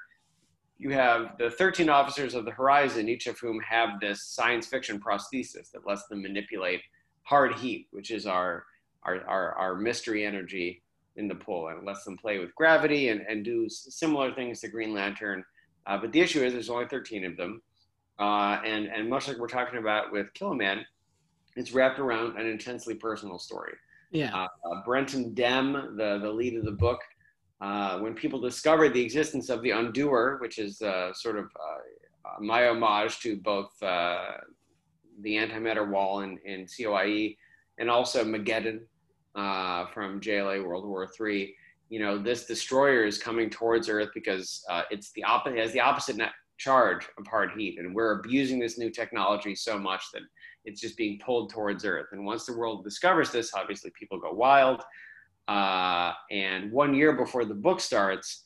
you 0.79 0.91
have 0.91 1.39
the 1.39 1.51
13 1.51 1.89
officers 1.89 2.35
of 2.35 2.45
the 2.45 2.51
horizon, 2.51 3.09
each 3.09 3.27
of 3.27 3.39
whom 3.39 3.61
have 3.61 4.01
this 4.01 4.27
science 4.27 4.67
fiction 4.67 5.01
prosthesis 5.01 5.71
that 5.73 5.87
lets 5.87 6.07
them 6.07 6.23
manipulate 6.23 6.83
hard 7.23 7.55
heat, 7.55 7.89
which 7.91 8.11
is 8.11 8.27
our, 8.27 8.65
our, 9.03 9.25
our, 9.27 9.53
our 9.55 9.75
mystery 9.75 10.25
energy 10.25 10.83
in 11.17 11.29
the 11.29 11.35
Pull 11.35 11.69
and 11.69 11.85
lets 11.87 12.05
them 12.05 12.17
play 12.17 12.39
with 12.39 12.55
gravity 12.55 13.09
and, 13.09 13.23
and 13.23 13.45
do 13.45 13.69
similar 13.69 14.33
things 14.35 14.61
to 14.61 14.69
Green 14.69 14.93
Lantern. 14.93 15.45
Uh, 15.87 15.97
but 15.97 16.12
the 16.12 16.21
issue 16.21 16.43
is 16.43 16.53
there's 16.53 16.69
only 16.69 16.87
13 16.87 17.25
of 17.25 17.37
them. 17.37 17.62
Uh, 18.19 18.61
and, 18.65 18.87
and 18.87 19.09
much 19.09 19.29
like 19.29 19.39
we're 19.39 19.49
talking 19.49 19.79
about 19.79 20.12
with 20.12 20.33
Kill 20.35 20.53
a 20.53 20.55
Man, 20.55 20.85
it's 21.57 21.73
wrapped 21.73 21.99
around 21.99 22.39
an 22.39 22.47
intensely 22.47 22.95
personal 22.95 23.39
story. 23.39 23.75
Yeah. 24.11 24.35
Uh, 24.35 24.49
uh, 24.71 24.83
Brenton 24.85 25.35
Dem, 25.35 25.73
the, 25.97 26.19
the 26.23 26.31
lead 26.31 26.57
of 26.57 26.65
the 26.65 26.73
book, 26.73 27.01
uh, 27.61 27.99
when 27.99 28.14
people 28.14 28.40
discovered 28.40 28.92
the 28.92 29.01
existence 29.01 29.49
of 29.49 29.62
the 29.62 29.71
Undoer, 29.71 30.38
which 30.40 30.59
is 30.59 30.83
uh, 30.83 31.12
sort 31.12 31.38
of 31.38 31.45
uh, 31.45 32.40
my 32.40 32.69
homage 32.69 33.21
to 33.21 33.37
both 33.37 33.71
uh, 33.83 34.33
the 35.23 35.37
antimatter 35.37 35.88
wall 35.88 36.21
in, 36.21 36.38
in 36.45 36.66
COIE 36.66 37.37
and 37.79 37.90
also 37.90 38.25
Mageddon 38.25 38.81
uh, 39.35 39.87
from 39.87 40.21
JLA 40.21 40.64
World 40.66 40.87
War 40.87 41.09
III. 41.21 41.55
You 41.88 42.01
know, 42.01 42.19
this 42.19 42.47
destroyer 42.47 43.05
is 43.05 43.19
coming 43.19 43.49
towards 43.49 43.88
Earth 43.88 44.11
because 44.14 44.64
uh, 44.69 44.83
it's 44.90 45.12
the 45.12 45.25
opposite, 45.25 45.57
it 45.57 45.62
has 45.62 45.73
the 45.73 45.81
opposite 45.81 46.21
charge 46.59 47.07
of 47.19 47.27
hard 47.27 47.51
heat, 47.57 47.79
and 47.79 47.95
we're 47.95 48.19
abusing 48.19 48.59
this 48.59 48.79
new 48.79 48.90
technology 48.90 49.55
so 49.55 49.79
much 49.79 50.03
that 50.12 50.23
it's 50.64 50.81
just 50.81 50.97
being 50.97 51.19
pulled 51.25 51.51
towards 51.51 51.85
Earth. 51.85 52.07
And 52.12 52.25
once 52.25 52.45
the 52.45 52.57
world 52.57 52.83
discovers 52.83 53.31
this, 53.31 53.55
obviously 53.55 53.92
people 53.99 54.19
go 54.19 54.33
wild. 54.33 54.83
Uh, 55.48 56.12
and 56.30 56.72
one 56.72 56.94
year 56.94 57.12
before 57.12 57.44
the 57.44 57.54
book 57.54 57.80
starts, 57.80 58.42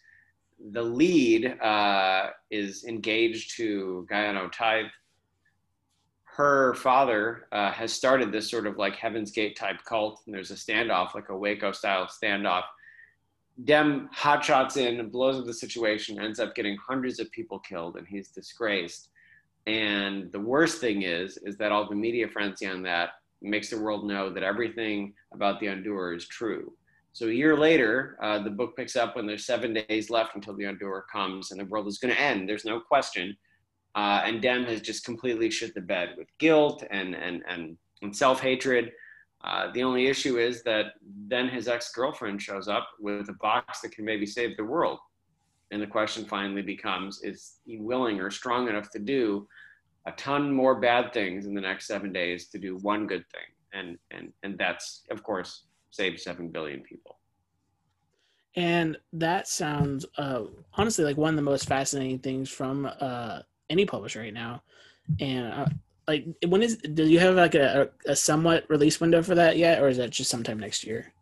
the 0.73 0.83
lead 0.83 1.59
uh, 1.61 2.31
is 2.51 2.85
engaged 2.85 3.57
to 3.57 4.07
Guyano 4.11 4.51
Tithe. 4.53 4.87
Her 6.25 6.75
father 6.75 7.49
uh, 7.53 7.73
has 7.73 7.93
started 7.93 8.31
this 8.33 8.51
sort 8.51 8.67
of 8.67 8.77
like 8.77 8.97
Heaven's 8.97 9.31
Gate 9.31 9.57
type 9.57 9.83
cult, 9.85 10.23
and 10.27 10.35
there's 10.35 10.51
a 10.51 10.55
standoff, 10.55 11.15
like 11.15 11.29
a 11.29 11.37
Waco 11.37 11.73
style 11.73 12.07
standoff. 12.07 12.65
Dem 13.65 14.09
hotshots 14.15 14.77
in, 14.77 15.09
blows 15.11 15.39
up 15.39 15.45
the 15.45 15.53
situation, 15.53 16.21
ends 16.21 16.41
up 16.41 16.55
getting 16.55 16.77
hundreds 16.77 17.21
of 17.21 17.31
people 17.31 17.59
killed, 17.59 17.97
and 17.97 18.07
he's 18.07 18.29
disgraced. 18.29 19.09
And 19.67 20.33
the 20.33 20.41
worst 20.41 20.81
thing 20.81 21.03
is, 21.03 21.37
is 21.39 21.57
that 21.59 21.73
all 21.73 21.89
the 21.89 21.95
media 21.95 22.29
frenzy 22.29 22.67
on 22.67 22.83
that 22.83 23.11
makes 23.43 23.71
the 23.71 23.81
world 23.81 24.07
know 24.07 24.31
that 24.33 24.43
everything 24.43 25.15
about 25.33 25.61
the 25.61 25.67
Undoer 25.67 26.15
is 26.15 26.27
true. 26.27 26.73
So 27.13 27.27
a 27.27 27.33
year 27.33 27.57
later, 27.57 28.17
uh, 28.23 28.39
the 28.43 28.51
book 28.51 28.77
picks 28.77 28.97
up 28.97 29.17
when 29.17 29.27
there's 29.27 29.47
seven 29.47 29.75
days 29.75 30.11
left 30.11 30.37
until 30.37 30.57
the 30.57 30.65
Undoer 30.65 31.05
comes, 31.13 31.51
and 31.51 31.61
the 31.61 31.65
world 31.65 31.89
is 31.89 31.99
going 31.99 32.15
to 32.15 32.21
end. 32.21 32.49
There's 32.49 32.65
no 32.65 32.81
question. 32.81 33.37
Uh, 33.97 34.23
and 34.25 34.41
Dem 34.41 34.65
has 34.65 34.81
just 34.81 35.05
completely 35.05 35.51
shit 35.51 35.75
the 35.75 35.81
bed 35.81 36.11
with 36.17 36.29
guilt 36.39 36.85
and 36.91 37.15
and 37.15 37.43
and, 37.49 37.77
and 38.03 38.17
self 38.17 38.41
hatred. 38.41 38.93
Uh, 39.43 39.73
the 39.73 39.83
only 39.83 40.07
issue 40.07 40.39
is 40.39 40.63
that 40.63 40.93
then 41.27 41.49
his 41.49 41.67
ex 41.67 41.93
girlfriend 41.93 42.41
shows 42.41 42.69
up 42.69 42.89
with 43.01 43.29
a 43.29 43.37
box 43.41 43.81
that 43.81 43.93
can 43.93 44.05
maybe 44.05 44.27
save 44.27 44.57
the 44.57 44.65
world. 44.65 44.99
And 45.71 45.81
the 45.81 45.87
question 45.87 46.25
finally 46.25 46.63
becomes 46.63 47.23
is 47.23 47.55
he 47.65 47.79
willing 47.79 48.21
or 48.21 48.31
strong 48.31 48.69
enough 48.69 48.91
to 48.91 48.99
do 48.99 49.49
a 50.07 50.13
ton 50.13 50.53
more 50.53 50.81
bad 50.81 51.13
things 51.13 51.47
in 51.47 51.55
the 51.55 51.61
next 51.61 51.87
seven 51.87 52.13
days 52.13 52.49
to 52.49 52.59
do 52.59 52.77
one 52.79 53.07
good 53.07 53.25
thing? 53.33 53.43
And, 53.73 53.99
and, 54.11 54.33
and 54.43 54.59
that's, 54.59 55.03
of 55.11 55.23
course, 55.23 55.65
save 55.91 56.21
7 56.21 56.49
billion 56.49 56.81
people. 56.81 57.19
And 58.57 58.97
that 59.13 59.47
sounds 59.47 60.07
uh, 60.19 60.43
honestly 60.75 61.05
like 61.05 61.17
one 61.17 61.31
of 61.31 61.37
the 61.37 61.43
most 61.43 61.69
fascinating 61.69 62.19
things 62.19 62.49
from 62.49 62.91
uh, 63.01 63.41
any 63.69 63.85
publisher 63.85 64.21
right 64.21 64.35
now. 64.35 64.63
And 65.21 65.53
uh, 65.53 65.67
like, 66.09 66.27
when 66.47 66.63
is 66.63 66.77
do 66.79 67.07
you 67.07 67.21
have 67.21 67.37
like 67.37 67.55
a, 67.55 67.91
a 68.07 68.17
somewhat 68.17 68.65
release 68.69 69.01
window 69.01 69.23
for 69.23 69.35
that 69.37 69.57
yet, 69.57 69.81
or 69.81 69.89
is 69.89 69.97
that 69.99 70.11
just 70.11 70.31
sometime 70.31 70.59
next 70.59 70.85
year? 70.85 71.13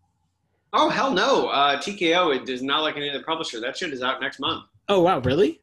Oh 0.72 0.88
hell 0.88 1.12
no! 1.12 1.48
Uh, 1.48 1.81
TKO 1.81 2.37
it 2.37 2.48
is 2.48 2.62
not 2.62 2.81
like 2.83 2.96
any 2.96 3.11
other 3.11 3.22
publisher. 3.22 3.61
That 3.61 3.76
shit 3.76 3.92
is 3.92 4.02
out 4.02 4.20
next 4.20 4.40
month. 4.40 4.64
Oh 4.88 5.00
wow, 5.00 5.18
really? 5.20 5.61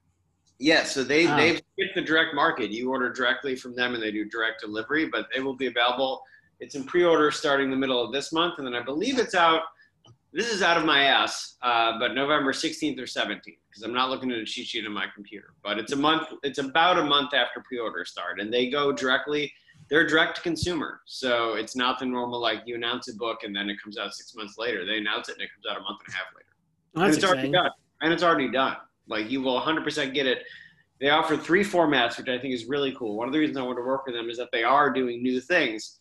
Yeah, 0.59 0.83
so 0.83 1.03
they 1.03 1.25
they've 1.25 1.61
hit 1.77 1.89
the 1.95 2.01
direct 2.01 2.33
market. 2.33 2.71
You 2.71 2.89
order 2.89 3.11
directly 3.11 3.55
from 3.55 3.75
them, 3.75 3.93
and 3.93 4.01
they 4.01 4.11
do 4.11 4.25
direct 4.25 4.61
delivery. 4.61 5.07
But 5.07 5.27
it 5.35 5.43
will 5.43 5.55
be 5.55 5.67
available. 5.67 6.21
It's 6.59 6.75
in 6.75 6.83
pre-order 6.83 7.31
starting 7.31 7.69
the 7.69 7.77
middle 7.77 8.03
of 8.03 8.11
this 8.11 8.31
month, 8.31 8.55
and 8.57 8.67
then 8.67 8.73
I 8.73 8.83
believe 8.83 9.19
it's 9.19 9.35
out. 9.35 9.61
This 10.33 10.51
is 10.51 10.61
out 10.61 10.77
of 10.77 10.85
my 10.85 11.03
ass, 11.03 11.55
uh, 11.61 11.97
but 11.97 12.13
November 12.13 12.51
16th 12.51 12.99
or 12.99 13.03
17th, 13.03 13.41
because 13.43 13.83
I'm 13.83 13.93
not 13.93 14.09
looking 14.09 14.31
at 14.31 14.37
a 14.37 14.45
cheat 14.45 14.67
sheet 14.67 14.85
on 14.85 14.91
my 14.91 15.05
computer. 15.13 15.53
But 15.63 15.79
it's 15.79 15.93
a 15.93 15.95
month. 15.95 16.27
It's 16.43 16.59
about 16.59 16.97
a 16.97 17.03
month 17.03 17.33
after 17.33 17.63
pre-order 17.65 18.03
start, 18.03 18.39
and 18.39 18.53
they 18.53 18.69
go 18.69 18.91
directly 18.91 19.51
they're 19.89 20.05
direct 20.05 20.37
to 20.37 20.41
consumer. 20.41 21.01
So 21.05 21.53
it's 21.53 21.75
not 21.75 21.99
the 21.99 22.05
normal 22.05 22.39
like 22.39 22.61
you 22.65 22.75
announce 22.75 23.07
a 23.07 23.15
book 23.15 23.43
and 23.43 23.55
then 23.55 23.69
it 23.69 23.81
comes 23.81 23.97
out 23.97 24.13
six 24.13 24.35
months 24.35 24.57
later. 24.57 24.85
They 24.85 24.97
announce 24.97 25.29
it 25.29 25.33
and 25.33 25.41
it 25.41 25.49
comes 25.53 25.65
out 25.69 25.77
a 25.77 25.83
month 25.83 25.99
and 26.05 26.13
a 26.13 26.17
half 26.17 26.27
later. 26.35 26.45
Well, 26.93 27.05
and 27.05 27.13
it's 27.13 27.23
exciting. 27.23 27.55
already 27.55 27.69
done. 27.69 27.71
And 28.01 28.13
it's 28.13 28.23
already 28.23 28.51
done. 28.51 28.77
Like 29.07 29.29
you 29.29 29.41
will 29.41 29.59
100% 29.59 30.13
get 30.13 30.25
it. 30.25 30.43
They 30.99 31.09
offer 31.09 31.37
three 31.37 31.63
formats, 31.63 32.17
which 32.17 32.29
I 32.29 32.39
think 32.39 32.53
is 32.53 32.65
really 32.65 32.93
cool. 32.93 33.17
One 33.17 33.27
of 33.27 33.33
the 33.33 33.39
reasons 33.39 33.57
I 33.57 33.63
want 33.63 33.77
to 33.77 33.83
work 33.83 34.05
with 34.05 34.15
them 34.15 34.29
is 34.29 34.37
that 34.37 34.49
they 34.51 34.63
are 34.63 34.89
doing 34.89 35.21
new 35.21 35.41
things. 35.41 35.99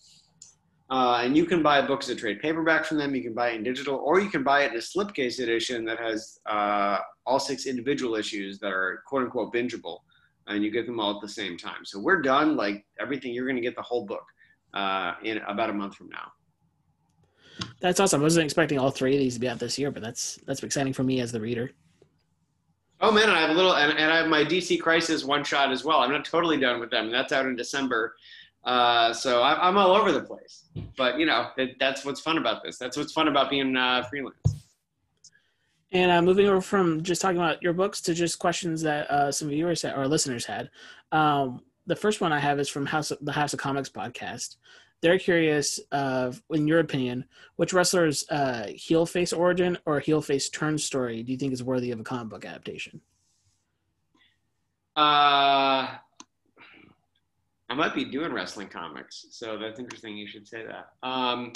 Uh, 0.91 1.23
and 1.23 1.37
you 1.37 1.47
can 1.47 1.63
buy 1.63 1.81
books 1.81 2.09
as 2.09 2.17
a 2.17 2.19
trade 2.19 2.41
paperback 2.41 2.85
from 2.85 2.99
them. 2.99 3.15
You 3.15 3.23
can 3.23 3.33
buy 3.33 3.51
it 3.51 3.57
in 3.57 3.63
digital, 3.63 3.97
or 3.97 4.21
you 4.21 4.29
can 4.29 4.43
buy 4.43 4.65
it 4.65 4.73
in 4.73 4.79
a 4.79 4.81
slipcase 4.81 5.43
edition 5.43 5.85
that 5.87 5.99
has 5.99 6.39
uh, 6.47 6.99
all 7.25 7.41
six 7.41 7.67
individual 7.67 8.17
issues 8.17 8.59
that 8.59 8.71
are 8.71 9.03
quote 9.07 9.23
unquote 9.23 9.53
bingeable 9.53 10.01
and 10.47 10.63
you 10.63 10.71
get 10.71 10.87
them 10.87 11.01
all 11.01 11.15
at 11.15 11.21
the 11.21 11.29
same 11.29 11.57
time. 11.57 11.85
So 11.85 11.99
we're 11.99 12.21
done. 12.21 12.57
Like 12.57 12.85
everything, 13.01 13.33
you're 13.33 13.47
going 13.47 13.57
to 13.57 13.63
get 13.63 13.77
the 13.77 13.83
whole 13.83 14.05
book 14.05 14.25
uh, 14.75 15.15
in 15.23 15.39
about 15.39 15.71
a 15.71 15.73
month 15.73 15.95
from 15.95 16.09
now. 16.11 16.33
That's 17.81 18.01
awesome. 18.01 18.21
I 18.21 18.25
wasn't 18.25 18.45
expecting 18.45 18.79
all 18.79 18.91
three 18.91 19.15
of 19.15 19.21
these 19.21 19.35
to 19.35 19.41
be 19.41 19.49
out 19.49 19.59
this 19.59 19.79
year, 19.79 19.91
but 19.91 20.03
that's 20.03 20.39
that's 20.47 20.63
exciting 20.63 20.93
for 20.93 21.05
me 21.05 21.21
as 21.21 21.33
the 21.33 21.41
reader. 21.41 21.71
Oh 23.01 23.13
man, 23.13 23.29
I 23.29 23.41
have 23.41 23.51
a 23.51 23.55
little, 23.55 23.75
and, 23.75 23.97
and 23.99 24.11
I 24.11 24.17
have 24.17 24.29
my 24.29 24.45
DC 24.45 24.81
Crisis 24.81 25.25
one 25.25 25.45
shot 25.45 25.71
as 25.71 25.85
well. 25.85 25.99
I'm 25.99 26.11
not 26.11 26.25
totally 26.25 26.59
done 26.59 26.81
with 26.81 26.91
them. 26.91 27.11
That's 27.11 27.33
out 27.33 27.47
in 27.47 27.55
December, 27.55 28.15
uh, 28.65 29.13
so 29.13 29.43
I, 29.43 29.69
am 29.69 29.77
all 29.77 29.95
over 29.95 30.13
the 30.13 30.23
place. 30.23 30.65
But 30.97 31.19
you 31.19 31.27
know, 31.27 31.49
it, 31.57 31.77
that's 31.79 32.05
what's 32.05 32.21
fun 32.21 32.39
about 32.39 32.63
this. 32.63 32.79
That's 32.79 32.97
what's 32.97 33.13
fun 33.13 33.29
about 33.29 33.51
being 33.51 33.77
uh, 33.77 34.03
freelance. 34.05 34.37
And 35.93 36.11
uh, 36.11 36.23
moving 36.23 36.49
over 36.49 36.61
from 36.61 37.03
just 37.03 37.23
talking 37.23 37.37
about 37.37 37.63
your 37.63 37.73
books 37.73 38.01
to 38.03 38.15
just 38.15 38.39
questions 38.39 38.83
that 38.83 39.09
uh, 39.11 39.31
some 39.31 39.49
viewers 39.49 39.83
had, 39.83 39.97
or 39.97 40.09
listeners 40.09 40.45
had. 40.45 40.71
Um, 41.13 41.61
the 41.87 41.95
first 41.95 42.21
one 42.21 42.33
I 42.33 42.41
have 42.41 42.59
is 42.59 42.69
from 42.69 42.87
House 42.87 43.11
of, 43.11 43.19
the 43.21 43.33
House 43.33 43.53
of 43.53 43.61
Comics 43.61 43.91
podcast. 43.91 44.57
They're 45.03 45.19
curious, 45.19 45.79
uh, 45.93 46.33
in 46.51 46.67
your 46.67 46.81
opinion, 46.81 47.27
which 47.57 47.75
wrestler's 47.75 48.25
uh, 48.31 48.69
heel 48.75 49.05
face 49.05 49.33
origin 49.33 49.77
or 49.85 50.01
heel 50.01 50.23
face 50.23 50.49
turn 50.49 50.79
story 50.79 51.23
do 51.23 51.31
you 51.31 51.39
think 51.39 51.53
is 51.53 51.63
worthy 51.63 51.91
of 51.91 52.01
a 52.01 52.05
comic 52.05 52.31
book 52.31 52.45
adaptation? 52.45 53.03
Uh, 54.97 55.97
I 57.75 57.77
might 57.77 57.95
be 57.95 58.05
doing 58.05 58.33
wrestling 58.33 58.69
comics, 58.69 59.27
so 59.31 59.59
that's 59.59 59.81
interesting. 59.81 60.17
You 60.17 60.29
should 60.29 60.47
say 60.47 60.65
that. 60.65 60.91
Um, 61.03 61.53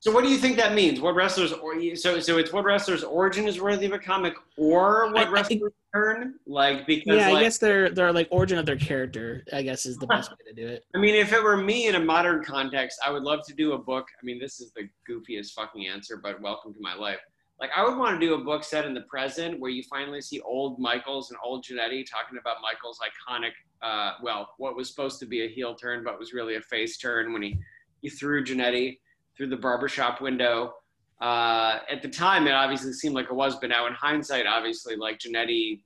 so 0.00 0.10
what 0.10 0.24
do 0.24 0.30
you 0.30 0.38
think 0.38 0.56
that 0.56 0.74
means? 0.74 1.00
What 1.02 1.14
wrestlers 1.14 1.52
or 1.52 1.74
so 1.94 2.18
so 2.18 2.38
it's 2.38 2.50
what 2.50 2.64
wrestlers 2.64 3.04
origin 3.04 3.46
is 3.46 3.60
worthy 3.60 3.84
of 3.84 3.92
a 3.92 3.98
comic 3.98 4.32
or 4.56 5.12
what 5.12 5.30
wrestlers 5.30 5.72
turn? 5.94 6.36
Like 6.46 6.86
because 6.86 7.18
Yeah, 7.18 7.28
like, 7.28 7.36
I 7.36 7.42
guess 7.42 7.58
they're 7.58 7.90
they're 7.90 8.10
like 8.10 8.28
origin 8.30 8.58
of 8.58 8.64
their 8.64 8.76
character, 8.76 9.44
I 9.52 9.60
guess 9.60 9.84
is 9.84 9.98
the 9.98 10.06
best 10.06 10.30
way 10.30 10.38
to 10.48 10.54
do 10.54 10.66
it. 10.66 10.86
I 10.94 10.98
mean, 10.98 11.14
if 11.14 11.34
it 11.34 11.42
were 11.42 11.58
me 11.58 11.88
in 11.88 11.96
a 11.96 12.00
modern 12.00 12.42
context, 12.42 13.00
I 13.06 13.10
would 13.10 13.24
love 13.24 13.40
to 13.48 13.54
do 13.54 13.74
a 13.74 13.78
book. 13.78 14.06
I 14.10 14.24
mean, 14.24 14.40
this 14.40 14.60
is 14.60 14.72
the 14.72 14.88
goofiest 15.06 15.52
fucking 15.52 15.86
answer, 15.86 16.16
but 16.16 16.40
welcome 16.40 16.72
to 16.72 16.80
my 16.80 16.94
life. 16.94 17.20
Like 17.62 17.70
I 17.76 17.88
would 17.88 17.96
want 17.96 18.20
to 18.20 18.26
do 18.26 18.34
a 18.34 18.38
book 18.38 18.64
set 18.64 18.84
in 18.86 18.92
the 18.92 19.02
present 19.02 19.60
where 19.60 19.70
you 19.70 19.84
finally 19.84 20.20
see 20.20 20.40
old 20.40 20.80
Michaels 20.80 21.30
and 21.30 21.38
old 21.44 21.64
Jannetty 21.64 22.04
talking 22.04 22.36
about 22.38 22.56
Michael's 22.60 22.98
iconic 22.98 23.52
uh, 23.82 24.14
well, 24.20 24.50
what 24.58 24.76
was 24.76 24.88
supposed 24.88 25.20
to 25.20 25.26
be 25.26 25.44
a 25.44 25.48
heel 25.48 25.74
turn 25.74 26.02
but 26.04 26.18
was 26.18 26.32
really 26.32 26.56
a 26.56 26.60
face 26.60 26.96
turn 26.96 27.32
when 27.32 27.42
he 27.42 27.58
he 28.00 28.08
threw 28.08 28.44
Jannetty 28.44 28.98
through 29.36 29.48
the 29.48 29.56
barbershop 29.56 30.20
window. 30.20 30.74
Uh, 31.20 31.78
at 31.88 32.02
the 32.02 32.08
time, 32.08 32.48
it 32.48 32.52
obviously 32.52 32.92
seemed 32.92 33.14
like 33.14 33.26
it 33.26 33.34
was, 33.34 33.54
but 33.60 33.70
now 33.70 33.86
in 33.86 33.92
hindsight, 33.92 34.44
obviously, 34.44 34.96
like 34.96 35.20
Jannetty 35.20 35.82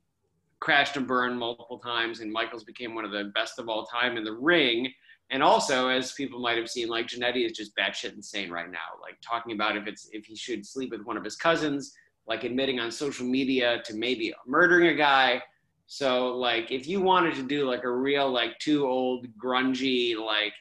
crashed 0.60 0.96
and 0.96 1.06
burned 1.06 1.38
multiple 1.38 1.78
times, 1.78 2.20
and 2.20 2.32
Michaels 2.32 2.64
became 2.64 2.94
one 2.94 3.04
of 3.04 3.10
the 3.10 3.30
best 3.34 3.58
of 3.58 3.68
all 3.68 3.84
time 3.84 4.16
in 4.16 4.24
the 4.24 4.32
ring. 4.32 4.90
And 5.30 5.42
also, 5.42 5.88
as 5.88 6.12
people 6.12 6.38
might 6.38 6.56
have 6.56 6.70
seen, 6.70 6.88
like 6.88 7.08
Jannetty 7.08 7.44
is 7.44 7.52
just 7.52 7.76
batshit 7.76 8.14
insane 8.14 8.50
right 8.50 8.70
now. 8.70 9.00
Like 9.02 9.16
talking 9.20 9.52
about 9.52 9.76
if 9.76 9.86
it's 9.86 10.08
if 10.12 10.24
he 10.24 10.36
should 10.36 10.64
sleep 10.64 10.90
with 10.90 11.02
one 11.02 11.16
of 11.16 11.24
his 11.24 11.36
cousins, 11.36 11.92
like 12.26 12.44
admitting 12.44 12.78
on 12.78 12.90
social 12.90 13.26
media 13.26 13.82
to 13.84 13.94
maybe 13.94 14.32
murdering 14.46 14.88
a 14.88 14.94
guy. 14.94 15.42
So 15.86 16.36
like 16.36 16.70
if 16.70 16.86
you 16.86 17.00
wanted 17.00 17.34
to 17.36 17.42
do 17.42 17.68
like 17.68 17.84
a 17.84 17.90
real 17.90 18.30
like 18.30 18.58
two 18.58 18.86
old 18.86 19.26
grungy 19.36 20.16
like 20.16 20.52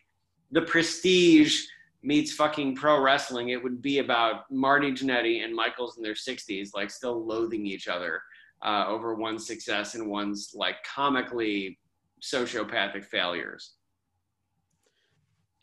the 0.51 0.62
prestige 0.62 1.63
meets 2.04 2.34
fucking 2.34 2.75
pro 2.75 3.01
wrestling, 3.01 3.49
it 3.49 3.62
would 3.62 3.82
be 3.82 3.99
about 3.99 4.49
Marty 4.51 4.91
Jannetty 4.91 5.43
and 5.43 5.54
Michaels 5.54 5.97
in 5.97 6.04
their 6.04 6.13
60s, 6.13 6.69
like 6.75 6.91
still 6.91 7.25
loathing 7.25 7.65
each 7.65 7.88
other 7.88 8.21
uh, 8.63 8.86
over 8.88 9.15
one's 9.15 9.45
success 9.45 9.95
and 9.95 10.08
one's 10.08 10.51
like 10.54 10.78
comically 10.84 11.80
sociopathic 12.21 13.06
failures. 13.06 13.73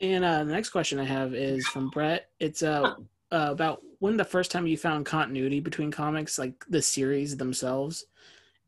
And 0.02 0.24
uh, 0.24 0.42
the 0.42 0.52
next 0.52 0.70
question 0.70 0.98
I 0.98 1.04
have 1.04 1.32
is 1.32 1.64
from 1.68 1.88
Brett. 1.88 2.28
It's 2.40 2.62
uh, 2.62 2.94
uh, 3.30 3.48
about 3.50 3.82
when 4.00 4.16
the 4.16 4.24
first 4.24 4.50
time 4.50 4.66
you 4.66 4.76
found 4.76 5.06
continuity 5.06 5.60
between 5.60 5.92
comics, 5.92 6.40
like 6.40 6.64
the 6.68 6.82
series 6.82 7.36
themselves, 7.36 8.04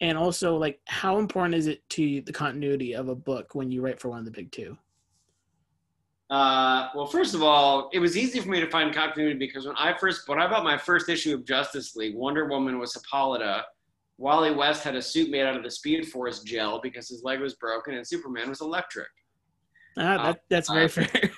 and 0.00 0.16
also 0.16 0.56
like 0.56 0.80
how 0.86 1.18
important 1.18 1.56
is 1.56 1.66
it 1.66 1.86
to 1.90 2.20
the 2.20 2.32
continuity 2.32 2.94
of 2.94 3.08
a 3.08 3.16
book 3.16 3.56
when 3.56 3.72
you 3.72 3.82
write 3.82 3.98
for 3.98 4.10
one 4.10 4.20
of 4.20 4.24
the 4.24 4.30
big 4.30 4.52
two? 4.52 4.78
Uh, 6.30 6.88
well, 6.94 7.06
first 7.06 7.34
of 7.34 7.42
all, 7.42 7.90
it 7.92 7.98
was 7.98 8.16
easy 8.16 8.38
for 8.38 8.48
me 8.48 8.60
to 8.60 8.70
find 8.70 8.94
continuity 8.94 9.38
because 9.38 9.66
when 9.66 9.76
I 9.76 9.92
first, 9.98 10.28
when 10.28 10.40
I 10.40 10.48
bought 10.48 10.62
my 10.62 10.78
first 10.78 11.08
issue 11.08 11.34
of 11.34 11.44
Justice 11.44 11.96
League, 11.96 12.14
Wonder 12.14 12.46
Woman 12.46 12.78
was 12.78 12.94
Hippolyta, 12.94 13.64
Wally 14.18 14.54
West 14.54 14.84
had 14.84 14.94
a 14.94 15.02
suit 15.02 15.30
made 15.30 15.42
out 15.42 15.56
of 15.56 15.64
the 15.64 15.70
Speed 15.70 16.06
Force 16.06 16.44
gel 16.44 16.80
because 16.80 17.08
his 17.08 17.24
leg 17.24 17.40
was 17.40 17.54
broken, 17.54 17.94
and 17.94 18.06
Superman 18.06 18.48
was 18.48 18.60
electric. 18.60 19.08
Ah, 19.96 20.24
that, 20.24 20.42
that's 20.48 20.70
very 20.70 20.86
uh, 20.86 20.88
fair. 20.88 21.30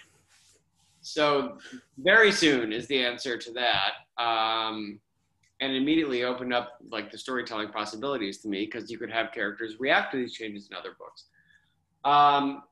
so, 1.01 1.59
very 1.99 2.33
soon 2.33 2.73
is 2.73 2.87
the 2.87 3.05
answer 3.05 3.37
to 3.37 3.53
that. 3.53 4.23
Um, 4.23 5.01
and 5.61 5.75
immediately 5.75 6.25
opened 6.25 6.53
up 6.53 6.79
like 6.91 7.11
the 7.11 7.19
storytelling 7.19 7.69
possibilities 7.69 8.39
to 8.39 8.49
me 8.49 8.67
because 8.67 8.91
you 8.91 8.99
could 8.99 9.11
have 9.11 9.33
characters 9.33 9.77
react 9.79 10.13
to 10.13 10.19
these 10.19 10.35
changes 10.35 10.69
in 10.71 10.77
other 10.77 10.97
books. 10.99 11.27
Um, 12.05 12.63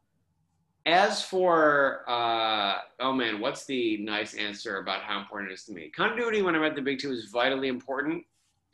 as 0.87 1.23
for 1.23 2.05
uh, 2.09 2.77
oh 3.01 3.13
man, 3.13 3.41
what's 3.41 3.65
the 3.65 3.97
nice 3.99 4.35
answer 4.35 4.79
about 4.79 5.03
how 5.03 5.19
important 5.19 5.51
it 5.51 5.55
is 5.55 5.65
to 5.65 5.73
me? 5.73 5.91
Continuity 5.97 6.43
when 6.43 6.55
I'm 6.55 6.63
at 6.63 6.75
the 6.75 6.83
big 6.83 6.99
two 6.99 7.11
is 7.11 7.31
vitally 7.33 7.69
important 7.69 8.23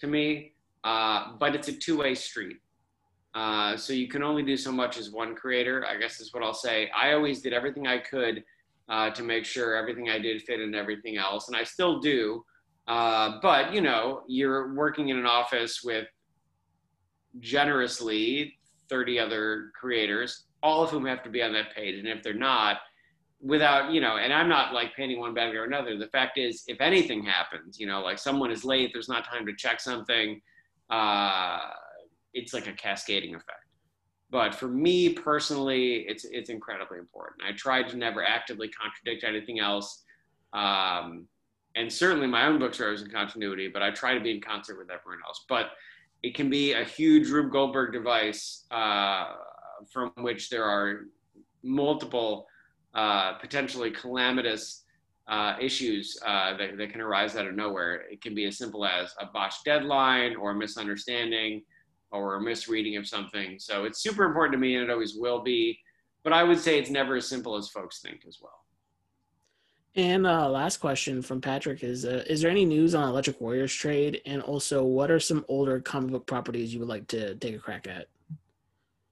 to 0.00 0.06
me, 0.08 0.52
uh, 0.82 1.32
but 1.38 1.54
it's 1.54 1.68
a 1.68 1.72
two-way 1.72 2.14
street. 2.14 2.56
Uh, 3.35 3.76
so 3.76 3.93
you 3.93 4.09
can 4.09 4.22
only 4.22 4.43
do 4.43 4.57
so 4.57 4.72
much 4.72 4.99
as 4.99 5.11
one 5.11 5.35
creator. 5.35 5.85
I 5.87 5.99
guess 5.99 6.20
is 6.20 6.33
what 6.33 6.43
I'll 6.43 6.55
say. 6.55 6.91
I 6.91 7.12
always 7.12 7.41
did 7.41 7.53
everything 7.53 7.87
I 7.87 7.99
could 7.99 8.43
uh, 8.89 9.11
to 9.11 9.22
make 9.22 9.45
sure 9.45 9.76
everything 9.76 10.09
I 10.11 10.18
did 10.18 10.43
fit 10.43 10.61
in 10.61 10.74
everything 10.74 11.16
else, 11.16 11.49
and 11.49 11.57
I 11.57 11.64
still 11.64 12.01
do. 12.01 12.45
Uh, 12.89 13.39
but 13.41 13.72
you 13.72 13.81
know, 13.81 14.22
you're 14.26 14.74
working 14.74 15.11
in 15.11 15.18
an 15.18 15.26
office 15.26 15.83
with 15.85 16.07
generously 17.39 18.59
30 18.89 19.20
other 19.20 19.70
creators 19.78 20.47
all 20.62 20.83
of 20.83 20.91
whom 20.91 21.07
have 21.07 21.22
to 21.22 21.31
be 21.31 21.43
on 21.43 21.53
that 21.53 21.74
page. 21.74 21.99
And 21.99 22.09
if 22.09 22.22
they're 22.22 22.35
not, 22.35 22.78
without, 23.41 23.93
you 23.93 24.01
know, 24.01 24.18
and 24.18 24.33
I'm 24.33 24.49
not 24.49 24.74
like 24.74 24.95
painting 24.95 25.18
one 25.18 25.33
bad 25.33 25.55
or 25.55 25.64
another. 25.64 25.97
The 25.97 26.09
fact 26.09 26.39
is, 26.39 26.64
if 26.66 26.81
anything 26.81 27.24
happens, 27.24 27.81
you 27.81 27.87
know, 27.87 28.01
like 28.01 28.18
someone 28.18 28.51
is 28.51 28.64
late, 28.64 28.91
there's 28.93 29.09
not 29.09 29.24
time 29.24 29.47
to 29.47 29.55
check 29.57 29.81
something, 29.81 30.41
uh, 30.91 31.61
it's 32.35 32.55
like 32.55 32.66
a 32.66 32.72
cascading 32.72 33.35
effect. 33.35 33.66
But 34.31 34.55
for 34.55 34.68
me 34.68 35.12
personally, 35.12 36.05
it's 36.09 36.24
it's 36.24 36.51
incredibly 36.51 36.99
important. 36.99 37.43
I 37.47 37.53
try 37.53 37.83
to 37.83 37.97
never 37.97 38.24
actively 38.24 38.68
contradict 38.68 39.24
anything 39.24 39.59
else. 39.59 40.05
Um, 40.53 41.26
and 41.76 41.93
certainly 41.93 42.26
my 42.26 42.47
own 42.47 42.59
books 42.59 42.81
are 42.81 42.87
always 42.87 43.03
in 43.03 43.11
continuity, 43.11 43.68
but 43.68 43.83
I 43.83 43.91
try 43.91 44.14
to 44.14 44.20
be 44.20 44.33
in 44.33 44.41
concert 44.41 44.78
with 44.78 44.91
everyone 44.91 45.20
else. 45.26 45.45
But 45.49 45.70
it 46.22 46.35
can 46.35 46.51
be 46.51 46.72
a 46.72 46.85
huge 46.85 47.28
Rube 47.28 47.53
Goldberg 47.53 47.93
device 47.93 48.66
uh, 48.70 49.33
from 49.91 50.12
which 50.18 50.51
there 50.51 50.64
are 50.64 51.07
multiple 51.62 52.47
uh, 52.95 53.35
potentially 53.35 53.91
calamitous 53.91 54.85
uh, 55.28 55.55
issues 55.61 56.18
uh, 56.26 56.57
that, 56.57 56.76
that 56.76 56.91
can 56.91 57.01
arise 57.01 57.37
out 57.37 57.47
of 57.47 57.55
nowhere. 57.55 58.03
It 58.11 58.20
can 58.20 58.35
be 58.35 58.47
as 58.47 58.59
simple 58.59 58.85
as 58.85 59.14
a 59.20 59.26
botched 59.26 59.64
deadline 59.64 60.35
or 60.37 60.51
a 60.51 60.55
misunderstanding 60.55 61.62
or 62.12 62.36
a 62.36 62.40
misreading 62.40 62.96
of 62.96 63.06
something. 63.06 63.58
So 63.58 63.84
it's 63.84 64.02
super 64.02 64.24
important 64.24 64.52
to 64.52 64.58
me 64.58 64.76
and 64.76 64.84
it 64.84 64.90
always 64.90 65.14
will 65.14 65.42
be. 65.42 65.78
But 66.22 66.32
I 66.32 66.44
would 66.44 66.58
say 66.58 66.78
it's 66.78 66.90
never 66.90 67.16
as 67.16 67.26
simple 67.26 67.56
as 67.56 67.68
folks 67.68 68.00
think 68.00 68.24
as 68.28 68.38
well. 68.42 68.61
And 69.96 70.26
uh, 70.26 70.48
last 70.48 70.76
question 70.76 71.20
from 71.20 71.40
Patrick 71.40 71.82
is: 71.82 72.04
uh, 72.04 72.24
Is 72.28 72.42
there 72.42 72.50
any 72.50 72.64
news 72.64 72.94
on 72.94 73.08
Electric 73.08 73.40
Warriors 73.40 73.74
trade? 73.74 74.20
And 74.24 74.40
also, 74.42 74.84
what 74.84 75.11
are 75.11 75.18
some 75.18 75.44
older 75.48 75.80
comic 75.80 76.12
book 76.12 76.26
properties 76.26 76.72
you 76.72 76.78
would 76.78 76.88
like 76.88 77.08
to 77.08 77.34
take 77.36 77.56
a 77.56 77.58
crack 77.58 77.88
at? 77.88 78.06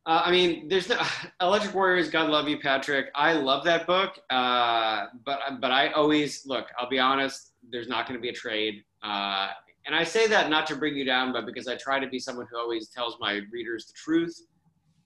Uh, 0.06 0.22
I 0.24 0.30
mean, 0.30 0.68
there's 0.68 0.88
no 0.88 0.98
Electric 1.40 1.74
Warriors. 1.74 2.10
God 2.10 2.30
love 2.30 2.48
you, 2.48 2.60
Patrick. 2.60 3.06
I 3.16 3.32
love 3.32 3.64
that 3.64 3.86
book, 3.86 4.18
uh, 4.30 5.06
but 5.24 5.40
but 5.60 5.72
I 5.72 5.88
always 5.88 6.46
look. 6.46 6.68
I'll 6.78 6.88
be 6.88 7.00
honest. 7.00 7.52
There's 7.70 7.88
not 7.88 8.06
going 8.06 8.18
to 8.18 8.22
be 8.22 8.28
a 8.28 8.32
trade, 8.32 8.84
uh, 9.02 9.48
and 9.88 9.96
I 9.96 10.04
say 10.04 10.28
that 10.28 10.48
not 10.48 10.68
to 10.68 10.76
bring 10.76 10.94
you 10.94 11.04
down, 11.04 11.32
but 11.32 11.46
because 11.46 11.66
I 11.66 11.74
try 11.74 11.98
to 11.98 12.06
be 12.06 12.20
someone 12.20 12.46
who 12.48 12.56
always 12.56 12.90
tells 12.90 13.16
my 13.18 13.40
readers 13.50 13.86
the 13.86 13.94
truth 13.96 14.40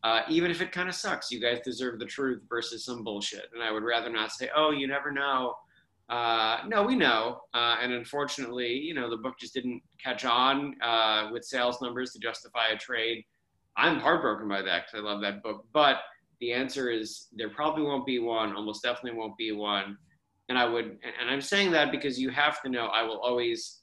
uh, 0.05 0.23
even 0.29 0.51
if 0.51 0.61
it 0.61 0.73
kind 0.73 0.89
of 0.89 0.95
sucks. 0.95 1.31
You 1.31 1.41
guys 1.41 1.61
deserve 1.65 1.99
the 1.99 2.07
truth 2.07 2.43
versus 2.49 2.85
some 2.85 3.05
bullshit. 3.05 3.47
And 3.55 3.63
I 3.63 3.71
would 3.71 3.85
rather 3.85 4.11
not 4.11 4.33
say, 4.33 4.51
oh, 4.55 4.71
you 4.71 4.87
never 4.87 5.13
know. 5.13 5.55
Uh, 6.09 6.59
no, 6.67 6.83
we 6.83 6.97
know. 6.97 7.41
Uh, 7.55 7.77
and 7.81 7.93
unfortunately, 7.93 8.73
you 8.73 8.95
know, 8.95 9.09
the 9.09 9.17
book 9.17 9.35
just 9.39 9.55
didn't 9.55 9.81
catch 10.03 10.25
on 10.25 10.75
uh, 10.83 11.29
with 11.33 11.45
sales 11.45 11.81
numbers 11.81 12.13
to 12.13 12.19
justify 12.19 12.69
a 12.73 12.77
trade. 12.77 13.25
I'm 13.77 14.01
heartbroken 14.01 14.49
by 14.49 14.63
that 14.63 14.87
because 14.87 15.01
I 15.01 15.09
love 15.09 15.23
that 15.23 15.43
book. 15.43 15.65
But 15.73 15.99
the 16.41 16.53
answer 16.53 16.91
is 16.91 17.29
there 17.33 17.49
probably 17.49 17.85
won't 17.85 18.05
be 18.05 18.19
one, 18.19 18.55
almost 18.57 18.83
definitely 18.83 19.19
won't 19.19 19.37
be 19.37 19.53
one. 19.53 19.97
And 20.49 20.59
I 20.59 20.67
would, 20.67 20.85
and 20.85 21.31
I'm 21.31 21.41
saying 21.41 21.71
that 21.71 21.93
because 21.93 22.21
you 22.21 22.29
have 22.31 22.61
to 22.63 22.69
know 22.69 22.87
I 22.87 23.05
will 23.05 23.21
always 23.21 23.82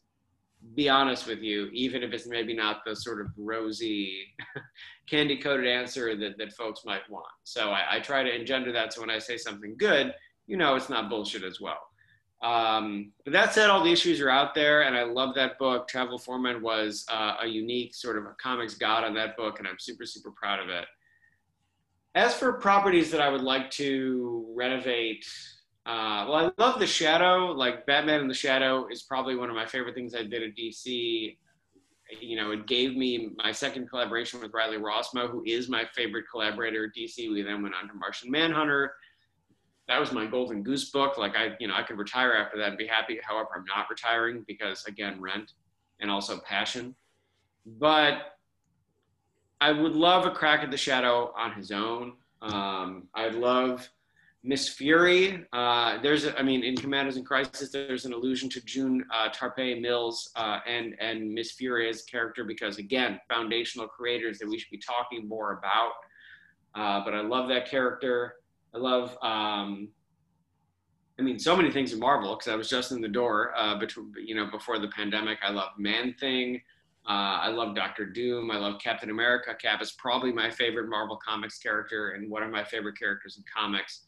be 0.76 0.89
honest 0.89 1.28
with 1.28 1.41
you, 1.41 1.70
even 1.74 2.03
if 2.03 2.12
it's 2.12 2.28
maybe 2.28 2.53
not 2.53 2.82
the 2.86 2.95
sort 2.95 3.22
of 3.22 3.28
rosy, 3.38 4.26
candy 5.10 5.38
coated 5.38 5.68
answer 5.68 6.16
that, 6.18 6.38
that 6.38 6.53
folks 6.53 6.86
might 6.86 7.10
want. 7.10 7.26
So 7.43 7.72
I, 7.72 7.95
I, 7.95 7.99
try 7.99 8.24
to 8.24 8.34
engender 8.34 8.72
that. 8.74 8.93
So 8.93 9.01
when 9.01 9.10
I 9.10 9.20
say 9.20 9.38
something 9.38 9.76
good, 9.78 10.14
you 10.47 10.57
know, 10.57 10.76
it's 10.76 10.89
not 10.89 11.10
bullshit 11.10 11.43
as 11.43 11.60
well. 11.62 11.80
Um, 12.41 13.12
but 13.26 13.34
that 13.34 13.53
said, 13.53 13.70
all 13.70 13.84
the 13.84 13.91
issues 13.91 14.22
are 14.22 14.30
out 14.30 14.55
there, 14.55 14.84
and 14.84 14.95
I 14.95 15.03
love 15.03 15.36
that 15.36 15.60
book. 15.60 15.88
Travel 15.88 16.18
Foreman 16.18 16.62
was 16.62 17.05
uh, 17.12 17.36
a 17.41 17.47
unique 17.47 17.93
sort 17.93 18.18
of 18.18 18.26
a 18.26 18.36
comics 18.41 18.76
god 18.76 19.03
on 19.03 19.14
that 19.16 19.36
book, 19.36 19.60
and 19.60 19.68
I'm 19.68 19.80
super, 19.80 20.05
super 20.05 20.32
proud 20.32 20.60
of 20.60 20.70
it. 20.70 20.86
As 22.16 22.34
for 22.34 22.53
properties 22.53 23.12
that 23.12 23.22
I 23.22 23.30
would 23.30 23.41
like 23.41 23.70
to 23.72 24.45
renovate, 24.55 25.26
uh, 25.90 26.24
well, 26.30 26.36
I 26.36 26.64
love 26.64 26.80
the 26.80 26.86
Shadow. 26.86 27.48
Like 27.48 27.88
Batman 27.88 28.22
in 28.22 28.28
the 28.28 28.34
Shadow 28.34 28.88
is 28.92 29.02
probably 29.02 29.36
one 29.36 29.50
of 29.50 29.56
my 29.56 29.66
favorite 29.66 29.96
things 29.96 30.14
I 30.14 30.22
did 30.22 30.44
at 30.44 30.56
DC. 30.56 31.36
You 32.22 32.36
know, 32.36 32.52
it 32.52 32.68
gave 32.68 32.96
me 32.96 33.32
my 33.38 33.52
second 33.52 33.90
collaboration 33.90 34.40
with 34.40 34.54
Riley 34.54 34.78
Rossmo, 34.78 35.28
who 35.32 35.44
is 35.48 35.68
my 35.68 35.86
favorite 35.96 36.26
collaborator 36.32 36.86
at 36.86 36.92
DC. 36.96 37.32
We 37.32 37.42
then 37.42 37.64
went 37.64 37.74
on 37.74 37.88
to 37.88 37.96
Martian 37.96 38.30
Manhunter. 38.30 38.94
That 39.88 40.00
was 40.00 40.12
my 40.12 40.28
golden 40.28 40.62
goose 40.62 40.92
book. 40.92 41.18
Like 41.18 41.36
I, 41.36 41.56
you 41.60 41.68
know, 41.68 41.74
I 41.74 41.82
could 41.82 41.98
retire 41.98 42.34
after 42.34 42.60
that 42.60 42.70
and 42.70 42.78
be 42.78 42.86
happy. 42.86 43.20
However, 43.24 43.50
I'm 43.56 43.66
not 43.66 43.90
retiring 43.90 44.46
because 44.48 44.86
again, 44.86 45.20
rent 45.20 45.54
and 46.02 46.12
also 46.12 46.40
passion. 46.42 46.94
But 47.66 48.36
I 49.60 49.72
would 49.72 49.94
love 49.94 50.28
a 50.28 50.32
crack 50.32 50.62
at 50.62 50.70
the 50.70 50.78
Shadow 50.78 51.34
on 51.36 51.54
his 51.54 51.72
own. 51.72 52.14
Um, 52.44 53.08
I'd 53.16 53.34
love 53.34 53.90
Miss 54.44 54.70
Fury. 54.70 55.46
Uh, 55.52 56.02
there's, 56.02 56.26
I 56.38 56.42
mean, 56.42 56.64
in 56.64 56.76
Commanders 56.78 57.18
in 57.18 57.26
Crisis, 57.26 57.72
there's 57.72 58.06
an 58.06 58.14
allusion 58.14 58.50
to 58.50 58.62
June 58.62 59.04
uh, 59.14 59.30
Tarpe 59.30 59.82
Mills 59.82 60.32
uh, 60.36 60.60
and 60.66 60.96
and 61.02 61.34
Miss 61.34 61.52
Fury 61.54 61.90
as 61.90 62.04
character 62.04 62.46
because 62.46 62.78
again, 62.78 63.20
foundational 63.28 63.88
creators 63.88 64.40
that 64.40 64.48
we 64.48 64.58
should 64.58 64.72
be 64.72 64.80
talking 64.80 65.28
more 65.28 65.58
about. 65.58 65.92
Uh, 66.74 67.04
but 67.04 67.14
I 67.14 67.22
love 67.22 67.50
that 67.50 67.70
character. 67.70 68.36
I 68.74 68.78
love, 68.78 69.18
um, 69.24 69.90
I 71.18 71.24
mean, 71.24 71.40
so 71.40 71.56
many 71.56 71.72
things 71.72 71.92
in 71.92 72.00
Marvel 72.00 72.36
because 72.36 72.54
I 72.54 72.56
was 72.56 72.70
just 72.70 72.92
in 72.92 73.02
the 73.02 73.08
door, 73.08 73.54
uh, 73.58 73.78
between, 73.78 74.14
you 74.24 74.36
know, 74.36 74.46
before 74.46 74.80
the 74.80 74.88
pandemic. 74.90 75.40
I 75.44 75.50
love 75.50 75.72
Man 75.78 76.14
Thing. 76.20 76.62
Uh, 77.08 77.42
I 77.42 77.50
love 77.50 77.76
Doctor 77.76 78.06
Doom. 78.06 78.52
I 78.52 78.58
love 78.58 78.80
Captain 78.80 79.10
America. 79.10 79.56
Cap 79.56 79.82
is 79.82 79.92
probably 79.94 80.32
my 80.32 80.50
favorite 80.52 80.88
Marvel 80.88 81.18
Comics 81.18 81.58
character 81.58 82.12
and 82.12 82.30
one 82.30 82.44
of 82.44 82.52
my 82.52 82.64
favorite 82.64 82.98
characters 83.00 83.38
in 83.38 83.44
comics 83.54 84.06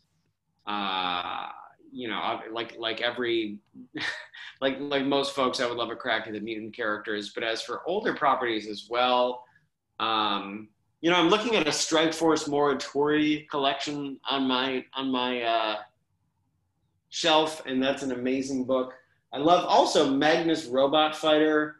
uh, 0.68 1.48
you 1.92 2.08
know, 2.08 2.40
like 2.52 2.76
like 2.78 3.02
every 3.02 3.60
like 4.62 4.78
like 4.80 5.06
most 5.06 5.36
folks, 5.36 5.60
I 5.60 5.68
would 5.68 5.78
love 5.78 5.90
a 5.90 5.96
crack 5.96 6.28
at 6.28 6.34
the 6.34 6.40
mutant 6.40 6.76
characters. 6.76 7.32
But 7.34 7.44
as 7.44 7.62
for 7.62 7.82
older 7.88 8.14
properties 8.14 8.68
as 8.68 8.88
well, 8.90 9.44
um, 10.00 10.70
you 11.02 11.10
know, 11.10 11.18
I'm 11.18 11.30
looking 11.30 11.56
at 11.56 11.68
a 11.68 11.72
Strike 11.72 12.14
Force 12.14 12.48
Morituri 12.48 13.48
collection 13.50 14.20
on 14.30 14.48
my 14.48 14.86
on 14.94 15.12
my 15.12 15.42
uh, 15.42 15.76
shelf, 17.10 17.62
and 17.66 17.82
that's 17.82 18.04
an 18.04 18.12
amazing 18.12 18.66
book. 18.66 18.94
I 19.34 19.38
love 19.38 19.66
also 19.66 20.10
Magnus 20.10 20.66
Robot 20.66 21.16
Fighter. 21.16 21.78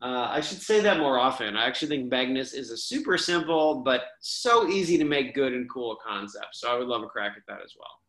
Uh, 0.00 0.26
I 0.30 0.40
should 0.40 0.60
say 0.60 0.80
that 0.80 0.98
more 0.98 1.18
often. 1.18 1.56
I 1.56 1.66
actually 1.66 1.88
think 1.88 2.10
Magnus 2.10 2.54
is 2.54 2.70
a 2.70 2.76
super 2.76 3.16
simple 3.16 3.82
but 3.84 4.02
so 4.20 4.68
easy 4.68 4.98
to 4.98 5.04
make 5.04 5.32
good 5.32 5.52
and 5.52 5.70
cool 5.70 5.96
concept. 6.04 6.48
So 6.54 6.68
I 6.74 6.76
would 6.76 6.88
love 6.88 7.04
a 7.04 7.06
crack 7.06 7.34
at 7.36 7.42
that 7.46 7.62
as 7.64 7.74
well. 7.78 8.01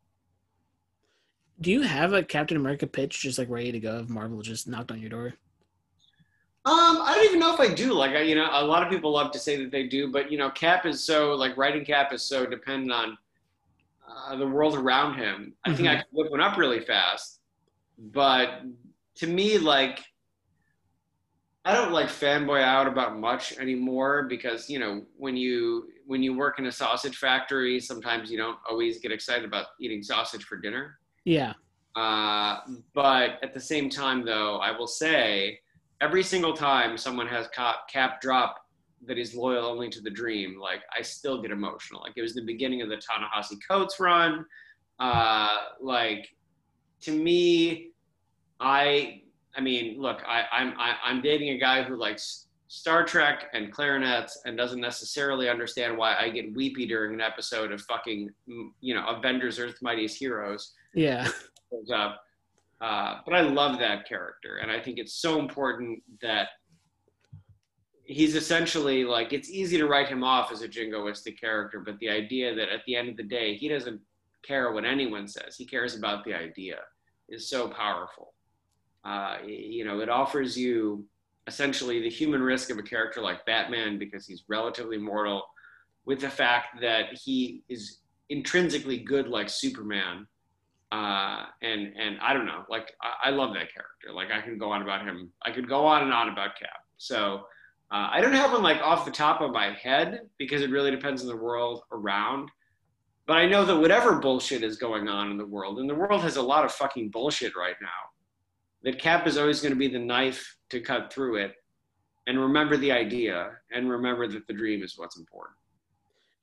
Do 1.64 1.72
you 1.72 1.82
have 1.82 2.11
a 2.11 2.22
Captain 2.22 2.57
America 2.57 2.86
pitch 2.86 3.22
just 3.22 3.39
like 3.39 3.49
ready 3.49 3.72
to 3.72 3.80
go 3.80 3.99
if 3.99 4.09
Marvel 4.09 4.41
just 4.41 4.68
knocked 4.68 4.91
on 4.91 4.99
your 4.99 5.09
door? 5.09 5.34
Um, 6.66 6.99
I 7.01 7.14
don't 7.16 7.26
even 7.26 7.39
know 7.39 7.53
if 7.53 7.59
I 7.61 7.74
do. 7.74 7.93
Like, 7.93 8.11
I, 8.11 8.22
you 8.22 8.36
know, 8.36 8.49
a 8.51 8.66
lot 8.66 8.84
of 8.84 8.89
people 8.89 9.14
love 9.14 9.32
to 9.32 9.39
say 9.39 9.55
that 9.64 9.72
they 9.72 9.88
do, 9.88 10.11
but 10.11 10.30
you 10.30 10.38
know, 10.38 10.49
Cap 10.49 10.86
is 10.86 11.01
so 11.01 11.34
like 11.36 11.55
writing 11.55 11.86
Cap 11.86 12.11
is 12.11 12.22
so 12.22 12.45
dependent 12.45 12.91
on 12.91 13.18
uh, 14.09 14.36
the 14.36 14.45
world 14.45 14.76
around 14.76 15.16
him. 15.16 15.53
I 15.64 15.70
mm-hmm. 15.70 15.78
think 15.78 15.88
I 15.88 15.91
mm-hmm. 15.93 15.99
could 16.01 16.07
whip 16.11 16.32
one 16.32 16.41
up 16.41 16.57
really 16.57 16.82
fast, 16.82 17.39
but 17.97 18.64
to 19.16 19.28
me, 19.28 19.57
like, 19.57 20.03
I 21.64 21.74
don't 21.74 21.93
like 21.93 22.07
fanboy 22.07 22.61
out 22.61 22.88
about 22.88 23.18
much 23.18 23.57
anymore 23.57 24.24
because 24.24 24.70
you 24.70 24.80
know 24.80 25.03
when 25.16 25.38
you 25.38 25.88
when 26.05 26.22
you 26.22 26.36
work 26.38 26.59
in 26.59 26.66
a 26.66 26.72
sausage 26.74 27.16
factory, 27.16 27.80
sometimes 27.80 28.30
you 28.30 28.38
don't 28.38 28.57
always 28.70 28.99
get 28.99 29.14
excited 29.14 29.45
about 29.45 29.68
eating 29.80 30.03
sausage 30.03 30.43
for 30.43 30.57
dinner. 30.57 30.99
Yeah. 31.26 31.53
Uh, 31.95 32.59
but 32.93 33.39
at 33.43 33.53
the 33.53 33.59
same 33.59 33.89
time, 33.89 34.26
though, 34.26 34.57
I 34.57 34.71
will 34.71 34.88
say 34.88 35.59
every 36.01 36.24
single 36.24 36.53
time 36.53 36.97
someone 36.97 37.28
has 37.28 37.47
cap, 37.49 37.88
cap 37.91 38.19
drop 38.19 38.57
that 39.05 39.17
is 39.17 39.36
loyal 39.36 39.65
only 39.65 39.89
to 39.89 40.01
the 40.01 40.09
dream, 40.09 40.59
like 40.59 40.82
I 40.97 41.01
still 41.01 41.41
get 41.41 41.51
emotional. 41.51 42.01
Like 42.01 42.13
it 42.15 42.21
was 42.21 42.34
the 42.34 42.43
beginning 42.43 42.82
of 42.82 42.89
the 42.89 42.97
Ta-Nehisi 42.97 43.57
Coates 43.67 43.99
run. 43.99 44.45
Uh, 44.99 45.57
like 45.82 46.28
to 47.01 47.11
me, 47.11 47.91
I 48.59 49.21
I 49.55 49.61
mean, 49.61 50.01
look, 50.01 50.24
I, 50.26 50.45
I'm 50.51 50.74
I, 50.80 50.89
am 50.89 50.95
i 51.05 51.11
am 51.11 51.21
dating 51.21 51.49
a 51.49 51.59
guy 51.59 51.84
who 51.84 51.95
likes 51.95 52.47
Star 52.69 53.05
Trek 53.05 53.49
and 53.53 53.71
clarinets 53.71 54.41
and 54.45 54.57
doesn't 54.57 54.82
necessarily 54.82 55.49
understand 55.49 55.95
why 55.97 56.15
I 56.15 56.30
get 56.30 56.55
weepy 56.55 56.88
during 56.88 57.13
an 57.13 57.21
episode 57.21 57.71
of 57.71 57.82
fucking 57.82 58.30
you 58.82 58.95
know 58.95 59.05
Avengers 59.07 59.59
Earth 59.59 59.78
Mightiest 59.82 60.17
Heroes. 60.17 60.74
Yeah. 60.94 61.28
Uh, 62.82 63.20
but 63.26 63.34
I 63.34 63.41
love 63.41 63.80
that 63.80 64.08
character, 64.08 64.58
and 64.58 64.70
I 64.70 64.80
think 64.80 65.00
it's 65.00 65.14
so 65.14 65.39
important 65.39 66.04
that 66.22 66.50
he's 68.04 68.36
essentially 68.36 69.06
like 69.06 69.32
it's 69.32 69.50
easy 69.50 69.78
to 69.78 69.88
write 69.88 70.10
him 70.10 70.24
off 70.24 70.52
as 70.52 70.62
a 70.62 70.68
jingoistic 70.68 71.39
character, 71.39 71.80
but 71.80 71.98
the 72.00 72.10
idea 72.10 72.54
that 72.54 72.70
at 72.70 72.82
the 72.86 72.96
end 72.96 73.08
of 73.08 73.16
the 73.16 73.24
day 73.24 73.56
he 73.56 73.70
doesn't 73.70 74.02
care 74.46 74.74
what 74.74 74.84
anyone 74.84 75.28
says, 75.28 75.56
he 75.56 75.66
cares 75.66 75.96
about 75.96 76.26
the 76.26 76.34
idea, 76.34 76.80
is 77.30 77.50
so 77.50 77.70
powerful. 77.70 78.34
Uh, 79.06 79.38
you 79.46 79.86
know, 79.86 80.02
it 80.02 80.10
offers 80.10 80.58
you 80.58 81.06
essentially 81.48 82.02
the 82.02 82.10
human 82.10 82.41
risk 82.41 82.70
of 82.70 82.78
a 82.78 82.84
character 82.84 83.22
like 83.22 83.46
Batman 83.46 83.98
because 83.98 84.28
he's 84.28 84.44
relatively 84.50 84.98
mortal, 84.98 85.44
with 86.06 86.20
the 86.20 86.30
fact 86.30 86.82
that 86.82 87.14
he 87.14 87.64
is 87.70 88.00
intrinsically 88.30 88.98
good 88.98 89.30
like 89.30 89.50
Superman 89.50 90.28
uh, 90.96 91.39
and 91.70 91.82
and 92.04 92.14
I 92.28 92.32
don't 92.36 92.48
know, 92.52 92.62
like 92.76 92.88
I, 93.08 93.28
I, 93.28 93.30
love 93.39 93.52
that 93.58 93.68
character. 93.76 94.10
Like 94.20 94.30
I 94.38 94.39
can 94.46 94.56
go 94.64 94.68
on 94.76 94.82
about 94.82 95.02
him. 95.08 95.18
I 95.48 95.50
could 95.56 95.68
go 95.76 95.82
on 95.94 96.00
and 96.06 96.14
on 96.20 96.28
about 96.34 96.52
Cap. 96.62 96.82
So 96.98 97.20
Uh, 97.94 98.10
I 98.16 98.22
don't 98.22 98.34
have 98.34 98.52
one 98.52 98.64
like 98.64 98.82
off 98.82 99.06
the 99.06 99.12
top 99.26 99.39
of 99.41 99.52
my 99.52 99.68
head 99.86 100.22
because 100.41 100.62
it 100.66 100.72
really 100.72 100.89
depends 100.98 101.22
on 101.22 101.28
the 101.28 101.44
world 101.48 101.78
around. 101.91 102.50
But 103.28 103.38
I 103.38 103.46
know 103.48 103.64
that 103.66 103.78
whatever 103.84 104.20
bullshit 104.20 104.64
is 104.64 104.78
going 104.78 105.08
on 105.08 105.32
in 105.32 105.38
the 105.38 105.46
world, 105.56 105.80
and 105.80 105.88
the 105.88 106.00
world 106.04 106.22
has 106.22 106.38
a 106.38 106.41
lot 106.54 106.66
of 106.66 106.72
fucking 106.72 107.10
bullshit 107.10 107.54
right 107.56 107.80
now, 107.82 108.02
that 108.84 109.00
Cap 109.00 109.28
is 109.28 109.38
always 109.38 109.62
going 109.62 109.76
to 109.78 109.80
be 109.86 109.88
the 109.88 110.06
knife 110.14 110.41
to 110.72 110.80
cut 110.91 111.14
through 111.14 111.36
it. 111.46 111.54
And 112.26 112.39
remember 112.39 112.76
the 112.78 112.91
idea, 112.91 113.52
and 113.72 113.89
remember 113.89 114.28
that 114.28 114.46
the 114.48 114.54
dream 114.62 114.82
is 114.84 114.98
what's 114.98 115.18
important. 115.24 115.56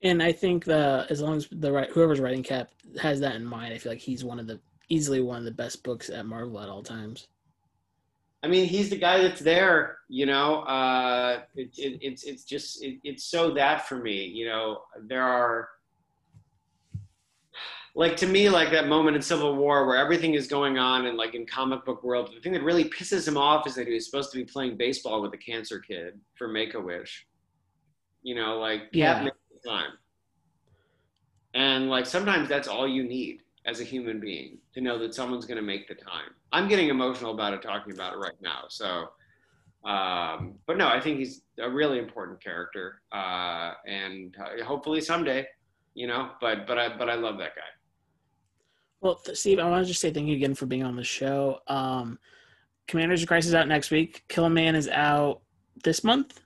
And 0.03 0.21
I 0.21 0.31
think 0.31 0.65
the 0.65 1.05
as 1.09 1.21
long 1.21 1.37
as 1.37 1.47
the 1.51 1.71
right 1.71 1.89
whoever's 1.89 2.19
writing 2.19 2.43
Cap 2.43 2.71
has 2.99 3.19
that 3.19 3.35
in 3.35 3.45
mind, 3.45 3.73
I 3.73 3.77
feel 3.77 3.91
like 3.91 4.01
he's 4.01 4.23
one 4.23 4.39
of 4.39 4.47
the 4.47 4.59
easily 4.89 5.21
one 5.21 5.37
of 5.37 5.45
the 5.45 5.51
best 5.51 5.83
books 5.83 6.09
at 6.09 6.25
Marvel 6.25 6.59
at 6.59 6.69
all 6.69 6.83
times. 6.83 7.27
I 8.43 8.47
mean, 8.47 8.65
he's 8.65 8.89
the 8.89 8.97
guy 8.97 9.21
that's 9.21 9.41
there. 9.41 9.99
You 10.09 10.25
know, 10.25 10.61
uh, 10.61 11.41
it, 11.55 11.69
it, 11.77 11.99
it's 12.01 12.23
it's 12.23 12.43
just 12.43 12.83
it, 12.83 12.99
it's 13.03 13.23
so 13.23 13.51
that 13.51 13.87
for 13.87 13.97
me. 13.97 14.25
You 14.25 14.47
know, 14.47 14.81
there 15.07 15.23
are 15.23 15.69
like 17.93 18.17
to 18.17 18.27
me 18.27 18.49
like 18.49 18.71
that 18.71 18.87
moment 18.87 19.15
in 19.15 19.21
Civil 19.21 19.55
War 19.55 19.85
where 19.85 19.97
everything 19.97 20.33
is 20.33 20.47
going 20.47 20.79
on 20.79 21.05
and 21.05 21.17
like 21.17 21.35
in 21.35 21.45
comic 21.45 21.85
book 21.85 22.03
world. 22.03 22.31
The 22.35 22.41
thing 22.41 22.53
that 22.53 22.63
really 22.63 22.85
pisses 22.85 23.27
him 23.27 23.37
off 23.37 23.67
is 23.67 23.75
that 23.75 23.87
he 23.87 23.93
was 23.93 24.05
supposed 24.05 24.31
to 24.31 24.37
be 24.37 24.45
playing 24.45 24.77
baseball 24.77 25.21
with 25.21 25.33
a 25.33 25.37
cancer 25.37 25.79
kid 25.79 26.19
for 26.35 26.47
Make 26.47 26.73
a 26.73 26.79
Wish. 26.81 27.27
You 28.23 28.33
know, 28.35 28.57
like 28.57 28.83
Yeah. 28.91 29.23
Cap 29.23 29.33
time. 29.65 29.91
And 31.53 31.89
like 31.89 32.05
sometimes 32.05 32.47
that's 32.47 32.67
all 32.67 32.87
you 32.87 33.03
need 33.03 33.41
as 33.65 33.79
a 33.79 33.83
human 33.83 34.19
being 34.19 34.57
to 34.73 34.81
know 34.81 34.97
that 34.99 35.13
someone's 35.13 35.45
going 35.45 35.57
to 35.57 35.63
make 35.63 35.87
the 35.87 35.95
time. 35.95 36.31
I'm 36.51 36.67
getting 36.67 36.89
emotional 36.89 37.33
about 37.33 37.53
it 37.53 37.61
talking 37.61 37.93
about 37.93 38.13
it 38.13 38.17
right 38.17 38.39
now. 38.41 38.63
So, 38.69 39.09
um, 39.87 40.55
but 40.65 40.77
no, 40.77 40.87
I 40.87 40.99
think 40.99 41.19
he's 41.19 41.41
a 41.59 41.69
really 41.69 41.99
important 41.99 42.43
character, 42.43 43.01
uh, 43.11 43.73
and 43.87 44.35
uh, 44.39 44.63
hopefully 44.63 45.01
someday, 45.01 45.47
you 45.95 46.07
know. 46.07 46.31
But 46.39 46.67
but 46.67 46.77
I 46.77 46.95
but 46.95 47.09
I 47.09 47.15
love 47.15 47.37
that 47.39 47.55
guy. 47.55 47.61
Well, 49.01 49.19
Steve, 49.33 49.57
I 49.57 49.67
want 49.67 49.83
to 49.83 49.87
just 49.87 49.99
say 49.99 50.11
thank 50.11 50.27
you 50.27 50.35
again 50.35 50.53
for 50.53 50.67
being 50.67 50.83
on 50.83 50.95
the 50.95 51.03
show. 51.03 51.59
Um, 51.67 52.19
Commanders 52.87 53.21
in 53.21 53.27
Crisis 53.27 53.49
is 53.49 53.55
out 53.55 53.67
next 53.67 53.89
week. 53.89 54.23
Kill 54.27 54.45
a 54.45 54.49
Man 54.49 54.75
is 54.75 54.87
out 54.87 55.41
this 55.83 56.03
month. 56.03 56.39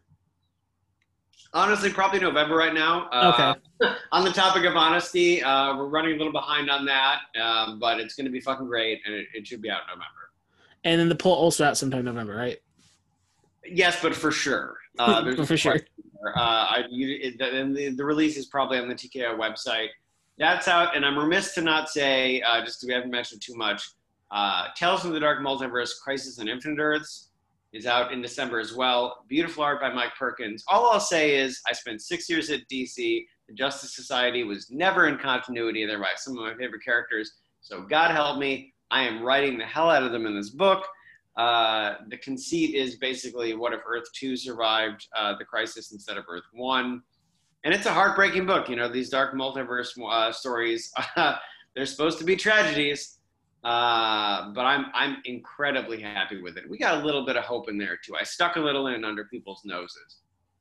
Honestly, 1.56 1.89
probably 1.89 2.20
November 2.20 2.56
right 2.58 2.74
now. 2.74 3.08
Uh, 3.14 3.56
Okay. 3.80 3.95
on 4.12 4.26
the 4.26 4.32
topic 4.32 4.66
of 4.66 4.76
honesty, 4.76 5.41
uh, 5.41 5.76
we're 5.78 5.88
running 5.88 6.14
a 6.14 6.18
little 6.18 6.32
behind 6.34 6.70
on 6.70 6.86
that, 6.86 7.20
um, 7.41 7.80
but 7.80 7.99
it's 7.99 8.14
going 8.14 8.26
to 8.26 8.32
be 8.32 8.41
fucking 8.41 8.68
great, 8.68 8.99
and 9.06 9.16
it, 9.16 9.26
it 9.34 9.47
should 9.47 9.62
be 9.62 9.70
out 9.70 9.82
in 9.84 9.88
November. 9.97 10.32
And 10.84 10.99
then 10.99 11.10
the 11.10 11.16
Pull 11.16 11.34
also 11.34 11.64
out 11.66 11.78
sometime 11.78 12.03
November, 12.06 12.36
right? 12.36 12.58
Yes, 13.66 13.97
but 14.01 14.14
for 14.14 14.32
sure. 14.32 14.76
Uh, 14.99 15.34
For 15.45 15.58
sure. 15.58 15.76
Uh, 16.36 16.39
I, 16.39 16.84
you, 16.89 17.20
it, 17.22 17.41
and 17.41 17.76
the, 17.76 17.89
the 17.89 18.03
release 18.06 18.38
is 18.38 18.45
probably 18.45 18.78
on 18.78 18.88
the 18.88 18.95
TKO 18.95 19.38
website. 19.38 19.89
That's 20.38 20.68
out, 20.68 20.95
and 20.95 21.06
I'm 21.06 21.18
remiss 21.18 21.53
to 21.56 21.62
not 21.62 21.89
say, 21.89 22.41
uh, 22.41 22.64
just 22.64 22.80
'cause 22.82 22.88
we 22.88 22.93
haven't 22.93 23.12
mentioned 23.12 23.41
too 23.41 23.56
much, 23.56 23.89
uh, 24.32 24.68
Tales 24.76 25.01
from 25.01 25.12
the 25.14 25.20
Dark 25.20 25.39
Multiverse 25.39 25.91
Crisis 26.03 26.38
on 26.39 26.47
Infinite 26.47 26.80
Earths 26.82 27.30
is 27.76 27.86
out 27.86 28.13
in 28.13 28.21
December 28.21 28.59
as 28.59 28.73
well. 28.73 29.26
Beautiful 29.28 29.61
art 29.61 29.82
by 29.82 29.93
Mike 29.93 30.15
Perkins. 30.17 30.63
All 30.69 30.89
I'll 30.89 30.99
say 30.99 31.38
is 31.38 31.59
I 31.67 31.73
spent 31.73 32.01
six 32.01 32.30
years 32.30 32.49
at 32.49 32.61
DC. 32.71 33.26
The 33.49 33.53
Justice 33.53 33.93
Society 33.93 34.43
was 34.43 34.71
never 34.71 35.07
in 35.07 35.17
continuity. 35.17 35.86
They're 35.86 35.99
by 35.99 36.13
some 36.15 36.38
of 36.38 36.43
my 36.45 36.55
favorite 36.55 36.86
characters. 36.86 37.34
So 37.59 37.82
God 37.82 38.11
help 38.11 38.39
me, 38.39 38.73
I 38.91 39.03
am 39.03 39.21
writing 39.21 39.57
the 39.57 39.65
hell 39.65 39.89
out 39.89 40.03
of 40.03 40.13
them 40.13 40.26
in 40.26 40.36
this 40.36 40.51
book. 40.51 40.88
Uh, 41.36 41.95
the 42.07 42.17
conceit 42.17 42.76
is 42.76 42.95
basically 42.95 43.53
what 43.55 43.73
if 43.73 43.82
Earth 43.86 44.05
2 44.13 44.38
survived 44.38 45.05
uh, 45.13 45.36
the 45.38 45.43
crisis 45.43 45.91
instead 45.91 46.15
of 46.15 46.23
Earth 46.30 46.45
1? 46.53 47.01
And 47.65 47.73
it's 47.73 47.88
a 47.88 47.93
heartbreaking 47.93 48.45
book. 48.45 48.69
You 48.69 48.78
know, 48.78 48.88
these 48.88 49.09
dark 49.09 49.34
multiverse 49.34 49.89
uh, 50.09 50.32
stories, 50.32 50.93
they're 51.76 51.86
supposed 51.86 52.19
to 52.19 52.23
be 52.23 52.38
tragedies, 52.38 53.14
uh, 53.66 54.51
but 54.51 54.61
I'm, 54.61 54.86
I'm 54.93 55.18
incredibly 55.26 55.99
happy 55.99 56.39
with 56.39 56.55
it. 56.55 56.70
We 56.70 56.78
got 56.78 57.01
a 57.01 57.05
little 57.05 57.26
bit 57.26 57.36
of 57.36 57.43
hope 57.43 57.68
in 57.68 57.80
there, 57.80 57.97
too. 57.97 58.16
I 58.16 58.24
stuck 58.24 58.57
a 58.57 58.59
little 58.59 58.88
in 58.88 59.03
under 59.03 59.26
people's 59.26 59.63
noses. 59.66 60.18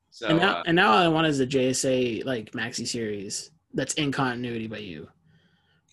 So, 0.09 0.27
and 0.27 0.39
now, 0.39 0.57
uh, 0.57 0.63
and 0.65 0.75
now 0.75 0.91
all 0.91 0.97
I 0.97 1.07
want 1.07 1.27
is 1.27 1.39
a 1.39 1.45
JSA 1.45 2.25
like 2.25 2.51
maxi 2.53 2.87
series 2.87 3.51
that's 3.75 3.93
in 3.93 4.11
continuity 4.11 4.65
by 4.65 4.77
you. 4.79 5.07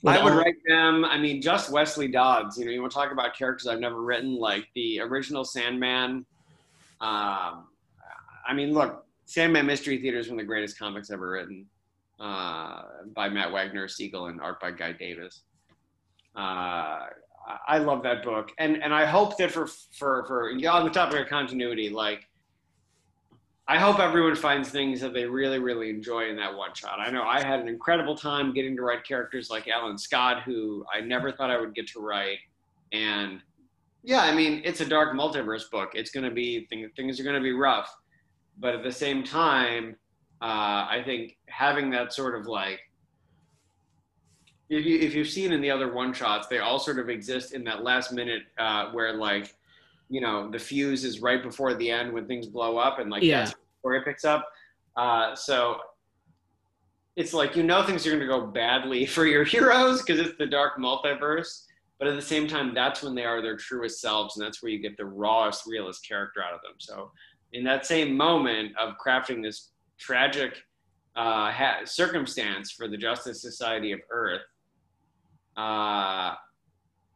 With 0.03 0.15
I 0.15 0.25
would 0.25 0.33
all- 0.33 0.39
write 0.39 0.55
them. 0.67 1.05
I 1.05 1.19
mean, 1.19 1.43
just 1.43 1.71
Wesley 1.71 2.09
Dodds. 2.09 2.57
You 2.57 2.65
know, 2.65 2.71
you 2.71 2.81
want 2.81 2.93
to 2.93 2.97
talk 2.97 3.13
about 3.13 3.37
characters 3.37 3.67
I've 3.67 3.81
never 3.81 4.01
written, 4.01 4.37
like 4.37 4.67
the 4.75 5.01
original 5.01 5.45
Sandman. 5.45 6.25
Um, 7.03 7.69
I 8.49 8.55
mean, 8.55 8.73
look, 8.73 9.05
Sandman 9.27 9.67
Mystery 9.67 9.99
Theater 10.01 10.19
is 10.19 10.29
one 10.29 10.39
of 10.39 10.45
the 10.45 10.49
greatest 10.49 10.79
comics 10.79 11.11
ever 11.11 11.29
written 11.29 11.67
uh, 12.19 12.83
by 13.15 13.29
Matt 13.29 13.53
Wagner, 13.53 13.87
Seagle, 13.87 14.31
and 14.31 14.41
art 14.41 14.61
by 14.61 14.71
Guy 14.71 14.93
Davis. 14.93 15.43
Uh, 16.37 17.07
I- 17.69 17.79
love 17.79 18.03
that 18.05 18.23
book, 18.25 18.51
and 18.59 18.83
and 18.83 18.95
I 18.95 19.05
hope 19.05 19.37
that 19.39 19.51
for 19.51 19.67
for 19.67 20.25
for 20.27 20.51
on 20.51 20.85
the 20.85 20.91
topic 20.91 21.21
of 21.21 21.29
continuity, 21.29 21.91
like 21.91 22.29
I 23.69 23.79
hope 23.79 24.01
everyone 24.01 24.35
finds 24.35 24.71
things 24.71 25.01
that 25.01 25.15
they 25.15 25.25
really, 25.25 25.59
really 25.59 25.89
enjoy 25.89 26.29
in 26.29 26.37
that 26.37 26.55
one 26.55 26.75
shot. 26.75 26.99
I 26.99 27.11
know 27.11 27.23
I 27.23 27.43
had 27.43 27.61
an 27.61 27.69
incredible 27.69 28.17
time 28.17 28.53
getting 28.53 28.77
to 28.77 28.83
write 28.83 29.05
characters 29.05 29.51
like 29.51 29.69
Alan 29.69 29.97
Scott, 29.97 30.43
who 30.43 30.85
I 30.93 31.01
never 31.01 31.31
thought 31.31 31.51
I 31.51 31.61
would 31.61 31.75
get 31.75 31.87
to 31.89 32.01
write. 32.01 32.39
And 32.93 33.41
yeah, 34.03 34.23
I 34.23 34.35
mean, 34.35 34.63
it's 34.65 34.81
a 34.81 34.85
dark 34.85 35.17
multiverse 35.17 35.71
book. 35.71 35.93
It's 35.95 36.11
going 36.11 36.25
to 36.25 36.35
be, 36.35 36.67
things, 36.67 36.91
things 36.97 37.21
are 37.21 37.23
going 37.23 37.37
to 37.37 37.41
be 37.41 37.53
rough. 37.53 37.89
But 38.59 38.75
at 38.75 38.83
the 38.83 38.93
same 38.93 39.23
time, 39.23 39.97
uh, 40.43 40.91
I 40.91 41.03
think 41.07 41.39
having 41.49 41.89
that 41.91 42.13
sort 42.13 42.35
of 42.39 42.47
like, 42.49 42.81
if, 44.79 44.87
you, 44.87 44.99
if 45.01 45.15
you've 45.15 45.29
seen 45.29 45.53
in 45.53 45.61
the 45.61 45.71
other 45.71 45.93
one 45.93 46.13
shots, 46.13 46.47
they 46.49 46.59
all 46.59 46.79
sort 46.79 46.99
of 46.99 47.09
exist 47.11 47.53
in 47.53 47.63
that 47.65 47.83
last 47.85 48.13
minute 48.13 48.43
uh, 48.59 48.91
where 48.93 49.13
like, 49.15 49.55
you 50.09 50.21
know, 50.21 50.51
the 50.51 50.59
fuse 50.59 51.05
is 51.05 51.21
right 51.21 51.43
before 51.43 51.75
the 51.75 51.91
end 51.91 52.13
when 52.13 52.27
things 52.27 52.47
blow 52.47 52.79
up 52.79 52.99
and 52.99 53.11
like 53.11 53.23
Yeah. 53.23 53.45
that's 53.45 53.55
where 53.83 53.95
it 53.97 54.05
picks 54.05 54.25
up. 54.25 54.49
Uh, 54.97 55.35
so 55.35 55.77
it's 57.17 57.35
like 57.35 57.55
you 57.57 57.63
know 57.63 57.83
things 57.83 58.07
are 58.07 58.11
going 58.11 58.21
to 58.21 58.27
go 58.27 58.47
badly 58.47 59.05
for 59.17 59.27
your 59.27 59.45
heroes 59.45 60.03
because 60.03 60.19
it's 60.19 60.37
the 60.39 60.47
dark 60.47 60.79
multiverse, 60.79 61.65
but 61.99 62.09
at 62.09 62.15
the 62.17 62.23
same 62.23 62.49
time, 62.49 62.73
that's 62.75 63.03
when 63.03 63.15
they 63.15 63.25
are 63.25 63.43
their 63.43 63.57
truest 63.57 64.01
selves, 64.01 64.37
and 64.37 64.45
that's 64.45 64.63
where 64.63 64.73
you 64.73 64.79
get 64.79 64.97
the 64.97 65.05
rawest, 65.05 65.67
realest 65.67 66.07
character 66.07 66.43
out 66.43 66.55
of 66.55 66.61
them. 66.63 66.73
So 66.79 67.11
in 67.53 67.63
that 67.65 67.85
same 67.85 68.17
moment 68.17 68.73
of 68.79 68.95
crafting 69.05 69.43
this 69.43 69.69
tragic 69.99 70.55
uh, 71.15 71.51
ha- 71.53 71.81
circumstance 71.85 72.71
for 72.73 72.89
the 72.89 72.97
Justice 72.97 73.43
Society 73.43 73.93
of 73.93 74.01
Earth, 74.11 74.41
uh, 75.57 76.35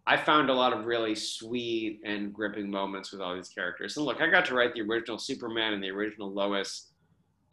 I 0.09 0.17
found 0.17 0.51
a 0.51 0.55
lot 0.55 0.73
of 0.73 0.87
really 0.87 1.15
sweet 1.15 2.01
and 2.05 2.33
gripping 2.33 2.71
moments 2.71 3.13
with 3.13 3.21
all 3.21 3.35
these 3.35 3.49
characters. 3.49 3.97
And 3.97 4.07
look, 4.07 4.21
I 4.21 4.29
got 4.29 4.45
to 4.47 4.55
write 4.55 4.73
the 4.75 4.83
original 4.83 5.19
Superman 5.19 5.73
and 5.73 5.83
the 5.83 5.91
original 5.91 6.33
Lois, 6.33 6.93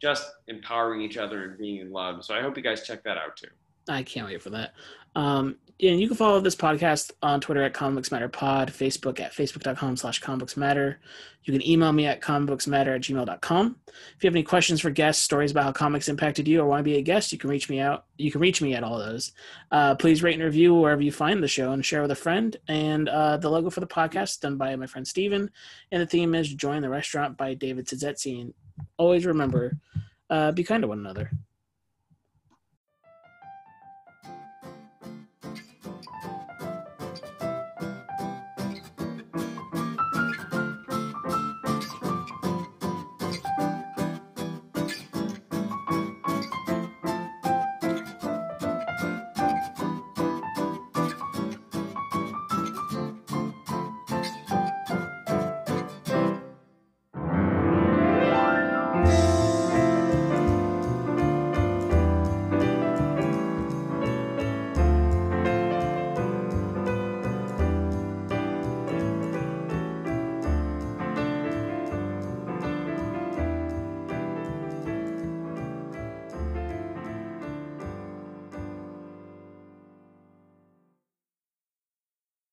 just 0.00 0.24
empowering 0.46 1.00
each 1.00 1.16
other 1.16 1.44
and 1.44 1.58
being 1.58 1.80
in 1.80 1.90
love. 1.90 2.24
So 2.24 2.34
I 2.34 2.42
hope 2.42 2.56
you 2.56 2.62
guys 2.62 2.86
check 2.86 3.02
that 3.04 3.16
out 3.16 3.36
too. 3.36 3.48
I 3.88 4.02
can't 4.02 4.26
wait 4.26 4.42
for 4.42 4.50
that. 4.50 4.74
Um, 5.16 5.56
and 5.80 6.00
you 6.00 6.06
can 6.06 6.16
follow 6.16 6.40
this 6.40 6.54
podcast 6.54 7.10
on 7.20 7.40
Twitter 7.40 7.62
at 7.62 7.74
Comics 7.74 8.12
Matter 8.12 8.28
Pod, 8.28 8.70
Facebook 8.70 9.18
at 9.18 9.32
facebook.com 9.32 9.96
slash 9.96 10.20
comics 10.20 10.56
matter. 10.56 11.00
You 11.42 11.52
can 11.52 11.66
email 11.68 11.92
me 11.92 12.06
at 12.06 12.22
comicbooksmatter 12.22 12.94
at 12.94 13.02
gmail.com. 13.02 13.76
If 13.86 14.24
you 14.24 14.28
have 14.28 14.34
any 14.34 14.44
questions 14.44 14.80
for 14.80 14.90
guests, 14.90 15.22
stories 15.22 15.50
about 15.50 15.64
how 15.64 15.72
comics 15.72 16.08
impacted 16.08 16.46
you, 16.46 16.60
or 16.60 16.66
want 16.66 16.80
to 16.80 16.84
be 16.84 16.96
a 16.96 17.02
guest, 17.02 17.32
you 17.32 17.38
can 17.38 17.50
reach 17.50 17.68
me 17.68 17.80
out. 17.80 18.06
You 18.16 18.30
can 18.30 18.40
reach 18.40 18.62
me 18.62 18.74
at 18.74 18.84
all 18.84 18.98
those. 18.98 19.32
Uh, 19.70 19.96
please 19.96 20.22
rate 20.22 20.34
and 20.34 20.44
review 20.44 20.74
wherever 20.74 21.02
you 21.02 21.12
find 21.12 21.42
the 21.42 21.48
show 21.48 21.72
and 21.72 21.84
share 21.84 22.02
with 22.02 22.12
a 22.12 22.16
friend. 22.16 22.56
And 22.68 23.08
uh, 23.08 23.36
the 23.36 23.50
logo 23.50 23.68
for 23.68 23.80
the 23.80 23.86
podcast 23.86 24.40
done 24.40 24.56
by 24.56 24.74
my 24.76 24.86
friend 24.86 25.06
Steven. 25.06 25.50
And 25.90 26.00
the 26.00 26.06
theme 26.06 26.34
is 26.34 26.54
Join 26.54 26.82
the 26.82 26.88
Restaurant 26.88 27.36
by 27.36 27.54
David 27.54 27.86
Tizzetzi. 27.86 28.40
And 28.40 28.54
always 28.96 29.26
remember, 29.26 29.76
uh, 30.30 30.52
be 30.52 30.64
kind 30.64 30.82
to 30.82 30.88
one 30.88 31.00
another. 31.00 31.30